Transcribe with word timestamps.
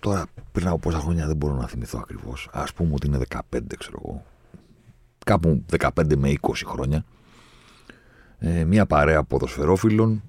Τώρα 0.00 0.26
πριν 0.52 0.66
από 0.66 0.78
πόσα 0.78 0.98
χρόνια 0.98 1.26
δεν 1.26 1.36
μπορώ 1.36 1.54
να 1.54 1.66
θυμηθώ 1.66 1.98
ακριβώς. 1.98 2.48
Ας 2.52 2.64
πούμε 2.74 2.94
ότι 2.94 3.06
είναι 3.06 3.18
15, 3.28 3.40
ξέρω 3.78 4.00
εγώ. 4.04 4.24
Κάπου 5.24 5.64
15 5.78 6.16
με 6.16 6.32
20 6.40 6.52
χρόνια. 6.66 7.04
Ε, 8.38 8.64
μια 8.64 8.86
παρέα 8.86 9.24
ποδοσφαιρόφιλων 9.24 10.22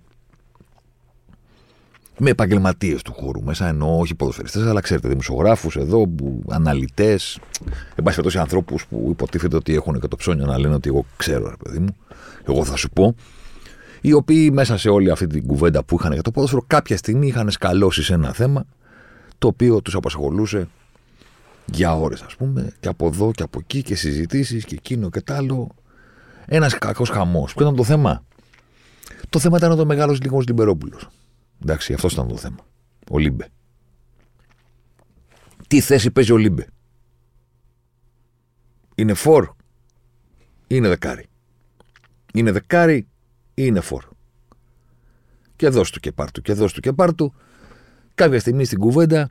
με 2.18 2.30
επαγγελματίες 2.30 3.02
του 3.02 3.14
χώρου 3.14 3.44
μέσα. 3.44 3.68
Εννοώ 3.68 4.00
όχι 4.00 4.16
ποδοσφαιριστές, 4.16 4.66
αλλά 4.66 4.82
ξέρετε, 4.82 5.08
δημοσιογράφους 5.08 5.76
εδώ, 5.76 6.06
αναλυτές. 6.50 7.40
Εν 7.96 8.04
πάση 8.04 8.16
περιπτώσει, 8.16 8.38
ανθρώπους 8.38 8.86
που 8.86 9.08
υποτίθεται 9.10 9.56
ότι 9.56 9.74
έχουν 9.74 10.00
και 10.00 10.08
το 10.08 10.16
ψώνιο 10.16 10.46
να 10.46 10.60
λένε 10.60 10.74
ότι 10.74 10.90
εγώ 10.90 11.06
ξέρω, 11.18 11.50
ρε 11.50 11.56
παιδί 11.64 11.80
μου. 11.80 11.96
Εγώ 12.48 12.66
θα 12.66 12.76
σου 12.76 12.90
πω. 12.90 13.16
Οι 14.02 14.14
οποίοι 14.14 14.50
μέσα 14.54 14.78
σε 14.78 14.90
όλη 14.90 15.12
αυτή 15.12 15.28
την 15.28 15.46
κουβέντα 15.48 15.84
που 15.84 15.96
είχαν 16.00 16.14
για 16.14 16.22
το 16.22 16.32
ποδόσφαιρο, 16.32 16.64
κάποια 16.68 16.98
στιγμή 16.98 17.28
είχαν 17.28 17.52
σκαλώσει 17.52 18.04
σε 18.04 18.14
ένα 18.14 18.34
θέμα 18.34 18.66
το 19.40 19.48
οποίο 19.48 19.82
τους 19.82 19.96
απασχολούσε 19.96 20.68
για 21.66 21.96
ώρες 21.96 22.22
ας 22.22 22.36
πούμε 22.36 22.74
και 22.80 22.88
από 22.88 23.08
εδώ 23.08 23.32
και 23.32 23.44
από 23.44 23.60
εκεί 23.60 23.82
και 23.82 23.96
συζητήσεις 23.96 24.66
και 24.66 24.76
εκείνο 24.76 25.10
και 25.10 25.22
τ' 25.22 25.32
άλλο 25.32 25.70
ένας 26.46 26.78
κακός 26.78 27.10
χαμός. 27.10 27.54
Ποιο 27.54 27.62
ήταν 27.66 27.76
το 27.76 27.84
θέμα; 27.84 28.24
Το 29.30 29.40
θέμα 29.40 29.58
ήταν 29.58 29.80
ο 29.80 29.86
μεγάλος 29.86 30.22
Νίκος 30.22 30.46
Λιμπερόπουλος. 30.48 31.08
Εντάξει, 31.62 31.94
αυτός 31.94 32.14
ήταν 32.14 32.28
το 32.28 32.38
θέμα. 32.38 32.66
Ο 33.12 33.18
Λίμπε. 33.18 33.48
Τι 35.68 35.80
θέση 35.80 36.12
παίζει 36.12 36.32
ο 36.32 36.38
Λίμπε; 36.38 36.68
Είναι 38.96 39.14
φορ 39.14 39.44
ή 40.62 40.76
είναι 40.76 40.88
δεκάρι; 40.88 41.26
Είναι 42.34 42.52
δεκάρι 42.52 42.98
ή 42.98 43.08
είναι 43.54 43.82
φορ; 43.82 44.04
Και 45.56 45.70
δώσ' 45.70 45.92
του 45.92 46.00
και 46.00 46.12
πάρ' 46.12 46.32
του 46.32 46.42
και 46.42 46.54
δώσ' 46.54 46.74
του 46.74 46.82
και 46.82 46.94
πάρ' 46.94 47.16
του 47.16 47.34
κάποια 48.20 48.40
στιγμή 48.40 48.66
στην 48.66 48.80
κουβέντα, 48.80 49.30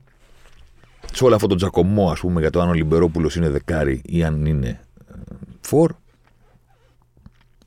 σε 1.12 1.24
όλο 1.24 1.34
αυτό 1.34 1.46
το 1.46 1.54
τσακωμό, 1.54 2.10
ας 2.10 2.20
πούμε, 2.20 2.40
για 2.40 2.50
το 2.50 2.60
αν 2.60 2.68
ο 2.68 2.72
Λιμπερόπουλος 2.72 3.36
είναι 3.36 3.48
δεκάρι 3.48 4.02
ή 4.04 4.24
αν 4.24 4.46
είναι 4.46 4.68
ε, 4.68 5.14
φορ, 5.60 5.94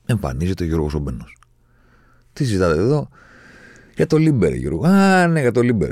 εμφανίζεται 0.06 0.64
ο 0.64 0.66
Γιώργος 0.66 0.94
ο 0.94 0.99
Μπένος. 0.99 1.36
Τι 2.32 2.44
συζητάτε 2.44 2.80
εδώ, 2.80 3.08
για 3.96 4.06
το 4.06 4.16
Λίμπε, 4.16 4.44
ρε 4.44 4.54
Γιώργο. 4.54 4.86
Α, 4.86 5.26
ναι, 5.26 5.40
για 5.40 5.52
το 5.52 5.60
Λίμπε. 5.60 5.90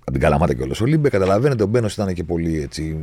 Από 0.00 0.12
την 0.12 0.20
Καλαμάτα 0.20 0.54
κιόλας. 0.54 0.80
Ο 0.80 0.84
Λίμπε, 0.84 1.10
καταλαβαίνετε, 1.10 1.62
ο 1.62 1.66
Μπένος 1.66 1.86
ήταν 1.86 2.14
και 2.14 2.24
πολύ 2.24 2.60
έτσι 2.60 2.98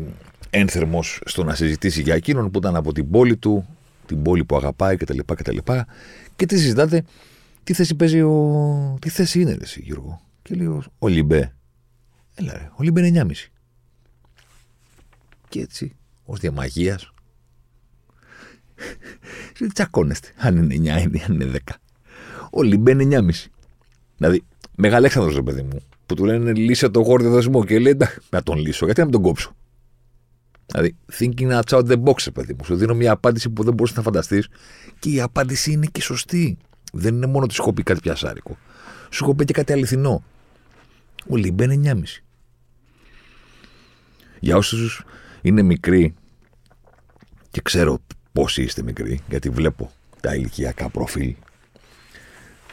ένθερμος 0.49 1.21
στο 1.25 1.43
να 1.43 1.55
συζητήσει 1.55 2.01
για 2.01 2.15
εκείνον 2.15 2.51
που 2.51 2.59
ήταν 2.59 2.75
από 2.75 2.93
την 2.93 3.09
πόλη 3.09 3.37
του, 3.37 3.67
την 4.05 4.21
πόλη 4.21 4.45
που 4.45 4.55
αγαπάει 4.55 4.97
κτλ. 4.97 5.19
Και, 5.35 5.43
και, 5.43 5.85
και 6.35 6.45
τι 6.45 6.57
συζητάτε, 6.57 7.03
τι 7.63 7.73
θέση 7.73 7.95
παίζει 7.95 8.21
ο. 8.21 8.97
Τι 9.01 9.09
θέση 9.09 9.41
είναι, 9.41 9.57
εσύ, 9.61 9.81
Γιώργο; 9.85 10.28
Και 10.49 10.55
λέει 10.55 10.81
ο 10.99 11.07
Λιμπέ. 11.07 11.55
Έλα 12.35 12.53
ρε, 12.53 12.71
ο 12.75 12.83
Λιμπέ 12.83 13.07
είναι 13.07 13.25
9,5. 13.27 13.31
Και 15.49 15.59
έτσι, 15.59 15.95
ως 16.25 16.39
διαμαγείας. 16.39 17.11
Τσακώνεστε. 19.73 20.27
Αν 20.37 20.57
είναι 20.57 20.75
9 20.75 21.13
ή 21.15 21.21
αν 21.27 21.41
είναι 21.41 21.61
10. 21.67 21.73
Ο 22.51 22.63
Λιμπέ 22.63 22.91
είναι 22.91 23.03
9,5. 23.03 23.51
Δηλαδή, 24.17 24.43
μεγαλέξανδρο 24.75 25.33
ρε 25.33 25.41
παιδί 25.41 25.61
μου, 25.61 25.81
που 26.05 26.15
του 26.15 26.25
λένε 26.25 26.53
λύσε 26.53 26.89
το 26.89 26.99
γόρδιο 26.99 27.31
δεσμό 27.31 27.65
και 27.65 27.79
λέει 27.79 27.97
να 28.29 28.43
τον 28.43 28.57
λύσω, 28.57 28.85
γιατί 28.85 29.01
να 29.01 29.09
τον 29.09 29.21
κόψω. 29.21 29.55
Δηλαδή, 30.65 30.95
thinking 31.19 31.59
outside 31.61 31.87
the 31.87 32.03
box, 32.03 32.33
παιδί 32.33 32.53
μου. 32.53 32.63
Σου 32.63 32.75
δίνω 32.75 32.95
μια 32.95 33.11
απάντηση 33.11 33.49
που 33.49 33.63
δεν 33.63 33.73
μπορείς 33.73 33.95
να 33.95 34.01
φανταστείς 34.01 34.47
και 34.99 35.09
η 35.09 35.21
απάντηση 35.21 35.71
είναι 35.71 35.85
και 35.91 36.01
σωστή. 36.01 36.57
Δεν 36.93 37.15
είναι 37.15 37.25
μόνο 37.25 37.43
ότι 37.43 37.53
σου 37.53 37.61
έχω 37.61 37.73
πει 37.73 37.83
κάτι 37.83 37.99
πιασάρικο. 37.99 38.57
Σου 39.09 39.23
έχω 39.23 39.35
πει 39.35 39.45
και 39.45 39.53
κάτι 39.53 39.73
αληθινό. 39.73 40.23
Ο 41.27 41.35
Λίμπε 41.35 41.63
είναι 41.63 41.93
9,5. 41.93 42.03
Για 44.39 44.57
όσους 44.57 45.03
είναι 45.41 45.61
μικροί 45.61 46.13
και 47.51 47.61
ξέρω 47.61 47.99
πόσοι 48.31 48.61
είστε 48.61 48.83
μικροί, 48.83 49.21
γιατί 49.29 49.49
βλέπω 49.49 49.91
τα 50.21 50.35
ηλικιακά 50.35 50.89
προφίλ 50.89 51.35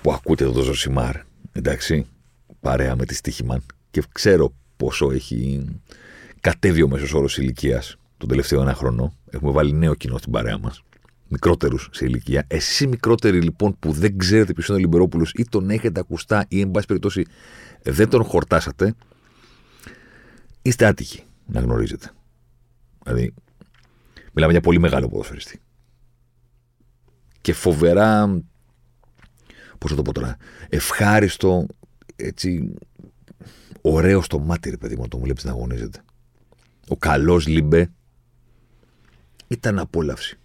που 0.03 0.13
ακούτε 0.13 0.45
το 0.45 0.63
Ζοσιμάρ, 0.63 1.17
εντάξει, 1.53 2.07
παρέα 2.61 2.97
με 2.97 3.05
τη 3.05 3.15
Stoiximan 3.15 3.63
και 3.91 4.03
ξέρω 4.13 4.55
πόσο 4.77 5.11
έχει 5.11 5.65
κατέβει 6.41 6.83
ο 6.83 6.89
μέσος 6.89 7.13
όρος 7.13 7.39
ηλικίας 7.39 7.97
τον 8.17 8.29
τελευταίο 8.29 8.61
ένα 8.61 8.75
χρόνο. 8.75 9.15
Έχουμε 9.31 9.53
βάλει 9.53 9.73
νέο 9.73 9.95
κοινό 9.95 10.19
στην 10.19 10.33
παρέα 10.33 10.59
μας. 10.59 10.83
Μικρότερους 11.29 11.89
σε 11.93 12.05
ηλικία. 12.05 12.45
Εσείς 12.49 12.87
μικρότεροι 12.87 13.43
λοιπόν 13.43 13.77
που 13.79 13.93
δεν 13.93 14.19
ξέρετε 14.19 14.53
ποιος 14.53 14.69
είναι 14.69 14.77
ο 14.77 14.81
Λιμπερόπουλος 14.81 15.33
ή 15.35 15.45
τον 15.45 15.71
έχετε 15.71 16.01
ακουστά 16.01 16.45
ή 16.49 16.61
εν 16.61 16.71
πάση 16.71 16.87
περιπτώσει 16.87 17.27
δεν 17.83 18.09
τον 18.09 18.25
χορτάσατε, 18.25 18.95
είστε 20.63 20.87
άτυχοι 20.87 21.25
να 21.47 21.61
γνωρίζετε. 21.61 22.11
Δηλαδή, 23.03 23.35
μιλάμε 24.33 24.53
για 24.53 24.61
πολύ 24.61 24.79
μεγάλο 24.79 25.09
ποδοσφαιριστή. 25.09 25.61
Και 27.41 27.53
φοβερά, 27.53 28.43
πώς 29.79 29.91
θα 29.91 29.97
το 29.97 30.03
πω 30.03 30.13
τώρα, 30.13 30.37
ευχάριστο, 30.69 31.67
έτσι, 32.17 32.75
ωραίο 33.81 34.23
στο 34.23 34.39
μάτι, 34.39 34.71
ρε 34.71 34.77
παιδί 34.77 34.97
μου, 34.97 35.09
το 35.09 35.17
μου 35.17 35.23
βλέπεις 35.23 35.45
να 35.45 35.51
αγωνίζεται. 35.51 36.01
Ο 36.89 36.97
καλός 36.97 37.47
Λιμπέ 37.47 37.91
ήταν 39.49 39.79
απόλαυση. 39.79 40.39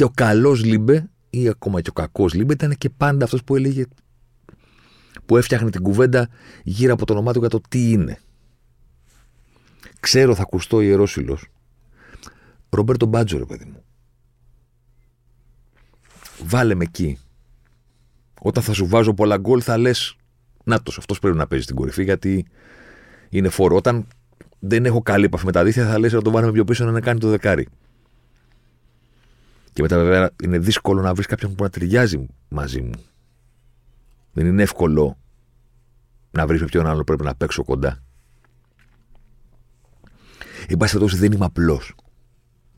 Και 0.00 0.06
ο 0.06 0.10
καλός 0.14 0.64
Λιμπέ 0.64 1.10
ή 1.30 1.48
ακόμα 1.48 1.80
και 1.80 1.90
ο 1.90 1.92
κακός 1.92 2.34
Λιμπέ 2.34 2.52
ήταν 2.52 2.76
και 2.78 2.90
πάντα 2.90 3.24
αυτός 3.24 3.44
που 3.44 3.56
έλεγε 3.56 3.84
που 5.26 5.36
έφτιαχνε 5.36 5.70
την 5.70 5.82
κουβέντα 5.82 6.28
γύρω 6.62 6.92
από 6.92 7.06
το 7.06 7.12
όνομά 7.12 7.32
του 7.32 7.38
για 7.38 7.48
το 7.48 7.60
τι 7.68 7.90
είναι. 7.90 8.18
Ξέρω, 10.00 10.34
θα 10.34 10.42
ακουστώ 10.42 10.80
ιερόσιλο. 10.80 11.38
Ρομπέρτο 12.70 13.06
Μπάτζο, 13.06 13.38
ρε 13.38 13.44
παιδί 13.44 13.64
μου. 13.64 13.82
Βάλε 16.44 16.74
με 16.74 16.84
εκεί. 16.84 17.18
Όταν 18.40 18.62
θα 18.62 18.72
σου 18.72 18.86
βάζω 18.86 19.14
πολλά 19.14 19.36
γκολ, 19.36 19.60
θα 19.64 19.78
λες. 19.78 20.16
Νάτος, 20.64 20.98
αυτός 20.98 21.18
πρέπει 21.18 21.36
να 21.36 21.46
παίζει 21.46 21.64
στην 21.64 21.76
κορυφή 21.76 22.04
γιατί 22.04 22.46
είναι 23.28 23.48
φόρο. 23.48 23.76
Όταν 23.76 24.06
δεν 24.58 24.84
έχω 24.84 25.02
καλή 25.02 25.24
επαφή 25.24 25.44
με 25.44 25.52
τα 25.52 25.64
δίθια, 25.64 25.86
θα 25.86 25.98
λες 25.98 26.12
να 26.12 26.22
το 26.22 26.30
βάλουμε 26.30 26.52
πιο 26.52 26.64
πίσω 26.64 26.84
να 26.84 27.00
κάνει 27.00 27.20
το 27.20 27.28
δεκάρι. 27.28 27.68
Και 29.80 29.86
μετά, 29.86 30.04
βέβαια, 30.04 30.30
είναι 30.42 30.58
δύσκολο 30.58 31.00
να 31.00 31.14
βρεις 31.14 31.26
κάποιον 31.26 31.54
που 31.54 31.62
να 31.62 31.70
ταιριάζει 31.70 32.26
μαζί 32.48 32.80
μου. 32.80 33.04
Δεν 34.32 34.46
είναι 34.46 34.62
εύκολο 34.62 35.18
να 36.30 36.46
βρεις 36.46 36.60
με 36.60 36.66
ποιον 36.66 36.86
άλλο 36.86 37.04
πρέπει 37.04 37.24
να 37.24 37.34
παίξω 37.34 37.64
κοντά. 37.64 38.02
Εν 40.68 40.76
πάση 40.76 40.92
περιπτώσει 40.92 41.16
δεν 41.20 41.32
είμαι 41.32 41.44
απλός. 41.44 41.94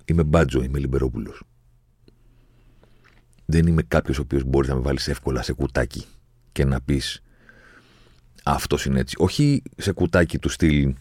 Είμαι 0.05 0.23
μπάτζο, 0.23 0.63
είμαι 0.63 0.79
λιμπερόπουλος. 0.79 1.43
Δεν 3.45 3.67
είμαι 3.67 3.83
κάποιος 3.83 4.19
ο 4.19 4.23
οποίος 4.23 4.45
μπορείς 4.45 4.69
να 4.69 4.75
με 4.75 4.81
βάλεις 4.81 5.09
εύκολα 5.09 5.43
σε 5.43 5.53
κουτάκι 5.53 6.05
και 6.53 6.65
να 6.65 6.81
πεις 6.81 7.23
αυτός 8.43 8.85
είναι 8.85 9.01
έτσι. 9.01 9.17
Όχι 9.19 9.63
σε 9.77 9.93
κουτάκι 9.93 10.39
του 10.39 10.49
στυλ, 10.49 10.95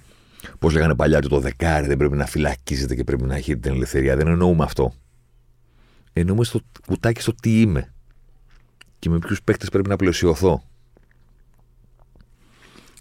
πώς 0.59 0.73
λέγανε 0.73 0.95
παλιά, 0.95 1.21
το 1.21 1.39
δεκάρι 1.39 1.87
δεν 1.87 1.97
πρέπει 1.97 2.15
να 2.15 2.25
φυλακίζεται 2.25 2.95
και 2.95 3.03
πρέπει 3.03 3.23
να 3.23 3.35
έχει 3.35 3.57
την 3.57 3.71
ελευθερία. 3.71 4.15
Δεν 4.15 4.27
εννοούμε 4.27 4.63
αυτό. 4.63 4.93
Εννοούμε 6.13 6.43
στο 6.43 6.61
κουτάκι 6.85 7.21
στο 7.21 7.33
τι 7.33 7.61
είμαι 7.61 7.93
και 8.99 9.09
με 9.09 9.19
ποιους 9.19 9.41
παίκτες 9.43 9.69
πρέπει 9.69 9.89
να 9.89 9.95
πλαισιωθώ. 9.95 10.63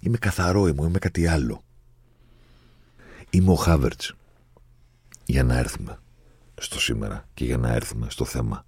Είμαι 0.01 0.19
καθαρό, 0.19 0.67
είμαι, 0.67 0.87
είμαι 0.87 0.99
κάτι 0.99 1.27
άλλο. 1.27 1.63
Είμαι 3.31 3.51
ο 3.51 3.55
Χάβερτς. 3.55 4.15
Για 5.25 5.45
να 5.45 5.59
έρθουμε 5.59 5.99
στο 6.61 6.81
σήμερα 6.81 7.29
και 7.35 7.45
για 7.45 7.57
να 7.57 7.73
έρθουμε 7.73 8.11
στο 8.11 8.25
θέμα 8.25 8.65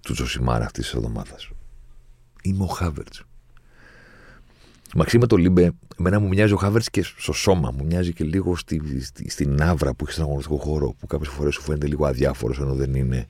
του 0.00 0.12
Ζοσιμάρ 0.12 0.64
αυτής 0.64 0.84
της 0.84 0.94
εβδομάδας. 0.94 1.50
Είμαι 2.42 2.64
ο 2.64 2.66
Χάβερτς. 2.66 3.25
Μαζί 4.94 5.18
με 5.18 5.26
το 5.26 5.36
Λίμπε, 5.36 5.72
εμένα 5.98 6.20
μου 6.20 6.28
μοιάζει 6.28 6.52
ο 6.52 6.56
Χάβερτς 6.56 6.90
και 6.90 7.02
στο 7.02 7.32
σώμα. 7.32 7.70
Μου 7.76 7.84
μοιάζει 7.84 8.12
και 8.12 8.24
λίγο 8.24 8.56
στη, 8.56 9.00
στη, 9.02 9.30
στην 9.30 9.62
αύρα 9.62 9.94
που 9.94 9.98
έχεις 10.02 10.14
στον 10.14 10.26
αγωνιστικό 10.26 10.56
χώρο. 10.56 10.94
Που 10.98 11.06
κάποιες 11.06 11.28
φορές 11.28 11.54
σου 11.54 11.62
φαίνεται 11.62 11.86
λίγο 11.86 12.06
αδιάφορος 12.06 12.58
ενώ 12.58 12.74
δεν 12.74 12.94
είναι. 12.94 13.26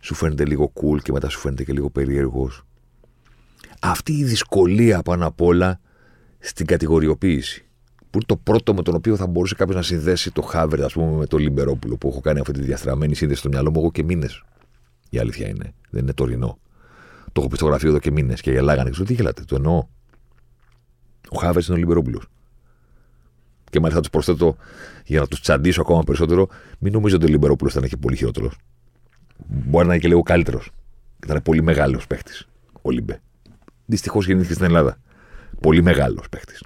Σου 0.00 0.14
φαίνεται 0.14 0.44
λίγο 0.44 0.72
cool 0.74 1.02
και 1.02 1.12
μετά 1.12 1.28
σου 1.28 1.38
φαίνεται 1.38 1.64
και 1.64 1.72
λίγο 1.72 1.90
περίεργος. 1.90 2.66
Αυτή 3.80 4.12
η 4.12 4.24
δυσκολία 4.24 5.02
πάνω 5.02 5.26
απ' 5.26 5.40
όλα 5.40 5.80
στην 6.38 6.66
κατηγοριοποίηση. 6.66 7.66
Που 7.96 8.22
είναι 8.22 8.24
το 8.26 8.36
πρώτο 8.36 8.74
με 8.74 8.82
τον 8.82 8.94
οποίο 8.94 9.16
θα 9.16 9.26
μπορούσε 9.26 9.54
κάποιος 9.54 9.76
να 9.76 9.82
συνδέσει 9.82 10.32
το 10.32 10.42
Χάβερτ, 10.42 10.82
ας 10.82 10.92
πούμε, 10.92 11.16
με 11.16 11.26
το 11.26 11.36
Λιμπερόπουλο 11.36 11.96
που 11.96 12.08
έχω 12.08 12.20
κάνει 12.20 12.40
αυτή 12.40 12.52
τη 12.52 12.60
διαστραμμένη 12.60 13.14
σύνδεση 13.14 13.40
στο 13.40 13.48
μυαλό 13.48 13.70
μου 13.70 13.80
εγώ 13.80 13.90
και 13.90 14.02
μήνες. 14.02 14.42
Η 15.10 15.18
αλήθεια 15.18 15.48
είναι. 15.48 15.74
Δεν 15.90 16.02
είναι 16.02 16.12
τωρινό. 16.12 16.58
Το 17.32 17.40
έχω 17.40 17.48
πει 17.48 17.56
στο 17.56 17.66
γραφείο 17.66 17.88
εδώ 17.88 17.98
και 17.98 18.10
μήνες 18.10 18.40
και 18.40 18.50
γελάγανε. 18.50 18.90
Ξέρω 18.90 19.06
τι 19.06 19.14
γελάτε, 19.14 19.42
το 19.46 19.54
εννοώ. 19.54 19.86
Ο 21.30 21.38
Χάβερτ 21.38 21.66
είναι 21.66 21.76
ο 21.76 21.78
Λιμπερόπουλος. 21.78 22.26
Και 23.70 23.80
μάλιστα 23.80 24.00
τους 24.00 24.10
προσθέτω 24.10 24.56
για 25.04 25.20
να 25.20 25.26
τους 25.26 25.40
τσαντήσω 25.40 25.80
ακόμα 25.80 26.02
περισσότερο, 26.02 26.48
μην 26.78 26.92
νομίζω 26.92 27.16
ότι 27.16 27.24
ο 27.24 27.28
Λιμπερόπουλος 27.28 27.74
ήταν 27.74 27.88
και 27.88 27.96
πολύ 27.96 28.16
χειρότερος. 28.16 28.58
Μπορεί 29.46 29.86
να 29.86 29.92
είναι 29.92 30.02
και 30.02 30.08
λίγο 30.08 30.22
καλύτερος. 30.22 30.70
Ήταν 31.24 31.42
πολύ 31.42 31.62
μεγάλος 31.62 32.06
παίχτης 32.06 32.46
ο 32.82 32.90
Λιμπε. 32.90 33.20
Δυστυχώς 33.86 34.26
γεννήθηκε 34.26 34.54
στην 34.54 34.66
Ελλάδα. 34.66 34.98
Πολύ 35.60 35.82
μεγάλος 35.82 36.28
παίχτης. 36.28 36.62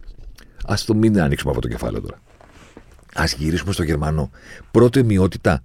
Α 0.64 0.74
το 0.86 0.94
μην 0.94 1.20
ανοίξουμε 1.20 1.50
αυτό 1.50 1.68
το 1.68 1.68
κεφάλαιο 1.68 2.00
τώρα. 2.02 2.20
Α 3.14 3.24
γυρίσουμε 3.36 3.72
στο 3.72 3.82
Γερμανό. 3.82 4.30
Πρώτη 4.70 4.98
ημιότητα. 4.98 5.62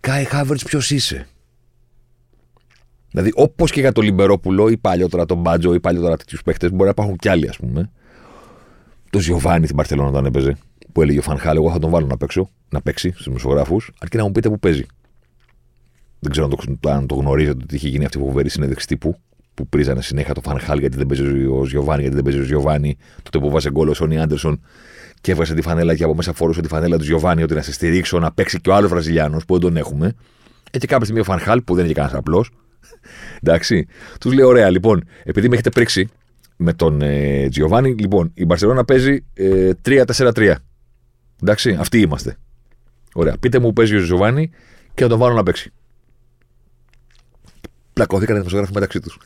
Κάι 0.00 0.24
Χάβερτ, 0.24 0.60
ποιος 0.64 0.90
είσαι; 0.90 1.28
Δηλαδή, 3.12 3.32
όπως 3.34 3.70
και 3.70 3.80
για 3.80 3.92
τον 3.92 4.04
Λιμπερόπουλο 4.04 4.68
ή 4.68 4.76
παλιότερα 4.76 5.26
τον 5.26 5.38
Μπάτζο 5.38 5.74
ή 5.74 5.80
παλιότερα 5.80 6.16
τέτοιους 6.16 6.42
παίχτες, 6.42 6.70
μπορεί 6.70 6.84
να 6.84 6.90
υπάρχουν 6.90 7.16
κι 7.16 7.28
άλλοι, 7.28 7.48
ας 7.48 7.56
πούμε. 7.56 7.90
Το 9.10 9.18
Ζιωβάνι 9.18 9.64
στην 9.64 9.76
Παρσελόνα 9.76 10.08
όταν 10.08 10.24
έπαιζε, 10.24 10.56
που 10.92 11.02
έλεγε 11.02 11.18
ο 11.18 11.22
Φανχάλ, 11.22 11.56
εγώ 11.56 11.70
θα 11.70 11.78
τον 11.78 11.90
βάλω 11.90 12.06
να, 12.06 12.16
παίξω, 12.16 12.50
να 12.68 12.80
παίξει 12.82 13.10
στους 13.10 13.24
δημοσιογράφους, 13.24 13.90
αρκεί 14.00 14.16
να 14.16 14.24
μου 14.24 14.32
πείτε 14.32 14.48
που 14.48 14.58
παίζει. 14.58 14.84
Δεν 16.18 16.30
ξέρω 16.30 16.46
αν 16.46 16.78
το, 16.80 16.90
αν 16.90 17.06
το 17.06 17.14
γνωρίζετε 17.14 17.58
ότι 17.62 17.74
είχε 17.74 17.88
γίνει 17.88 18.04
αυτή 18.04 18.18
η 18.18 18.20
φοβερή 18.20 18.48
συνέντευξη 18.48 18.86
τύπου 18.86 19.16
που 19.54 19.66
πρίζανε 19.66 20.02
συνέχεια 20.02 20.34
το 20.34 20.40
Φανχάλ 20.40 20.78
γιατί 20.78 20.96
δεν 20.96 21.06
παίζει 21.06 21.46
ο 21.46 21.64
Ζιωβάνι, 21.64 22.00
γιατί 22.00 22.14
δεν 22.14 22.24
παίζει 22.24 22.40
ο 22.40 22.42
Ζιωβάνι. 22.42 22.96
Τότε 23.22 23.38
που 23.38 23.50
βάζει 23.50 23.70
γκολ 23.70 23.88
ο 23.88 23.94
Σόνι 23.94 24.20
Άντερσον 24.20 24.60
και 25.20 25.32
έβγαζε 25.32 25.54
τη 25.54 25.62
φανέλα 25.62 25.94
και 25.94 26.04
από 26.04 26.14
μέσα 26.14 26.32
φορούσε 26.32 26.60
τη 26.60 26.68
φανέλα 26.68 26.96
του 26.96 27.04
Ζιωβάνι 27.04 27.42
ότι 27.42 27.54
να 27.54 27.62
σε 27.62 27.72
στηρίξω, 27.72 28.18
να 28.18 28.32
παίξει 28.32 28.60
και 28.60 28.70
ο 28.70 28.74
άλλος 28.74 28.90
Βραζιλιάνος 28.90 29.44
που 29.44 29.52
δεν 29.52 29.62
τον 29.62 29.76
έχουμε. 29.76 30.12
Έτσι 30.70 30.86
κάποια 30.86 31.04
στιγμή 31.04 31.20
ο 31.20 31.24
Φανχάλ 31.24 31.62
που 31.62 31.74
δεν 31.74 31.84
είναι 31.84 31.94
κανένας 31.94 32.18
απλός, 32.18 32.50
Εντάξει. 33.42 33.86
Τους 34.20 34.32
λέει: 34.32 34.44
Ωραία, 34.44 34.70
λοιπόν, 34.70 35.04
επειδή 35.24 35.48
με 35.48 35.54
έχετε 35.54 35.70
πρίξει 35.70 36.08
με 36.56 36.72
τον 36.72 37.02
ε, 37.02 37.48
Τζιοβάνι, 37.48 37.94
λοιπόν, 37.94 38.30
η 38.34 38.44
Μπαρσελόνα 38.44 38.84
παίζει 38.84 39.24
ε, 39.34 39.70
3-4-3. 39.84 40.54
Εντάξει, 41.42 41.76
αυτοί 41.78 42.00
είμαστε. 42.00 42.36
Ωραία. 43.14 43.36
Πείτε 43.40 43.58
μου 43.58 43.66
που 43.66 43.72
παίζει 43.72 43.96
ο 43.96 44.02
Τζιοβάνι 44.02 44.50
και 44.94 45.02
να 45.02 45.08
τον 45.08 45.18
βάλω 45.18 45.34
να 45.34 45.42
παίξει. 45.42 45.72
Πλακωθήκανε 47.92 48.38
οι 48.38 48.40
δημοσιογράφοι 48.40 48.74
μεταξύ 48.74 49.00
τους. 49.00 49.18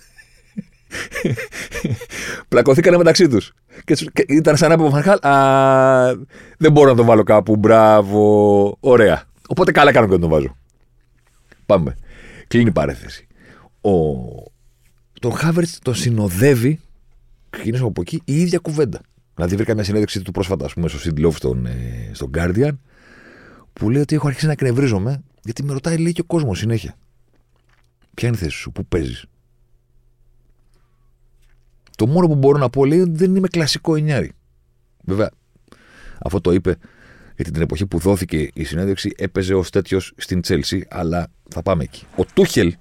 Πλακωθήκανε 2.49 2.97
μεταξύ 2.97 3.29
τους. 3.29 3.53
Και, 3.85 3.95
και 3.95 4.25
ήταν 4.29 4.57
σαν 4.57 4.71
να 4.71 4.77
πει 4.77 4.83
ο 4.83 4.91
Φανχάλ, 4.91 5.19
Α, 5.23 6.15
δεν 6.59 6.73
μπορώ 6.73 6.91
να 6.91 6.97
τον 6.97 7.07
βάλω 7.07 7.23
κάπου. 7.23 7.57
Μπράβο. 7.57 8.77
Ωραία. 8.81 9.23
Οπότε 9.49 9.73
καλά 9.73 9.93
κάνω 9.93 10.07
και 10.07 10.13
να 10.13 10.19
τον 10.19 10.31
βάζω. 10.31 10.57
Πάμε. 11.67 11.97
Κλείνει 12.49 12.69
η 12.69 12.73
παρέθεση 12.73 13.27
ο, 13.91 14.53
τον 15.21 15.33
Χάβερτ 15.33 15.69
το 15.83 15.93
συνοδεύει, 15.93 16.81
ξεκινήσω 17.51 17.85
από 17.85 18.01
εκεί, 18.01 18.23
η 18.25 18.41
ίδια 18.41 18.59
κουβέντα. 18.59 19.01
Δηλαδή, 19.35 19.57
βρήκα 19.57 19.75
μια 19.75 19.85
συνέντευξη 19.85 20.23
του 20.23 20.33
πρόσφατα, 20.33 20.65
ας 20.65 20.73
πούμε, 20.73 20.89
στο 20.89 21.11
Sidlove 21.11 21.33
στον, 21.33 21.67
ε, 21.67 22.11
στον 22.13 22.31
Guardian, 22.35 22.73
που 23.73 23.91
λέει 23.91 24.01
ότι 24.03 24.15
έχω 24.15 24.27
αρχίσει 24.27 24.47
να 24.47 24.53
εκνευρίζομαι, 24.53 25.23
γιατί 25.45 25.63
με 25.63 25.73
ρωτάει 25.73 25.97
λέει 25.97 26.13
και 26.13 26.21
ο 26.21 26.25
κόσμος 26.25 26.59
συνέχεια. 26.59 26.97
Ποια 28.15 28.29
είναι 28.29 28.37
η 28.37 28.41
θέση 28.41 28.57
σου, 28.57 28.73
πού 28.73 28.87
παίζεις; 28.87 29.25
Το 31.97 32.07
μόνο 32.07 32.27
που 32.27 32.35
μπορώ 32.35 32.59
να 32.59 32.71
πω 32.71 32.85
λέει 32.85 33.01
ότι 33.01 33.13
δεν 33.15 33.37
είμαι 33.37 33.49
κλασικό 33.49 33.97
εννιάρι. 33.97 34.33
Βέβαια, 35.05 35.31
αυτό 36.19 36.41
το 36.41 36.53
είπε 36.53 36.77
γιατί 37.37 37.51
την 37.51 37.63
εποχή 37.63 37.87
που 37.87 37.99
δόθηκε 37.99 38.51
η 38.55 38.65
συνέντευξη 38.65 39.15
έπαιζε 39.17 39.55
ως 39.55 39.71
τέτοιος 39.71 40.13
στην 40.17 40.41
Τσέλσι, 40.41 40.87
αλλά 40.91 41.29
θα 41.49 41.63
πάμε 41.63 41.83
εκεί. 41.83 42.07
Ο 42.17 42.25
Τούχελ 42.35 42.75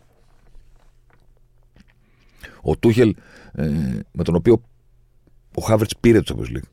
ο 2.65 2.77
Τούχελ, 2.77 3.15
ε, 3.53 3.69
με 4.11 4.23
τον 4.23 4.35
οποίο 4.35 4.61
ο 5.55 5.61
Χάβερτς 5.61 5.91
πήρε 5.99 6.21
το 6.21 6.35
Champions 6.37 6.57
League. 6.57 6.69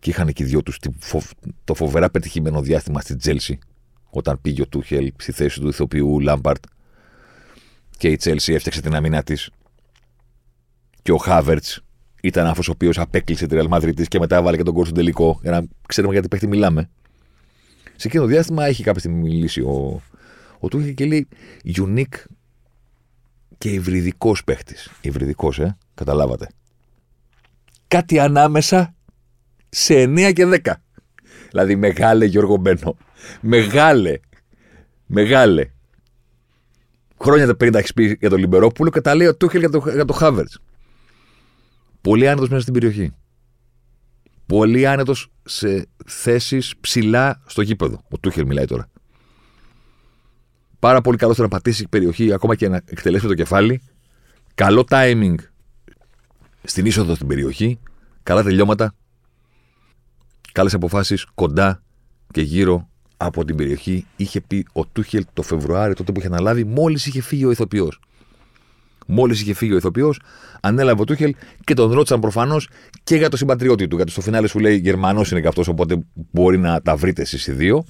Και 0.00 0.10
είχαν 0.10 0.32
και 0.32 0.42
οι 0.42 0.46
δυο 0.46 0.62
τους 0.62 0.78
το 1.64 1.74
φοβερά 1.74 2.10
πετυχημένο 2.10 2.60
διάστημα 2.60 3.00
στην 3.00 3.18
Τσέλσι, 3.18 3.58
όταν 4.10 4.38
πήγε 4.40 4.62
ο 4.62 4.66
Τούχελ 4.66 5.12
στη 5.16 5.32
θέση 5.32 5.60
του 5.60 5.68
ηθοποιού 5.68 6.20
Λάμπαρντ 6.20 6.64
και 7.96 8.08
η 8.08 8.16
Τσέλσι 8.16 8.52
έφτιαξε 8.52 8.80
την 8.80 8.94
άμυνα 8.94 9.22
της. 9.22 9.50
Και 11.02 11.12
ο 11.12 11.16
Χάβερτς 11.16 11.80
ήταν 12.22 12.46
αυτό 12.46 12.62
ο 12.68 12.70
οποίος 12.70 12.98
απέκλεισε 12.98 13.46
τη 13.46 13.56
Real 13.58 13.68
Madrid 13.68 14.02
και 14.08 14.18
μετά 14.18 14.36
έβαλε 14.36 14.56
και 14.56 14.62
τον 14.62 14.74
κόσμο 14.74 14.94
τελικό, 14.94 15.38
για 15.42 15.50
να 15.50 15.66
ξέρουμε 15.88 16.12
γιατί 16.12 16.28
παίχτη 16.28 16.46
μιλάμε. 16.46 16.90
Σε 17.96 18.08
εκείνο 18.08 18.22
το 18.22 18.28
διάστημα 18.28 18.64
έχει 18.64 18.82
κάποια 18.82 19.00
στιγμή 19.00 19.20
μιλήσει 19.20 19.60
ο, 19.60 20.02
ο 20.58 20.68
Τούχελ 20.68 20.94
και 20.94 21.04
λέει 21.04 21.28
unique 21.76 22.24
και 23.64 23.70
υβριδικός 23.70 24.44
παίχτης. 24.44 24.90
Υβριδικός, 25.00 25.58
ε, 25.58 25.76
καταλάβατε. 25.94 26.48
Κάτι 27.88 28.18
ανάμεσα 28.18 28.94
σε 29.68 29.94
9 29.94 30.32
και 30.32 30.46
10. 30.46 30.82
Δηλαδή, 31.50 31.76
μεγάλε 31.76 32.24
Γιώργο 32.24 32.56
Μπένο. 32.56 32.96
Μεγάλε. 33.40 34.18
Μεγάλε. 35.06 35.70
Χρόνια 37.20 37.46
τα 37.46 37.52
50 37.52 37.74
έχεις 37.74 37.92
πει 37.92 38.16
για 38.20 38.30
τον 38.30 38.38
Λιμπερόπουλο 38.38 38.90
και 38.90 39.00
τα 39.00 39.14
λέει 39.14 39.26
ο 39.26 39.36
Τούχελ 39.36 39.60
για 39.60 39.70
το, 39.70 39.82
για 39.92 40.04
το 40.04 40.12
Χάβερτς. 40.12 40.58
Πολύ 42.00 42.28
άνετος 42.28 42.48
μέσα 42.48 42.60
στην 42.60 42.72
περιοχή. 42.72 43.12
Πολύ 44.46 44.86
άνετος 44.86 45.30
σε 45.44 45.86
θέσεις 46.06 46.74
ψηλά 46.80 47.42
στο 47.46 47.62
γήπεδο. 47.62 48.00
Ο 48.10 48.18
Τούχελ 48.18 48.46
μιλάει 48.46 48.64
τώρα 48.64 48.88
πάρα 50.84 51.00
πολύ 51.00 51.16
καλό 51.16 51.32
στο 51.32 51.42
να 51.42 51.48
πατήσει 51.48 51.88
περιοχή, 51.88 52.32
ακόμα 52.32 52.54
και 52.54 52.68
να 52.68 52.76
εκτελέσει 52.76 53.26
το 53.26 53.34
κεφάλι. 53.34 53.82
Καλό 54.54 54.84
timing 54.88 55.34
στην 56.62 56.86
είσοδο 56.86 57.14
στην 57.14 57.26
περιοχή. 57.26 57.78
Καλά 58.22 58.42
τελειώματα. 58.42 58.94
Καλές 60.52 60.74
αποφάσεις 60.74 61.26
κοντά 61.34 61.82
και 62.32 62.40
γύρω 62.40 62.88
από 63.16 63.44
την 63.44 63.56
περιοχή. 63.56 64.06
Είχε 64.16 64.40
πει 64.40 64.66
ο 64.72 64.86
Τούχελ 64.86 65.24
το 65.32 65.42
Φεβρουάριο, 65.42 65.94
τότε 65.94 66.12
που 66.12 66.18
είχε 66.18 66.28
αναλάβει, 66.28 66.64
μόλις 66.64 67.06
είχε 67.06 67.20
φύγει 67.20 67.44
ο 67.44 67.50
ηθοποιός. 67.50 68.00
Μόλις 69.06 69.40
είχε 69.40 69.54
φύγει 69.54 69.72
ο 69.72 69.76
ηθοποιός, 69.76 70.20
ανέλαβε 70.60 71.00
ο 71.00 71.04
Τούχελ 71.04 71.34
και 71.64 71.74
τον 71.74 71.92
ρώτησαν 71.92 72.20
προφανώς 72.20 72.68
και 73.04 73.16
για 73.16 73.28
το 73.28 73.36
συμπατριώτη 73.36 73.88
του. 73.88 73.96
Γιατί 73.96 74.10
στο 74.10 74.20
φινάλε 74.20 74.46
σου 74.46 74.58
λέει 74.58 74.76
Γερμανός 74.76 75.30
είναι 75.30 75.40
και 75.40 75.48
αυτός, 75.48 75.68
οπότε 75.68 75.98
μπορεί 76.30 76.58
να 76.58 76.82
τα 76.82 76.96
βρείτε 76.96 77.22
εσείς 77.22 77.46
οι 77.46 77.52
δύο 77.52 77.84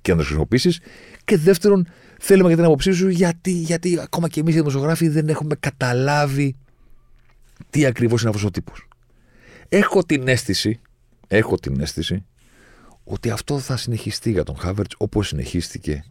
και 0.00 0.10
να 0.12 0.18
το 0.18 0.24
χρησιμοποιήσεις. 0.24 0.80
Και 1.24 1.36
δεύτερον, 1.36 1.86
θέλουμε 2.18 2.48
για 2.48 2.56
την 2.56 2.66
άποψή 2.66 2.92
σου 2.92 3.08
γιατί, 3.08 3.50
γιατί 3.50 4.00
ακόμα 4.00 4.28
και 4.28 4.40
εμείς 4.40 4.54
οι 4.54 4.56
δημοσιογράφοι 4.56 5.08
δεν 5.08 5.28
έχουμε 5.28 5.54
καταλάβει 5.54 6.56
τι 7.70 7.86
ακριβώς 7.86 8.20
είναι 8.20 8.30
αυτός 8.30 8.44
ο 8.44 8.50
τύπος. 8.50 8.88
Έχω 9.68 10.04
την 10.04 10.28
αίσθηση, 10.28 10.80
έχω 11.26 11.56
την 11.56 11.80
αίσθηση 11.80 12.24
ότι 13.04 13.30
αυτό 13.30 13.58
θα 13.58 13.76
συνεχιστεί 13.76 14.30
για 14.30 14.42
τον 14.42 14.56
Χάβερτς 14.56 14.94
όπως 14.98 15.28
συνεχίστηκε 15.28 16.04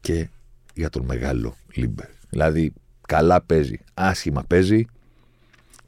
και 0.00 0.28
για 0.74 0.88
τον 0.88 1.04
μεγάλο 1.04 1.56
Λίμπε. 1.74 2.08
Δηλαδή, 2.28 2.72
καλά 3.08 3.42
παίζει, 3.42 3.80
άσχημα 3.94 4.42
παίζει. 4.42 4.86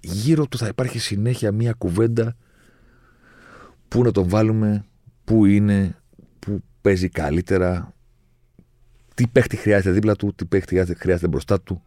Γύρω 0.01 0.47
του 0.47 0.59
θα 0.59 0.67
υπάρχει 0.67 0.99
συνέχεια 0.99 1.53
μία 1.53 1.73
κουβέντα 1.73 2.37
που 3.89 4.03
να 4.03 4.11
τον 4.11 4.29
βάλουμε, 4.29 4.85
που 5.25 5.45
είναι, 5.47 5.97
που 6.39 6.63
παίζει 6.81 7.09
καλύτερα, 7.09 7.95
τι 9.19 9.27
παίχτη 9.27 9.57
χρειάζεται 9.57 9.91
δίπλα 9.91 10.17
του, 10.17 10.35
τι 10.35 10.45
παίχτη 10.45 10.85
χρειάζεται 10.97 11.29
μπροστά 11.29 11.61
του, 11.61 11.83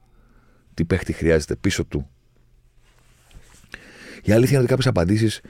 τι 0.73 0.85
παίχτη 0.85 1.13
χρειάζεται 1.13 1.55
πίσω 1.55 1.85
του. 1.85 2.09
Η 4.23 4.31
αλήθεια 4.31 4.51
είναι 4.51 4.59
ότι 4.59 4.67
κάποιες 4.67 4.87
απαντήσεις 4.87 5.41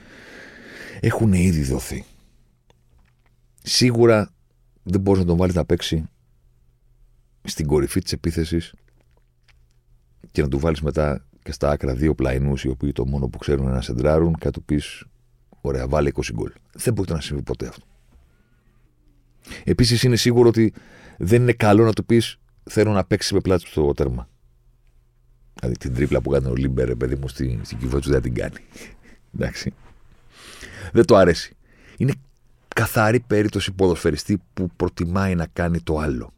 έχουν 1.00 1.34
ήδη 1.34 1.64
δοθεί. 1.64 2.06
Σίγουρα 3.64 4.34
δεν 4.84 5.02
μπορείς 5.02 5.22
να 5.22 5.28
τον 5.28 5.38
βάλεις 5.38 5.56
να 5.56 5.66
παίξει 5.66 6.10
στην 7.44 7.68
κορυφή 7.68 8.02
της 8.02 8.12
επίθεσης 8.12 8.74
και 10.32 10.42
να 10.42 10.48
του 10.48 10.60
βάλεις 10.60 10.82
μετά 10.82 11.26
και 11.44 11.52
στα 11.52 11.70
άκρα 11.70 11.96
δύο 11.96 12.16
πλαϊνούς 12.16 12.64
οι 12.64 12.68
οποίοι 12.68 12.92
το 12.92 13.06
μόνο 13.06 13.28
που 13.28 13.38
ξέρουν 13.38 13.64
είναι 13.66 13.74
να 13.74 13.82
σεντράρουν 13.82 14.36
και 14.36 14.46
να 14.46 14.52
του 14.52 14.64
πεις: 14.64 15.06
Ωραία, 15.62 15.88
βάλε 15.88 16.12
20 16.14 16.22
γκολ. 16.34 16.52
Δεν 16.74 16.94
μπορεί 16.94 17.12
να 17.12 17.22
συμβεί 17.22 17.44
ποτέ 17.44 17.68
αυτό. 17.68 17.86
Επίσης 19.64 20.04
είναι 20.04 20.16
σίγουρο 20.16 20.48
ότι 20.48 20.74
δεν 21.18 21.42
είναι 21.42 21.54
καλό 21.54 21.86
να 21.86 21.94
του 21.94 22.06
πεις 22.06 22.40
θέλω 22.64 22.92
να 22.92 23.04
παίξεις 23.04 23.32
με 23.32 23.40
πλάτη 23.40 23.68
στο 23.68 23.94
τέρμα. 23.94 24.30
Δηλαδή 25.60 25.78
την 25.78 25.94
τρίπλα 25.94 26.22
που 26.22 26.30
κάνει 26.30 26.48
ο 26.48 26.56
Λίμπε, 26.56 26.88
ρε 26.88 26.96
παιδί 26.96 27.16
μου, 27.16 27.28
στην, 27.28 27.66
στην 27.66 27.78
κυβέρνηση 27.78 28.10
δεν 28.10 28.22
την 28.22 28.34
κάνει. 28.34 28.58
Εντάξει. 29.36 29.74
Δεν 30.92 31.06
το 31.06 31.16
αρέσει. 31.16 31.56
Είναι 31.98 32.14
καθαρή 32.68 33.20
περίπτωση 33.20 33.72
ποδοσφαιριστή 33.72 34.42
που 34.54 34.70
προτιμάει 34.76 35.36
να 35.36 35.48
κάνει 35.54 35.82
το 35.82 35.98
άλλο. 35.98 36.34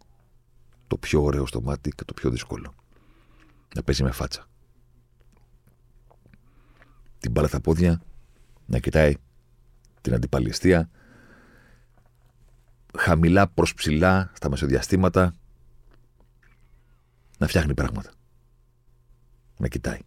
Το 0.88 0.98
πιο 0.98 1.24
ωραίο 1.24 1.46
στο 1.46 1.62
μάτι 1.62 1.90
και 1.90 2.04
το 2.06 2.14
πιο 2.14 2.30
δύσκολο. 2.30 2.74
Να 3.76 3.84
παίζει 3.84 4.04
με 4.04 4.12
φάτσα. 4.12 4.48
Την 7.20 7.32
μπάλα 7.32 7.48
στα 7.48 7.60
πόδια, 7.60 8.02
να 8.66 8.80
κοιτάει 8.80 9.14
την 10.02 10.14
αντιπαλιστία, 10.14 10.90
χαμηλά 12.98 13.48
προς 13.48 13.74
ψηλά 13.74 14.32
στα 14.34 14.50
μεσοδιαστήματα, 14.50 15.34
να 17.38 17.48
φτιάχνει 17.48 17.74
πράγματα. 17.74 18.12
Να 19.58 19.68
κοιτάει. 19.68 20.00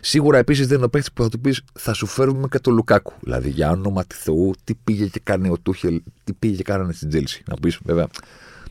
Σίγουρα 0.00 0.38
επίσης 0.38 0.66
δεν 0.66 0.76
είναι 0.76 0.86
ο 0.86 0.88
παίκτης 0.88 1.12
που 1.12 1.22
θα 1.22 1.28
του 1.28 1.40
πεις 1.40 1.62
θα 1.72 1.92
σου 1.92 2.06
φέρουμε 2.06 2.48
και 2.48 2.58
το 2.58 2.70
Λουκάκου. 2.70 3.12
Δηλαδή 3.20 3.50
για 3.50 3.70
όνομα 3.70 4.04
του 4.04 4.14
Θεού, 4.14 4.52
τι 4.64 4.74
πήγε 4.74 5.06
και 5.06 5.20
κάνει 5.22 5.48
ο 5.48 5.58
Τούχελ, 5.58 6.02
τι 6.24 6.32
πήγε 6.32 6.56
και 6.56 6.62
κάνανε 6.62 6.92
στην 6.92 7.08
Τσέλσι. 7.08 7.42
Να 7.46 7.54
πεις 7.54 7.78
βέβαια, 7.84 8.06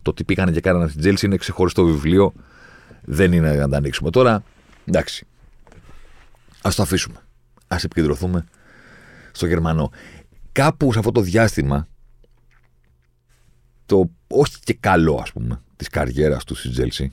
το 0.02 0.14
τι 0.14 0.24
πήγανε 0.24 0.52
και 0.52 0.62
κάνανε 0.62 0.88
στην 0.88 1.00
Τσέλσι 1.00 1.26
είναι 1.26 1.38
ξεχωριστό 1.38 1.86
βιβλίο. 1.86 2.34
Δεν 3.02 3.34
είναι 3.34 3.54
να 3.54 3.70
τα 3.70 3.78
ανοίξουμε 3.78 4.10
τώρα. 4.10 4.44
Εντάξει. 4.86 5.28
Ας 6.62 6.70
το 6.76 6.82
αφήσουμε. 6.82 7.18
Ας 7.68 7.76
επικεντρωθούμε 7.84 8.46
στο 9.32 9.46
Γερμανό. 9.46 9.92
Κάπου 10.52 10.94
σε 10.94 11.00
αυτό 11.00 11.12
το 11.12 11.22
διάστημα, 11.22 11.88
το 13.92 14.12
όχι 14.28 14.60
και 14.60 14.74
καλό 14.80 15.20
ας 15.22 15.32
πούμε, 15.32 15.62
της 15.76 15.88
καριέρας 15.88 16.44
του 16.44 16.56
στην 16.56 16.72
Τσέλσι, 16.72 17.12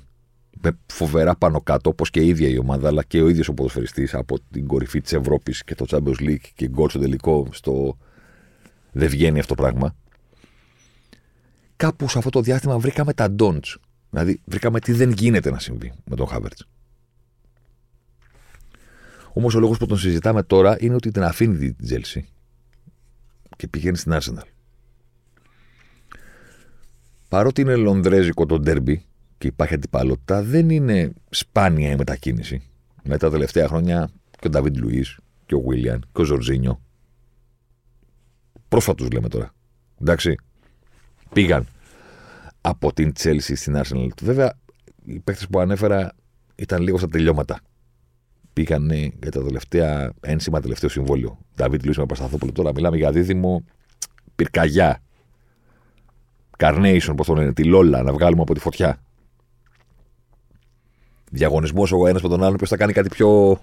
με 0.61 0.79
φοβερά 0.87 1.37
πάνω 1.37 1.61
κάτω, 1.61 1.91
όπως 1.91 2.11
και 2.11 2.21
η 2.21 2.29
ίδια 2.29 2.49
η 2.49 2.59
ομάδα, 2.59 2.89
αλλά 2.89 3.03
και 3.03 3.23
ο 3.23 3.29
ίδιος 3.29 3.49
ο 3.49 3.55
ποδοσφαιριστής 3.55 4.15
από 4.15 4.39
την 4.51 4.67
κορυφή 4.67 5.01
της 5.01 5.13
Ευρώπης 5.13 5.65
και 5.65 5.75
το 5.75 5.85
Champions 5.89 6.21
League 6.21 6.47
και 6.55 6.69
γκολ 6.69 6.89
στο 6.89 6.99
τελικό. 6.99 7.49
Στο... 7.51 7.99
Δεν 8.93 9.09
βγαίνει 9.09 9.39
αυτό 9.39 9.55
το 9.55 9.63
πράγμα. 9.63 9.95
Κάπου 11.77 12.09
σε 12.09 12.19
αυτό 12.19 12.31
το 12.31 12.41
διάστημα 12.41 12.79
βρήκαμε 12.79 13.13
τα 13.13 13.35
don'ts. 13.39 13.75
Δηλαδή, 14.11 14.41
βρήκαμε 14.45 14.81
τι 14.81 14.93
δεν 14.93 15.11
γίνεται 15.11 15.51
να 15.51 15.59
συμβεί 15.59 15.93
με 16.05 16.17
τον 16.17 16.27
Χάβερτς. 16.27 16.59
Όμως 19.33 19.55
ο 19.55 19.59
λόγος 19.59 19.79
που 19.79 19.87
τον 19.87 19.99
συζητάμε 19.99 20.43
τώρα 20.43 20.77
είναι 20.81 20.95
ότι 20.95 21.11
την 21.11 21.23
αφήνει 21.23 21.59
την 21.59 21.77
Τσέλσι 21.83 22.29
και 23.57 23.69
πηγαίνει 23.69 23.97
στην 23.97 24.13
Arsenal. 24.15 24.58
Παρότι 27.29 27.61
είναι 27.61 27.77
λονδρέζικο 27.77 28.47
το 28.47 28.59
ντέρμπι, 28.59 29.03
και 29.39 29.47
υπάρχει 29.47 29.75
αντιπαλότητα, 29.75 30.43
δεν 30.43 30.71
είναι 30.71 31.13
σπάνια 31.31 31.91
η 31.91 31.97
μετακίνηση. 31.97 32.63
Με 33.03 33.17
τα 33.17 33.31
τελευταία 33.31 33.69
χρόνια 33.69 34.11
και 34.31 34.47
ο 34.47 34.51
Νταβίντ 34.51 34.77
Λουίς 34.77 35.19
και 35.47 35.55
ο 35.55 35.61
Βίλιαν 35.61 36.05
και 36.13 36.21
ο 36.21 36.25
Ζορζίνιο. 36.25 36.81
Πρόσφατους 38.69 39.11
λέμε 39.11 39.29
τώρα. 39.29 39.55
Εντάξει. 40.01 40.35
Πήγαν 41.33 41.67
από 42.61 42.93
την 42.93 43.13
Τσέλσι 43.13 43.55
στην 43.55 43.81
Arsenal. 43.83 44.09
Βέβαια, 44.23 44.59
οι 45.05 45.19
παίχτε 45.19 45.47
που 45.51 45.61
ανέφερα 45.61 46.13
ήταν 46.57 46.83
λίγο 46.83 46.99
στα 46.99 47.09
τελειώματα. 47.09 47.61
Πήγαν 48.53 48.91
για 48.93 49.31
τα 49.31 49.43
τελευταία 49.43 50.13
ένσημα 50.21 50.61
τελευταίο 50.61 50.89
συμβόλαιο. 50.89 51.39
Νταβίτ 51.55 51.85
Λουίς 51.85 51.99
με 51.99 52.07
Πασταθόπουλο. 52.07 52.53
Τώρα 52.53 52.73
μιλάμε 52.75 52.97
για 52.97 53.13
δίδυμο 53.13 53.65
πυρκαγιά. 54.37 55.03
Carnation, 56.61 57.13
πώς 57.17 57.27
το 57.27 57.35
λένε, 57.35 57.53
τη 57.53 57.65
Λόλα, 57.65 58.03
να 58.03 58.13
βγάλουμε 58.13 58.43
από 58.43 58.55
τη 58.55 58.61
φωτιά 58.61 58.99
διαγωνισμός 61.31 61.93
ο 61.93 62.07
ένας 62.07 62.23
με 62.23 62.29
τον 62.29 62.43
άλλον, 62.43 62.57
ποιο 62.57 62.67
θα 62.67 62.77
κάνει 62.77 62.93
κάτι 62.93 63.09
πιο, 63.09 63.61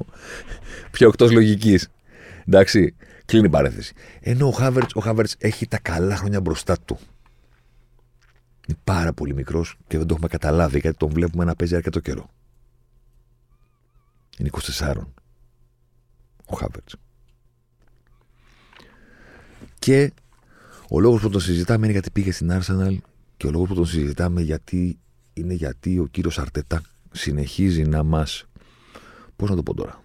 πιο 0.91 1.07
εκτός 1.07 1.31
λογικής. 1.31 1.89
Εντάξει, 2.45 2.95
κλείνει 3.25 3.45
η 3.45 3.49
παρένθεση. 3.49 3.93
Ενώ 4.19 4.47
ο 4.47 4.51
Χάβερτ 4.51 4.95
ο 4.95 5.01
Havertz 5.05 5.31
έχει 5.37 5.67
τα 5.67 5.79
καλά 5.79 6.15
χρόνια 6.15 6.41
μπροστά 6.41 6.77
του. 6.85 6.99
Είναι 8.67 8.77
πάρα 8.83 9.13
πολύ 9.13 9.33
μικρός 9.33 9.77
και 9.87 9.97
δεν 9.97 10.07
το 10.07 10.13
έχουμε 10.13 10.29
καταλάβει 10.29 10.79
γιατί 10.79 10.97
τον 10.97 11.09
βλέπουμε 11.09 11.43
να 11.43 11.55
παίζει 11.55 11.75
αρκετό 11.75 11.99
καιρό. 11.99 12.29
Είναι 14.37 14.49
24 14.51 14.93
ο 16.45 16.55
Χάβερτ. 16.55 16.89
Και 19.79 20.13
ο 20.89 20.99
λόγος 20.99 21.21
που 21.21 21.29
τον 21.29 21.41
συζητάμε 21.41 21.83
είναι 21.83 21.91
γιατί 21.91 22.11
πήγε 22.11 22.31
στην 22.31 22.51
Arsenal 22.51 22.97
και 23.37 23.47
ο 23.47 23.51
λόγος 23.51 23.67
που 23.67 23.75
τον 23.75 23.85
συζητάμε 23.85 24.41
γιατί 24.41 24.97
είναι 25.33 25.53
γιατί 25.53 25.99
ο 25.99 26.05
κύριος 26.11 26.39
Αρτετά 26.39 26.81
συνεχίζει 27.11 27.83
να 27.83 28.03
μας 28.03 28.45
πώς 29.35 29.49
να 29.49 29.55
το 29.55 29.63
πω 29.63 29.73
τώρα 29.73 30.03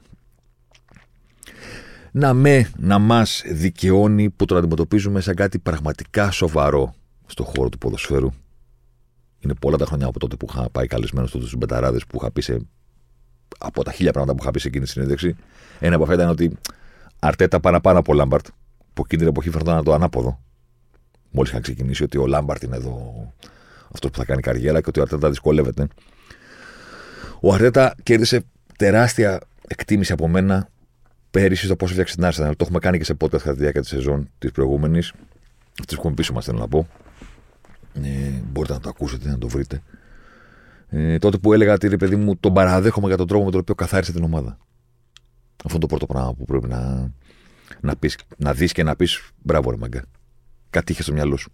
να 2.11 2.35
με 2.35 2.71
να 2.79 2.99
μας 2.99 3.43
δικαιώνει 3.47 4.31
που 4.31 4.45
τον 4.45 4.57
αντιμετωπίζουμε 4.57 5.21
σαν 5.21 5.35
κάτι 5.35 5.59
πραγματικά 5.59 6.31
σοβαρό 6.31 6.95
στο 7.27 7.45
χώρο 7.45 7.69
του 7.69 7.79
ποδοσφαίρου. 7.79 8.31
Είναι 9.41 9.55
πολλά 9.55 9.77
τα 9.77 9.85
χρόνια 9.85 10.07
από 10.07 10.19
τότε 10.19 10.37
που 10.37 10.47
είχα 10.51 10.71
πάει 10.71 10.87
καλεσμένος 10.87 11.29
στους 11.29 11.55
μπεταράδες 11.57 12.07
που 12.07 12.19
είχα 12.21 12.31
πει 12.31 12.41
σε 12.41 12.67
από 13.59 13.85
τα 13.85 13.93
χίλια 13.93 14.13
πράγματα 14.13 14.37
που 14.37 14.43
είχα 14.43 14.51
πει 14.51 14.59
σε 14.61 14.69
εκείνη 14.69 14.85
τη 14.85 14.91
συνέντευξη. 14.91 15.35
Ένα 15.79 15.95
από 15.95 16.05
αυτά 16.05 16.15
ήταν 16.15 16.29
ότι 16.29 16.59
Αρτέτα 17.19 17.61
παραπάνω 17.61 17.99
από 17.99 18.15
Λάμπαρτ 18.15 18.47
που 18.95 19.03
εκείνη 19.05 19.21
την 19.21 19.31
εποχή 19.31 19.51
φέρνονταν 19.51 19.85
το 19.85 19.93
ανάποδο 19.93 20.41
μόλις 21.31 21.51
είχαν 21.51 21.63
ξεκινήσει 21.63 22.03
ότι 22.03 22.19
ο 22.19 22.27
Λάμπαρτ 22.27 22.63
είναι 22.63 22.77
εδώ 22.77 23.33
αυτός 23.93 24.11
που 24.11 24.19
θα 24.19 24.25
κάνει 24.25 24.41
καριέρα 24.41 24.81
και 24.81 24.89
ότι 24.89 24.99
ο 24.99 25.03
Αρτέτα 25.03 25.29
δυσκολεύεται 25.29 25.89
ο 27.41 27.53
Αρτέτα 27.53 27.95
κέρδισε 28.03 28.45
τεράστια 28.77 29.41
εκτίμηση 29.67 30.13
από 30.13 30.29
μένα 30.29 30.69
πέρυσι 31.31 31.65
στο 31.65 31.77
πώς 31.77 31.91
έφτιαξε 31.91 32.15
την 32.15 32.25
Arsenal. 32.25 32.53
Το 32.57 32.65
έχουμε 32.65 32.79
κάνει 32.79 32.99
και 32.99 33.05
σε 33.05 33.17
podcast 33.21 33.31
κατά 33.31 33.53
τη 33.53 33.59
διάρκεια 33.59 33.81
της 33.81 33.91
σεζόν 33.91 34.31
της 34.39 34.51
προηγούμενης. 34.51 35.13
Αυτή 35.81 35.95
έχουμε 35.99 36.15
πίσω 36.15 36.33
μας, 36.33 36.45
θέλω 36.45 36.59
να 36.59 36.69
πω. 36.69 36.87
Ε, 37.95 38.43
μπορείτε 38.53 38.73
να 38.73 38.81
το 38.81 38.89
ακούσετε, 38.89 39.29
να 39.29 39.39
το 39.39 39.49
βρείτε. 39.49 39.83
Ε, 40.89 41.19
τότε 41.19 41.39
που 41.39 41.53
έλεγα 41.53 41.73
ότι 41.73 41.89
ρε 41.89 41.97
παιδί 41.97 42.17
μου 42.17 42.37
τον 42.37 42.53
παραδέχομαι 42.53 43.07
για 43.07 43.17
τον 43.17 43.27
τρόπο 43.27 43.45
με 43.45 43.51
τον 43.51 43.61
οποίο 43.61 43.75
καθάρισε 43.75 44.13
την 44.13 44.25
ομάδα. 44.25 44.59
Αυτό 45.65 45.71
είναι 45.71 45.81
το 45.81 45.87
πρώτο 45.87 46.07
πράγμα 46.07 46.35
που 46.35 46.45
πρέπει 46.45 46.69
να, 46.69 47.11
να, 47.81 47.97
πεις, 47.97 48.19
να 48.37 48.53
δεις 48.55 48.73
και 48.73 48.83
να 48.83 48.97
πεις 48.97 49.31
μπράβο 49.43 49.71
ρε 49.71 49.77
μαγκα. 49.77 50.05
Κάτι 50.71 50.93
είχε 50.93 51.03
στο 51.03 51.13
μυαλό 51.13 51.37
σου. 51.37 51.53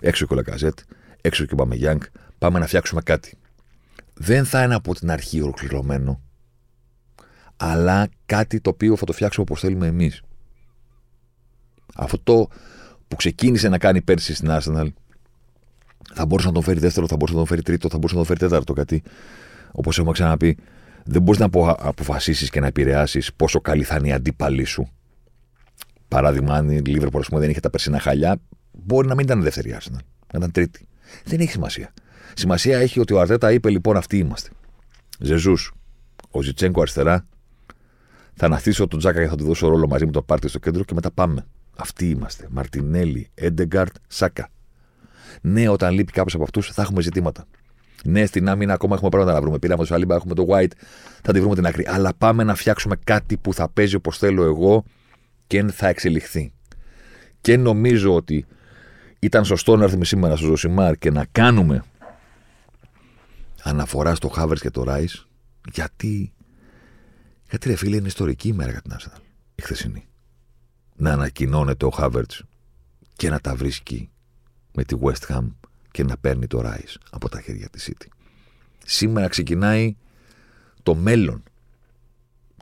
Έξω 0.00 0.26
και 0.26 0.32
ο 0.32 0.36
Λακαζέτ, 0.36 0.78
έξω 1.20 1.44
και 1.44 1.52
ο 1.52 1.56
Μπαμεγιάνγκ, 1.56 2.00
πάμε 2.38 2.58
να 2.58 2.66
φτιάξουμε 2.66 3.00
κάτι 3.02 3.38
δεν 4.22 4.44
θα 4.44 4.62
είναι 4.62 4.74
από 4.74 4.94
την 4.94 5.10
αρχή 5.10 5.40
ολοκληρωμένο, 5.40 6.20
αλλά 7.56 8.08
κάτι 8.26 8.60
το 8.60 8.70
οποίο 8.70 8.96
θα 8.96 9.04
το 9.04 9.12
φτιάξουμε 9.12 9.46
όπως 9.48 9.60
θέλουμε 9.60 9.86
εμείς. 9.86 10.22
Αυτό 11.94 12.48
που 13.08 13.16
ξεκίνησε 13.16 13.68
να 13.68 13.78
κάνει 13.78 14.00
πέρσι 14.00 14.34
στην 14.34 14.48
Arsenal 14.50 14.86
θα 16.14 16.26
μπορούσε 16.26 16.46
να 16.46 16.52
τον 16.52 16.62
φέρει 16.62 16.78
δεύτερο, 16.78 17.06
θα 17.06 17.16
μπορούσε 17.16 17.32
να 17.32 17.38
τον 17.38 17.48
φέρει 17.48 17.62
τρίτο, 17.62 17.88
θα 17.88 17.96
μπορούσε 17.96 18.14
να 18.14 18.24
τον 18.24 18.36
φέρει 18.36 18.50
τέταρτο. 18.50 18.72
Γιατί, 18.72 19.02
όπως 19.72 19.98
έχουμε 19.98 20.12
ξαναπεί, 20.12 20.58
δεν 21.04 21.22
μπορείς 21.22 21.40
να 21.40 21.48
αποφασίσεις 21.78 22.50
και 22.50 22.60
να 22.60 22.66
επηρεάσεις 22.66 23.32
πόσο 23.34 23.60
καλή 23.60 23.84
θα 23.84 23.96
είναι 23.96 24.08
η 24.08 24.12
αντίπαλή 24.12 24.64
σου. 24.64 24.90
Παράδειγμα, 26.10 26.54
αν 26.54 26.70
η 26.70 26.82
Liverpool 26.86 27.20
δεν 27.30 27.50
είχε 27.50 27.60
τα 27.60 27.70
περσινά 27.70 28.00
χαλιά, 28.00 28.40
μπορεί 28.70 29.08
να 29.08 29.14
μην 29.14 29.24
ήταν 29.24 29.42
δεύτερη 29.42 29.76
Arsenal, 29.78 30.04
να 30.32 30.38
ήταν 30.38 30.50
τρίτη. 30.50 30.86
Δεν 31.24 31.40
έχει 31.40 31.50
σημασία. 31.50 31.92
Σημασία 32.34 32.78
έχει 32.78 33.00
ότι 33.00 33.12
ο 33.12 33.20
Αρτέτα 33.20 33.52
είπε 33.52 33.70
λοιπόν 33.70 33.96
αυτοί 33.96 34.18
είμαστε. 34.18 34.50
Ζεζούς, 35.20 35.72
ο 36.30 36.42
Ζιτσέγκο 36.42 36.80
αριστερά, 36.80 37.26
θα 38.34 38.46
αναθίσω 38.46 38.86
τον 38.86 38.98
Τζάκα 38.98 39.22
και 39.22 39.28
θα 39.28 39.36
του 39.36 39.44
δώσω 39.44 39.68
ρόλο 39.68 39.86
μαζί 39.88 40.06
με 40.06 40.12
το 40.12 40.22
πάρτι 40.22 40.48
στο 40.48 40.58
κέντρο 40.58 40.84
και 40.84 40.94
μετά 40.94 41.10
πάμε. 41.10 41.46
Αυτοί 41.76 42.08
είμαστε. 42.08 42.46
Μαρτινέλη, 42.50 43.30
Έντεγκαρτ, 43.34 43.94
Σάκα. 44.06 44.48
Ναι, 45.40 45.68
όταν 45.68 45.94
λείπει 45.94 46.12
κάποιος 46.12 46.34
από 46.34 46.42
αυτούς 46.42 46.70
θα 46.70 46.82
έχουμε 46.82 47.02
ζητήματα. 47.02 47.44
Ναι, 48.04 48.26
στην 48.26 48.48
άμυνα 48.48 48.72
ακόμα 48.72 48.94
έχουμε 48.94 49.10
πράγματα 49.10 49.32
να 49.32 49.40
βρούμε. 49.40 49.58
Πήραμε 49.58 49.80
το 49.80 49.86
Σαλίμπα, 49.86 50.14
έχουμε 50.14 50.34
το 50.34 50.46
White, 50.48 50.72
θα 51.22 51.32
τη 51.32 51.40
βρούμε 51.40 51.54
την 51.54 51.66
άκρη. 51.66 51.86
Αλλά 51.88 52.14
πάμε 52.18 52.44
να 52.44 52.54
φτιάξουμε 52.54 52.96
κάτι 53.04 53.36
που 53.36 53.54
θα 53.54 53.68
παίζει 53.68 53.94
όπως 53.94 54.18
θέλω 54.18 54.44
εγώ 54.44 54.84
και 55.50 55.62
θα 55.62 55.88
εξελιχθεί. 55.88 56.52
Και 57.40 57.56
νομίζω 57.56 58.14
ότι 58.14 58.46
ήταν 59.18 59.44
σωστό 59.44 59.76
να 59.76 59.84
έρθουμε 59.84 60.04
σήμερα 60.04 60.36
στο 60.36 60.46
Ζωσιμάρ 60.46 60.96
και 60.96 61.10
να 61.10 61.24
κάνουμε 61.32 61.84
αναφορά 63.62 64.14
στο 64.14 64.28
Χάβερ 64.28 64.58
και 64.58 64.70
το 64.70 64.82
Ράις, 64.82 65.26
γιατί. 65.72 66.32
Γιατί 67.48 67.68
ρε 67.68 67.76
φίλε 67.76 67.96
είναι 67.96 68.06
ιστορική 68.06 68.48
ημέρα 68.48 68.70
για 68.70 68.80
την 68.80 68.92
Arsenal. 68.92 69.20
Η 69.54 69.62
χθεσινή. 69.62 70.06
Να 70.96 71.12
ανακοινώνεται 71.12 71.84
ο 71.84 71.90
Χάβερτς 71.90 72.44
και 73.16 73.30
να 73.30 73.40
τα 73.40 73.54
βρίσκει 73.54 74.10
με 74.74 74.84
τη 74.84 74.96
West 75.02 75.34
Ham 75.34 75.46
και 75.90 76.04
να 76.04 76.16
παίρνει 76.16 76.46
το 76.46 76.60
Ράις 76.60 76.98
από 77.10 77.28
τα 77.28 77.40
χέρια 77.40 77.68
της 77.68 77.90
City. 77.90 78.06
Σήμερα 78.84 79.28
ξεκινάει 79.28 79.96
το 80.82 80.94
μέλλον 80.94 81.42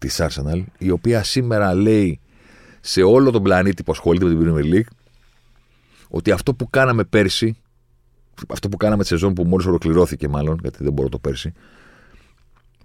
της 0.00 0.20
Arsenal, 0.20 0.64
η 0.78 0.90
οποία 0.90 1.22
σήμερα 1.22 1.74
λέει 1.74 2.20
σε 2.88 3.02
όλο 3.02 3.30
τον 3.30 3.42
πλανήτη 3.42 3.82
που 3.82 3.92
ασχολείται 3.92 4.24
με 4.24 4.34
την 4.34 4.44
Premier 4.44 4.74
League 4.74 4.90
ότι 6.08 6.30
αυτό 6.30 6.54
που 6.54 6.70
κάναμε 6.70 7.04
πέρσι 7.04 7.56
αυτό 8.48 8.68
που 8.68 8.76
κάναμε 8.76 9.02
τη 9.02 9.08
σεζόν 9.08 9.34
που 9.34 9.44
μόλις 9.44 9.66
ολοκληρώθηκε, 9.66 10.28
μάλλον, 10.28 10.58
γιατί 10.62 10.84
δεν 10.84 10.92
μπορώ 10.92 11.08
το 11.08 11.18
πέρσι, 11.18 11.52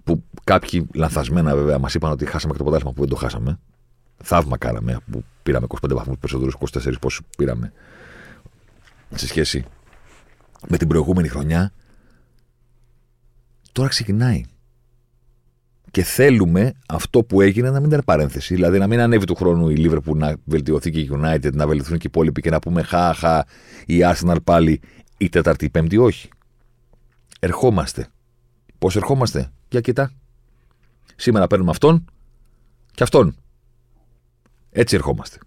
που 0.04 0.24
κάποιοι 0.44 0.86
λανθασμένα 0.94 1.54
βέβαια 1.54 1.78
μας 1.78 1.94
είπαν 1.94 2.10
ότι 2.10 2.26
χάσαμε 2.26 2.52
και 2.52 2.58
το 2.58 2.64
πρωτάθλημα 2.64 2.94
που 2.94 3.00
δεν 3.00 3.08
το 3.08 3.16
χάσαμε. 3.16 3.58
Θαύμα 4.22 4.58
κάναμε 4.58 5.00
που 5.10 5.24
πήραμε 5.42 5.66
25 5.68 5.94
βαθμούς 5.94 6.18
περισσότερους, 6.18 6.54
24 6.54 6.94
πόσου 7.00 7.24
πήραμε 7.36 7.72
σε 9.14 9.26
σχέση 9.26 9.64
με 10.68 10.76
την 10.76 10.88
προηγούμενη 10.88 11.28
χρονιά. 11.28 11.72
Τώρα 13.72 13.88
ξεκινάει. 13.88 14.44
Και 15.94 16.02
θέλουμε 16.02 16.72
αυτό 16.88 17.24
που 17.24 17.40
έγινε 17.40 17.70
να 17.70 17.80
μην 17.80 17.88
ήταν 17.88 18.02
παρένθεση. 18.04 18.54
Δηλαδή 18.54 18.78
να 18.78 18.86
μην 18.86 19.00
ανέβει 19.00 19.24
του 19.24 19.34
χρόνου 19.34 19.68
η 19.68 19.74
Liverpool 19.78 20.16
να 20.16 20.36
βελτιωθεί 20.44 20.90
και 20.90 21.00
η 21.00 21.10
United, 21.12 21.52
να 21.52 21.66
βελτιωθούν 21.66 21.98
και 21.98 22.06
οι 22.06 22.10
υπόλοιποι 22.12 22.40
και 22.40 22.50
να 22.50 22.58
πούμε 22.58 22.82
χα-χα 22.82 23.44
η 23.86 23.98
Arsenal 24.02 24.36
πάλι 24.44 24.80
η 25.18 25.28
Τέταρτη, 25.28 25.64
η 25.64 25.70
Πέμπτη. 25.70 25.96
Όχι. 25.96 26.28
Ερχόμαστε. 27.40 28.08
Πώς 28.78 28.96
ερχόμαστε, 28.96 29.52
για 29.68 29.80
κοίτα. 29.80 30.12
Σήμερα 31.16 31.46
παίρνουμε 31.46 31.70
αυτόν 31.70 32.04
και 32.92 33.02
αυτόν. 33.02 33.36
Έτσι 34.70 34.96
ερχόμαστε. 34.96 35.38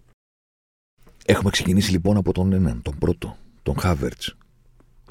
Έχουμε 1.24 1.50
ξεκινήσει 1.50 1.90
λοιπόν 1.90 2.16
από 2.16 2.32
τον 2.32 2.52
έναν, 2.52 2.82
τον 2.82 2.98
πρώτο, 2.98 3.36
τον 3.62 3.78
Χάβερτς, 3.78 4.22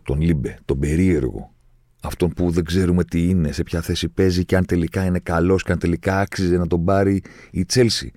τον 0.03 0.21
Λίμπε, 0.21 0.59
τον 0.65 0.79
περίεργο, 0.79 1.55
αυτόν 2.01 2.29
που 2.29 2.51
δεν 2.51 2.63
ξέρουμε 2.63 3.03
τι 3.03 3.29
είναι, 3.29 3.51
σε 3.51 3.63
ποια 3.63 3.81
θέση 3.81 4.09
παίζει 4.09 4.45
και 4.45 4.55
αν 4.55 4.65
τελικά 4.65 5.05
είναι 5.05 5.19
καλός 5.19 5.63
και 5.63 5.71
αν 5.71 5.79
τελικά 5.79 6.19
άξιζε 6.19 6.57
να 6.57 6.67
τον 6.67 6.85
πάρει 6.85 7.23
η 7.51 7.65
Τσέλσι. 7.65 8.11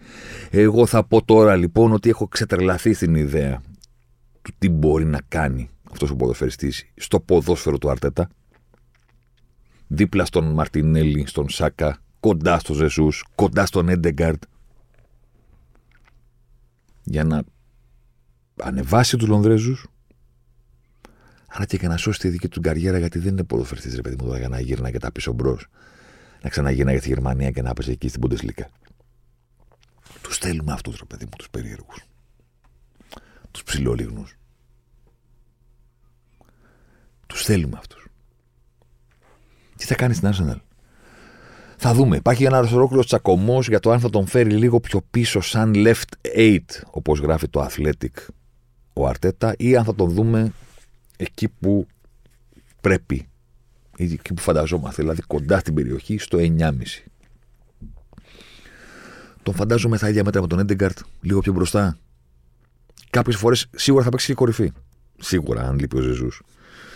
Εγώ 0.51 0.87
θα 0.87 1.05
πω 1.05 1.25
τώρα 1.25 1.57
λοιπόν 1.57 1.93
ότι 1.93 2.09
έχω 2.09 2.29
ξετρελαθεί 2.29 2.93
στην 2.93 3.15
ιδέα 3.15 3.63
του 4.43 4.53
τι 4.59 4.69
μπορεί 4.69 5.05
να 5.05 5.21
κάνει 5.29 5.71
αυτός 5.91 6.11
ο 6.11 6.17
ποδοσφαιριστής 6.17 6.85
στο 6.97 7.21
ποδόσφαιρο 7.21 7.79
του 7.79 7.91
Αρτέτα. 7.91 8.29
Δίπλα 9.87 10.25
στον 10.25 10.53
Μαρτινέλη, 10.53 11.27
στον 11.27 11.49
Σάκα, 11.49 11.99
κοντά 12.21 12.59
στο 12.59 12.75
Ζεσούς, 12.75 13.25
κοντά 13.35 13.67
στον 13.67 13.89
Έντεγκαρτ. 13.89 14.43
Για 17.05 17.25
να 17.25 17.43
ανεβάσει 18.63 19.17
τους 19.17 19.29
Λονδρέζους 19.29 19.87
αλλά 21.53 21.65
και 21.65 21.77
για 21.77 21.89
να 21.89 21.97
σώσει 21.97 22.19
τη 22.19 22.29
δική 22.29 22.49
του 22.49 22.61
καριέρα, 22.61 22.99
γιατί 22.99 23.19
δεν 23.19 23.33
είναι 23.33 23.45
ποδοσφαιριστής, 23.45 23.95
ρε 23.95 24.01
παιδί 24.01 24.17
μου, 24.25 24.35
για 24.35 24.49
να 24.49 24.61
γύρνα 24.61 24.91
και 24.91 24.99
τα 24.99 25.13
πίσω 25.13 25.33
μπρος. 25.33 25.67
Να 26.43 26.49
ξαναγυρνάει 26.49 26.95
για 26.95 27.03
τη 27.03 27.09
Γερμανία 27.09 27.51
και 27.51 27.63
να 27.63 27.73
πέσει 27.73 27.91
εκεί 27.91 28.09
στην 28.09 28.23
Bundesliga. 28.25 28.65
Τους 30.23 30.39
θέλουμε 30.39 30.73
αυτούς, 30.73 30.99
ρε 30.99 31.05
παιδί 31.05 31.25
μου, 31.25 31.31
τους 31.39 31.51
περίεργους. 31.51 32.05
Τους 33.51 33.63
ψηλόλιγνους. 33.63 34.37
Τους 37.27 37.45
θέλουμε 37.45 37.77
αυτούς. 37.79 38.07
Τι 39.77 39.85
θα 39.85 39.95
κάνεις 39.95 40.17
στην 40.17 40.31
Arsenal; 40.33 40.61
Θα 41.77 41.95
δούμε. 41.95 42.17
Υπάρχει 42.17 42.45
ένας 42.45 42.73
ολόκληρος 42.73 43.07
τσακωμός 43.07 43.69
για 43.69 43.81
το 43.81 43.91
αν 43.91 44.01
θα 44.01 44.11
τον 44.11 44.27
φέρει 44.27 44.51
λίγο 44.51 44.81
πιο 44.81 45.01
πίσω, 45.11 45.41
σαν 45.41 45.73
left 45.77 46.37
eight, 46.37 46.65
όπως 46.91 47.19
γράφει 47.19 47.49
το 47.49 47.67
Athletic 47.71 48.27
ο 48.93 49.07
Αρτέτα, 49.07 49.55
ή 49.59 49.77
αν 49.77 49.85
θα 49.85 49.95
τον 49.95 50.11
δούμε 50.11 50.53
εκεί 51.21 51.49
που 51.49 51.87
πρέπει, 52.81 53.29
εκεί 53.97 54.35
που 54.35 54.41
φανταζόμαστε, 54.41 55.03
δηλαδή 55.03 55.23
κοντά 55.23 55.59
στην 55.59 55.75
περιοχή, 55.75 56.19
στο 56.19 56.39
9,5. 56.39 56.71
Τον 59.43 59.55
φαντάζομαι 59.55 59.97
στα 59.97 60.09
ίδια 60.09 60.25
μέτρα 60.25 60.41
με 60.41 60.47
τον 60.47 60.59
Έντεγκαρτ, 60.59 60.99
λίγο 61.21 61.41
πιο 61.41 61.53
μπροστά. 61.53 61.99
Κάποιες 63.11 63.37
φορές 63.37 63.67
σίγουρα 63.77 64.05
θα 64.05 64.11
παίξει 64.11 64.27
και 64.27 64.35
κορυφή. 64.35 64.73
Σίγουρα, 65.19 65.63
αν 65.63 65.79
λείπει 65.79 65.97
ο 65.97 66.01
Ζεζούς. 66.01 66.43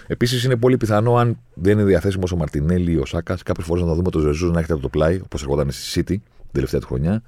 Επίσης, 0.07 0.45
είναι 0.45 0.57
πολύ 0.57 0.77
πιθανό, 0.77 1.17
αν 1.17 1.39
δεν 1.55 1.73
είναι 1.73 1.85
διαθέσιμος 1.85 2.33
ο 2.33 2.37
Μαρτινέλη 2.37 2.93
ή 2.93 2.97
ο 2.97 3.05
Σάκας, 3.05 3.43
κάποιες 3.43 3.67
φορές 3.67 3.83
να 3.83 3.89
το 3.89 3.95
δούμε 3.95 4.11
το 4.11 4.19
Ζεζούς 4.19 4.51
να 4.51 4.59
έχετε 4.59 4.73
από 4.73 4.83
το 4.83 4.89
πλάι, 4.89 5.21
όπως 5.25 5.43
ερχόταν 5.43 5.71
στη 5.71 6.01
City 6.01 6.05
την 6.05 6.23
τελευταία 6.53 6.81
του 6.81 6.87
χρονιά, 6.87 7.23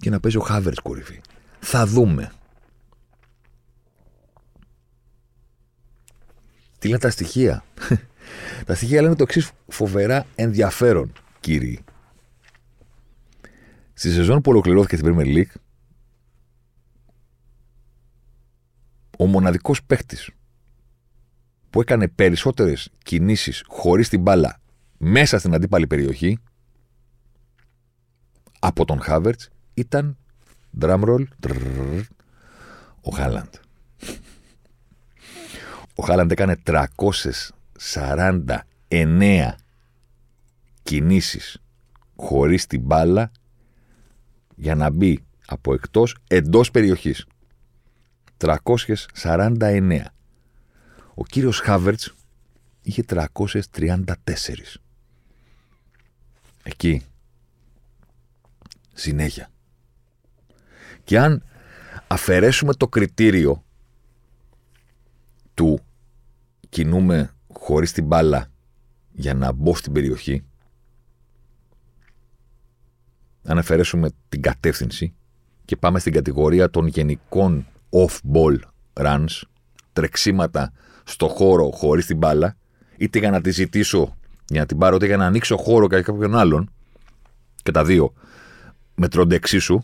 και 0.00 0.10
να 0.10 0.20
παίζει 0.20 0.36
ο 0.36 0.40
Χάβερ 0.40 0.74
κορυφή. 0.74 1.20
Θα 1.60 1.86
δούμε. 1.86 2.32
Τι 6.80 6.88
λένε 6.88 6.98
τα 7.00 7.10
στοιχεία; 7.10 7.64
τα 8.66 8.74
στοιχεία 8.74 9.02
λένε 9.02 9.14
το 9.14 9.22
εξής 9.22 9.50
φοβερά 9.68 10.26
ενδιαφέρον, 10.34 11.12
κύριοι. 11.40 11.84
Στη 13.92 14.10
σεζόν 14.10 14.40
που 14.40 14.50
ολοκληρώθηκε 14.50 14.96
στην 14.96 15.14
Premier 15.16 15.36
League, 15.36 15.60
ο 19.18 19.26
μοναδικός 19.26 19.82
παίχτης 19.82 20.30
που 21.70 21.80
έκανε 21.80 22.08
περισσότερες 22.08 22.90
κινήσεις 23.02 23.64
χωρίς 23.66 24.08
την 24.08 24.20
μπάλα 24.20 24.60
μέσα 24.98 25.38
στην 25.38 25.54
αντίπαλη 25.54 25.86
περιοχή 25.86 26.38
από 28.58 28.84
τον 28.84 29.00
Χάβερτς 29.00 29.48
ήταν 29.74 30.16
drumroll 30.80 31.24
ο 33.00 33.10
Χάλαντ. 33.10 33.54
Ο 36.00 36.02
Χάλαντ 36.02 36.30
έκανε 36.30 36.56
349 36.66 39.54
κινήσεις 40.82 41.62
χωρίς 42.16 42.66
την 42.66 42.80
μπάλα 42.80 43.30
για 44.56 44.74
να 44.74 44.90
μπει 44.90 45.24
από 45.46 45.74
εκτός 45.74 46.16
εντός 46.28 46.70
περιοχής. 46.70 47.26
349. 48.36 50.04
Ο 51.14 51.24
κύριος 51.24 51.60
Χάβερτς 51.60 52.14
είχε 52.82 53.02
334. 53.02 54.80
Εκεί. 56.62 57.02
Συνέχεια. 58.92 59.50
Και 61.04 61.18
αν 61.18 61.44
αφαιρέσουμε 62.06 62.74
το 62.74 62.88
κριτήριο 62.88 63.64
του 65.54 65.84
κινούμε 66.80 67.34
χωρίς 67.52 67.92
την 67.92 68.04
μπάλα 68.04 68.46
για 69.12 69.34
να 69.34 69.52
μπω 69.52 69.74
στην 69.74 69.92
περιοχή, 69.92 70.44
αν 73.44 73.58
αφαιρέσουμε 73.58 74.10
την 74.28 74.42
κατεύθυνση 74.42 75.14
και 75.64 75.76
πάμε 75.76 75.98
στην 75.98 76.12
κατηγορία 76.12 76.70
των 76.70 76.86
γενικών 76.86 77.66
off-ball 77.90 78.58
runs, 78.92 79.42
τρεξίματα 79.92 80.72
στο 81.04 81.28
χώρο 81.28 81.70
χωρίς 81.70 82.06
την 82.06 82.16
μπάλα, 82.16 82.56
είτε 82.96 83.18
για 83.18 83.30
να 83.30 83.40
τη 83.40 83.50
ζητήσω 83.50 84.16
για 84.48 84.60
να 84.60 84.66
την 84.66 84.78
πάρω, 84.78 84.96
είτε 84.96 85.06
για 85.06 85.16
να 85.16 85.26
ανοίξω 85.26 85.56
χώρο 85.56 85.86
για 85.90 86.02
κάποιον 86.02 86.36
άλλον, 86.36 86.70
και 87.62 87.70
τα 87.70 87.84
δύο 87.84 88.12
μετρώνται 88.94 89.34
εξίσου, 89.34 89.82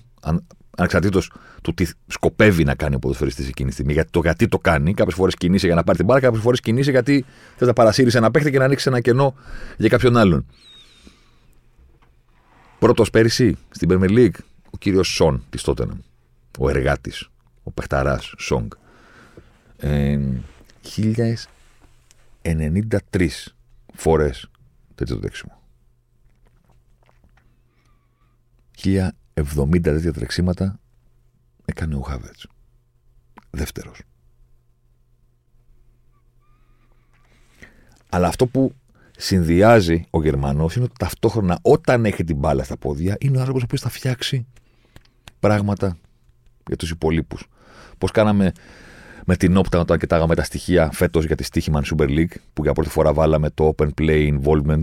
ανεξαρτήτως 0.77 1.33
του 1.63 1.75
τι 1.75 1.87
σκοπεύει 2.07 2.65
να 2.65 2.75
κάνει 2.75 2.95
ο 2.95 2.99
ποδοσφαιριστής 2.99 3.49
εκείνη 3.49 3.69
τη 3.69 3.75
στιγμή. 3.75 3.93
Γιατί 3.93 4.11
το 4.11 4.21
γιατί 4.21 4.49
το 4.49 4.59
κάνει. 4.59 4.95
Κάποιες 4.95 5.15
φορές 5.15 5.35
κινείσαι 5.35 5.67
για 5.67 5.75
να 5.75 5.85
πάρει 5.85 5.99
την 5.99 6.07
μπάλα, 6.07 6.21
κάποιες 6.21 6.43
φορές 6.43 6.61
κινείσαι 6.61 6.91
γιατί 6.91 7.25
θες 7.57 7.67
να 7.67 7.73
παρασύρεις 7.73 8.15
ένα 8.15 8.31
παίχτη 8.31 8.51
και 8.51 8.59
να 8.59 8.65
ανοίξεις 8.65 8.87
ένα 8.87 9.01
κενό 9.01 9.35
για 9.77 9.89
κάποιον 9.89 10.17
άλλον. 10.17 10.47
Πρώτος 12.79 13.11
πέρυσι 13.11 13.57
στην 13.71 13.89
Premier 13.93 14.11
League, 14.11 14.39
ο 14.71 14.79
κύριος 14.79 15.09
Σον 15.09 15.45
της 15.51 15.63
Τότεναμ. 15.63 15.99
Ο 16.59 16.69
εργάτης, 16.69 17.29
ο 17.63 17.71
παιχταράς 17.71 18.35
Σόγκ. 18.39 18.71
Ε, 19.77 20.19
1093 22.43 23.55
φορές 23.95 24.51
τέτοιο 24.95 25.15
το 25.15 25.21
δέξιμο. 25.21 25.61
70 29.41 29.81
τέτοια 29.83 30.13
τρεξίματα 30.13 30.81
έκανε 31.65 31.95
ο 31.95 32.01
Χάβετς. 32.01 32.47
Δεύτερος. 33.51 34.01
Αλλά 38.09 38.29
αυτό 38.29 38.47
που 38.47 38.73
συνδυάζει 39.17 40.07
ο 40.11 40.23
Γερμανός 40.23 40.77
είναι 40.77 40.85
ότι 40.85 40.95
ταυτόχρονα 40.99 41.59
όταν 41.63 42.05
έχει 42.05 42.25
την 42.25 42.37
μπάλα 42.37 42.65
στα 42.65 42.77
πόδια 42.77 43.17
είναι 43.21 43.37
ο 43.37 43.39
άνθρωπος 43.39 43.63
ο 43.63 43.65
οποίος 43.65 43.81
θα 43.81 43.89
φτιάξει 43.89 44.47
πράγματα 45.41 45.97
για 46.67 46.77
τους 46.77 46.91
υπολείπους. 46.91 47.47
Πώς 47.99 48.11
κάναμε 48.11 48.53
με 49.25 49.37
την 49.37 49.57
όπτα 49.57 49.79
όταν 49.79 49.99
κοιτάγαμε 49.99 50.35
τα 50.35 50.43
στοιχεία 50.43 50.91
φέτος 50.93 51.25
για 51.25 51.37
τη 51.37 51.43
Στίχημαν 51.43 51.85
Super 51.85 52.09
League 52.09 52.35
που 52.53 52.63
για 52.63 52.73
πρώτη 52.73 52.91
φορά 52.91 53.13
βάλαμε 53.13 53.51
το 53.51 53.75
Open 53.77 53.89
Play 53.99 54.39
Involvement 54.39 54.83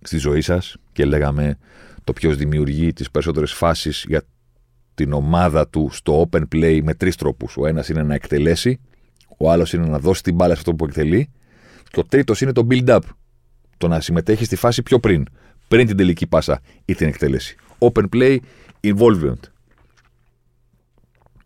στη 0.00 0.16
ζωή 0.18 0.40
σας 0.40 0.76
και 0.92 1.04
λέγαμε 1.04 1.58
το 2.04 2.12
ποιος 2.12 2.36
δημιουργεί 2.36 2.92
τις 2.92 3.10
περισσότερες 3.10 3.52
φάσεις 3.52 4.04
για 4.08 4.22
την 4.94 5.12
ομάδα 5.12 5.68
του 5.68 5.88
στο 5.92 6.28
open 6.30 6.42
play 6.52 6.80
με 6.82 6.94
τρεις 6.94 7.16
τρόπους. 7.16 7.56
Ο 7.56 7.66
ένας 7.66 7.88
είναι 7.88 8.02
να 8.02 8.14
εκτελέσει, 8.14 8.80
ο 9.38 9.50
άλλος 9.50 9.72
είναι 9.72 9.86
να 9.86 9.98
δώσει 9.98 10.22
την 10.22 10.34
μπάλα 10.34 10.52
σε 10.52 10.58
αυτό 10.58 10.74
που 10.74 10.84
εκτελεί, 10.84 11.30
και 11.90 12.00
ο 12.00 12.04
τρίτος 12.04 12.40
είναι 12.40 12.52
το 12.52 12.66
build-up. 12.70 13.00
Το 13.78 13.88
να 13.88 14.00
συμμετέχει 14.00 14.44
στη 14.44 14.56
φάση 14.56 14.82
πιο 14.82 15.00
πριν, 15.00 15.26
πριν 15.68 15.86
την 15.86 15.96
τελική 15.96 16.26
πάσα 16.26 16.60
ή 16.84 16.94
την 16.94 17.08
εκτέλεση. 17.08 17.56
Open 17.78 18.04
play 18.12 18.38
involvement. 18.80 19.40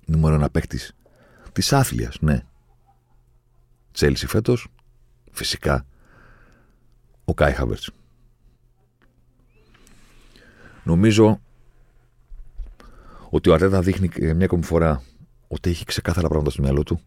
Νούμερο 0.04 0.34
ένα 0.34 0.50
παίκτης 0.50 0.92
της 1.52 1.72
άθλια, 1.72 2.12
ναι. 2.20 2.42
Τσέλσι 3.92 4.26
φέτος, 4.26 4.68
φυσικά 5.30 5.86
ο 7.24 7.34
Κάι 7.34 7.52
Χάβερτ. 7.52 7.82
Νομίζω 10.88 11.40
ότι 13.30 13.50
ο 13.50 13.52
Αρτέτα 13.52 13.80
δείχνει 13.80 14.08
ε, 14.14 14.32
μια 14.32 14.44
ακόμη 14.44 14.64
φορά 14.64 15.02
ότι 15.48 15.70
έχει 15.70 15.84
ξεκάθαρα 15.84 16.28
πράγματα 16.28 16.50
στο 16.50 16.62
μυαλό 16.62 16.82
του. 16.82 17.00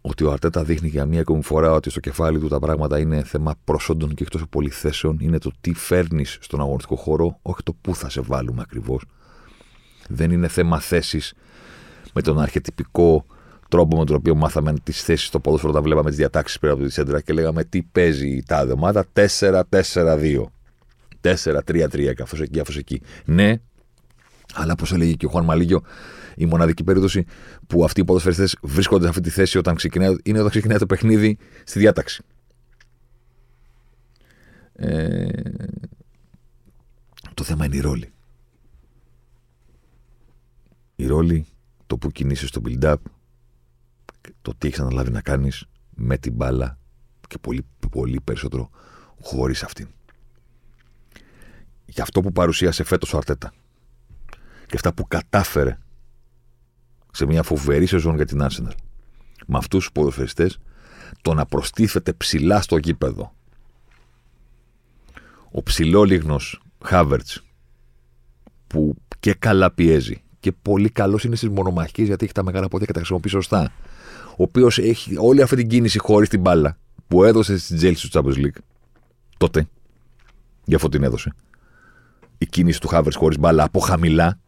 Ότι 0.00 0.24
ο 0.24 0.32
Αρτέτα 0.32 0.64
δείχνει 0.64 0.88
για 0.88 1.06
μια 1.06 1.20
ακόμη 1.20 1.42
φορά 1.42 1.72
ότι 1.72 1.90
στο 1.90 2.00
κεφάλι 2.00 2.38
του 2.38 2.48
τα 2.48 2.58
πράγματα 2.58 2.98
είναι 2.98 3.24
θέμα 3.24 3.54
προσόντων 3.64 4.14
και 4.14 4.22
εκτός 4.22 4.44
πολύ 4.50 4.70
θέσεων. 4.70 5.18
Είναι 5.20 5.38
το 5.38 5.50
τι 5.60 5.74
φέρνεις 5.74 6.38
στον 6.40 6.60
αγωνιστικό 6.60 6.96
χώρο, 6.96 7.38
όχι 7.42 7.62
το 7.62 7.72
πού 7.80 7.94
θα 7.94 8.10
σε 8.10 8.20
βάλουμε 8.20 8.62
ακριβώς. 8.62 9.04
Δεν 10.08 10.30
είναι 10.30 10.48
θέμα 10.48 10.80
θέσης 10.80 11.34
με 12.12 12.22
τον 12.22 12.40
αρχετυπικό 12.40 13.24
τρόπο 13.68 13.98
με 13.98 14.04
τον 14.04 14.16
οποίο 14.16 14.34
μάθαμε 14.34 14.74
τις 14.82 15.02
θέσεις 15.02 15.26
στο 15.26 15.40
ποδόσφαιρο 15.40 15.72
όταν 15.72 15.84
βλέπαμε 15.84 16.08
τις 16.08 16.18
διατάξεις 16.18 16.58
πέρα 16.58 16.72
από 16.72 16.82
τη 16.82 16.90
σέντρα 16.90 17.20
και 17.20 17.32
λέγαμε 17.32 17.64
τι 17.64 17.82
παίζει 17.82 18.28
η 18.28 18.42
τάδε 18.46 18.72
ομάδα 18.72 19.06
4-4-2. 19.40 20.44
4-3-3 21.22 22.12
καθώς 22.14 22.40
εκεί, 22.40 22.60
αφού 22.60 22.72
εκεί. 22.78 23.02
Ναι, 23.24 23.54
αλλά 24.54 24.72
όπως 24.72 24.92
έλεγε 24.92 25.12
και 25.12 25.26
ο 25.26 25.28
Χουάν 25.28 25.44
Μαλίγιο, 25.44 25.82
η 26.36 26.46
μοναδική 26.46 26.84
περίπτωση 26.84 27.24
που 27.66 27.84
αυτοί 27.84 28.00
οι 28.00 28.04
ποδοσφαιριστές 28.04 28.56
βρίσκονται 28.62 29.02
σε 29.02 29.08
αυτή 29.08 29.20
τη 29.20 29.30
θέση 29.30 29.58
όταν 29.58 29.74
ξεκινάει, 29.74 30.16
είναι 30.22 30.38
όταν 30.38 30.50
ξεκινάει 30.50 30.78
το 30.78 30.86
παιχνίδι 30.86 31.38
στη 31.64 31.78
διάταξη. 31.78 32.22
Ε, 34.72 35.28
το 37.34 37.44
θέμα 37.44 37.64
είναι 37.64 37.76
η 37.76 37.80
ρόλη. 37.80 38.12
Η 40.96 41.06
ρόλη, 41.06 41.46
το 41.86 41.98
που 41.98 42.10
κινείσαι 42.10 42.46
στο 42.46 42.60
build-up, 42.64 42.94
το 44.42 44.54
τι 44.58 44.66
έχεις 44.66 44.80
αναλάβει 44.80 45.10
να 45.10 45.20
κάνεις 45.20 45.64
με 45.90 46.18
την 46.18 46.32
μπάλα 46.32 46.78
και 47.28 47.38
πολύ, 47.38 47.66
πολύ 47.90 48.20
περισσότερο 48.20 48.70
χωρίς 49.20 49.62
αυτήν. 49.62 49.88
Για 51.92 52.02
αυτό 52.02 52.20
που 52.20 52.32
παρουσίασε 52.32 52.84
φέτος 52.84 53.14
ο 53.14 53.16
Αρτέτα 53.16 53.52
και 54.66 54.74
αυτά 54.74 54.92
που 54.94 55.08
κατάφερε 55.08 55.78
σε 57.12 57.26
μια 57.26 57.42
φοβερή 57.42 57.86
σεζόν 57.86 58.16
για 58.16 58.26
την 58.26 58.38
Arsenal 58.42 58.74
με 59.46 59.58
αυτούς 59.58 59.84
τους 59.84 59.92
ποδοσφαιριστές 59.92 60.58
το 61.22 61.34
να 61.34 61.46
προστίθεται 61.46 62.12
ψηλά 62.12 62.62
στο 62.62 62.76
γήπεδο 62.76 63.32
ο 65.50 65.62
ψηλόλιγνος 65.62 66.62
Χάβερτς 66.84 67.44
που 68.66 68.96
και 69.20 69.34
καλά 69.34 69.70
πιέζει 69.70 70.22
και 70.40 70.52
πολύ 70.52 70.90
καλός 70.90 71.24
είναι 71.24 71.36
στις 71.36 71.48
μονομαχίε 71.48 72.04
γιατί 72.04 72.24
έχει 72.24 72.34
τα 72.34 72.44
μεγάλα 72.44 72.68
πόδια 72.68 72.86
και 72.86 72.92
τα 72.92 72.98
χρησιμοποιεί 72.98 73.28
σωστά. 73.28 73.72
Ο 74.30 74.42
οποίος 74.42 74.78
έχει 74.78 75.16
όλη 75.18 75.42
αυτή 75.42 75.56
την 75.56 75.68
κίνηση 75.68 75.98
χωρίς 75.98 76.28
την 76.28 76.40
μπάλα 76.40 76.76
που 77.08 77.24
έδωσε 77.24 77.58
στην 77.58 77.76
Τσέλσι 77.76 78.10
του 78.10 78.18
Champions 78.18 78.36
League 78.36 78.60
τότε. 79.38 79.68
Γι' 80.64 80.74
αυτό 80.74 80.88
την 80.88 81.02
έδωσε. 81.02 81.34
Η 82.42 82.46
κίνηση 82.46 82.80
του 82.80 82.88
Χάβερτς 82.88 83.16
χωρίς 83.16 83.38
μπάλα 83.38 83.64
από 83.64 83.78
χαμηλά. 83.78 84.38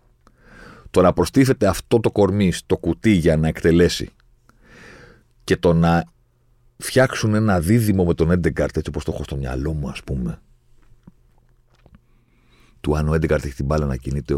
Το 0.90 1.02
να 1.02 1.12
προστίθεται 1.12 1.66
αυτό 1.66 2.00
το 2.00 2.10
κορμί 2.10 2.52
στο 2.52 2.76
κουτί 2.76 3.10
για 3.10 3.36
να 3.36 3.48
εκτελέσει 3.48 4.10
και 5.44 5.56
το 5.56 5.72
να 5.72 6.04
φτιάξουν 6.76 7.34
ένα 7.34 7.60
δίδυμο 7.60 8.04
με 8.04 8.14
τον 8.14 8.30
Έντεγκααρντ 8.30 8.76
έτσι 8.76 8.90
όπως 8.90 9.04
το 9.04 9.12
έχω 9.14 9.22
στο 9.22 9.36
μυαλό 9.36 9.72
μου, 9.72 9.88
ας 9.88 10.02
πούμε. 10.02 10.38
Του 12.80 12.96
αν 12.96 13.08
ο 13.08 13.14
Έντεγκααρντ 13.14 13.44
έχει 13.44 13.54
την 13.54 13.64
μπάλα 13.64 13.86
να 13.86 13.96
κινείται 13.96 14.34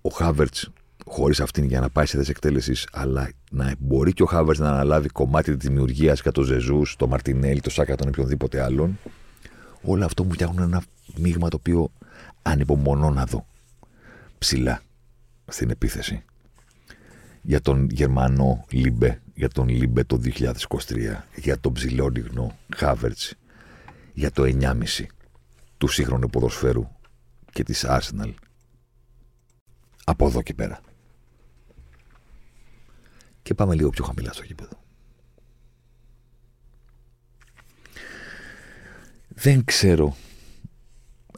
ο 0.00 0.08
Χάβερτς 0.08 0.70
χωρίς 1.06 1.40
αυτήν 1.40 1.64
για 1.64 1.80
να 1.80 1.88
πάει 1.90 2.06
σε 2.06 2.16
θέση 2.16 2.30
εκτέλεσης, 2.30 2.88
αλλά 2.92 3.30
να 3.50 3.74
μπορεί 3.78 4.12
και 4.12 4.22
ο 4.22 4.26
Χάβερτς 4.26 4.60
να 4.60 4.68
αναλάβει 4.68 5.08
κομμάτι 5.08 5.56
της 5.56 5.68
δημιουργίας 5.68 6.20
για 6.20 6.32
τον 6.32 6.44
Ζέσους, 6.44 6.96
τον 6.96 7.08
Μαρτινέλι, 7.08 7.60
τον 7.60 7.72
Σάκα, 7.72 7.96
τον 7.96 8.08
οποιονδήποτε 8.08 8.62
άλλον. 8.62 8.98
Όλο 9.82 10.04
αυτό 10.04 10.24
μου 10.24 10.32
φτιάχνουν 10.32 10.62
ένα 10.62 10.82
μείγμα 11.16 11.48
το 11.48 11.56
οποίο 11.56 11.90
ανυπομονώ 12.42 13.10
να 13.10 13.24
δω 13.24 13.46
ψηλά 14.38 14.82
στην 15.46 15.70
επίθεση. 15.70 16.24
Για 17.42 17.60
τον 17.60 17.88
Γερμανό 17.90 18.64
Λύμπε, 18.70 19.22
για 19.34 19.48
τον 19.48 19.68
Λύμπε 19.68 20.04
το 20.04 20.20
2023, 20.24 21.24
για 21.34 21.60
τον 21.60 21.72
ψηλόλιγνο 21.72 22.58
Χάβερτς, 22.76 23.34
για 24.12 24.30
το 24.30 24.42
9,5 24.42 25.06
του 25.78 25.88
σύγχρονου 25.88 26.28
ποδοσφαίρου 26.28 26.88
και 27.52 27.62
της 27.62 27.84
Arsenal 27.88 28.34
από 30.04 30.26
εδώ 30.26 30.42
και 30.42 30.54
πέρα. 30.54 30.80
Και 33.42 33.54
πάμε 33.54 33.74
λίγο 33.74 33.90
πιο 33.90 34.04
χαμηλά 34.04 34.32
στο 34.32 34.42
γήπεδο. 34.44 34.80
Δεν 39.28 39.64
ξέρω 39.64 40.16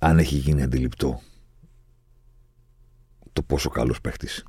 αν 0.04 0.18
έχει 0.18 0.36
γίνει 0.36 0.62
αντιληπτό 0.62 1.20
το 3.32 3.42
πόσο 3.42 3.68
καλός 3.68 4.00
παίχτης 4.00 4.44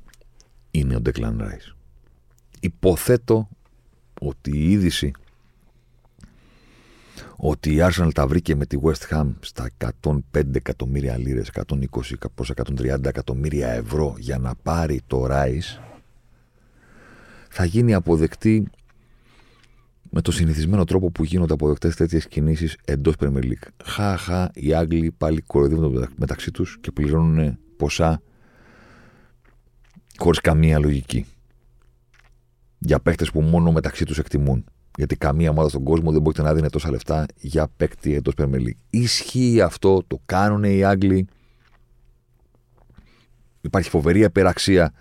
είναι 0.70 0.96
ο 0.96 1.00
Declan 1.04 1.40
Rice. 1.40 1.74
Υποθέτω 2.60 3.48
ότι 4.20 4.50
η 4.50 4.70
είδηση 4.70 5.12
ότι 7.36 7.74
η 7.74 7.78
Arsenal 7.80 8.10
τα 8.14 8.26
βρήκε 8.26 8.54
με 8.54 8.66
τη 8.66 8.78
West 8.82 9.08
Ham 9.10 9.30
στα 9.40 9.70
105 10.02 10.54
εκατομμύρια 10.54 11.18
λίρες, 11.18 11.50
120 11.52 11.84
προς 12.34 12.52
130 12.54 13.04
εκατομμύρια 13.04 13.68
ευρώ 13.68 14.14
για 14.18 14.38
να 14.38 14.54
πάρει 14.54 15.00
το 15.06 15.26
Rice 15.30 15.80
θα 17.48 17.64
γίνει 17.64 17.94
αποδεκτή 17.94 18.70
με 20.16 20.22
το 20.22 20.30
συνηθισμένο 20.32 20.84
τρόπο 20.84 21.10
που 21.10 21.24
γίνονται 21.24 21.52
αποδεκτές 21.52 21.96
τέτοιες 21.96 22.28
κινήσεις 22.28 22.76
εντός 22.84 23.14
Premier 23.18 23.42
League. 23.42 23.68
Χαχα, 23.84 24.50
οι 24.54 24.74
Άγγλοι 24.74 25.12
πάλι 25.12 25.40
κοροϊδεύουν 25.40 26.08
μεταξύ 26.16 26.50
τους 26.50 26.78
και 26.80 26.90
πληρώνουν 26.90 27.58
ποσά 27.76 28.22
χωρίς 30.16 30.40
καμία 30.40 30.78
λογική. 30.78 31.26
Για 32.78 33.00
παίχτε 33.00 33.24
που 33.32 33.40
μόνο 33.40 33.72
μεταξύ 33.72 34.04
τους 34.04 34.18
εκτιμούν. 34.18 34.64
Γιατί 34.96 35.16
καμία 35.16 35.50
ομάδα 35.50 35.68
στον 35.68 35.82
κόσμο 35.82 36.12
δεν 36.12 36.20
μπορεί 36.20 36.42
να 36.42 36.54
δίνει 36.54 36.68
τόσα 36.68 36.90
λεφτά 36.90 37.26
για 37.36 37.68
παίκτη 37.76 38.14
εντός 38.14 38.34
Premier 38.36 38.60
League. 38.60 38.78
Ισχύει 38.90 39.60
αυτό, 39.60 40.02
το 40.06 40.20
κάνουν 40.26 40.64
οι 40.64 40.84
Άγγλοι. 40.84 41.26
Υπάρχει 43.60 43.90
φοβερή 43.90 44.24
απεραξία 44.24 44.92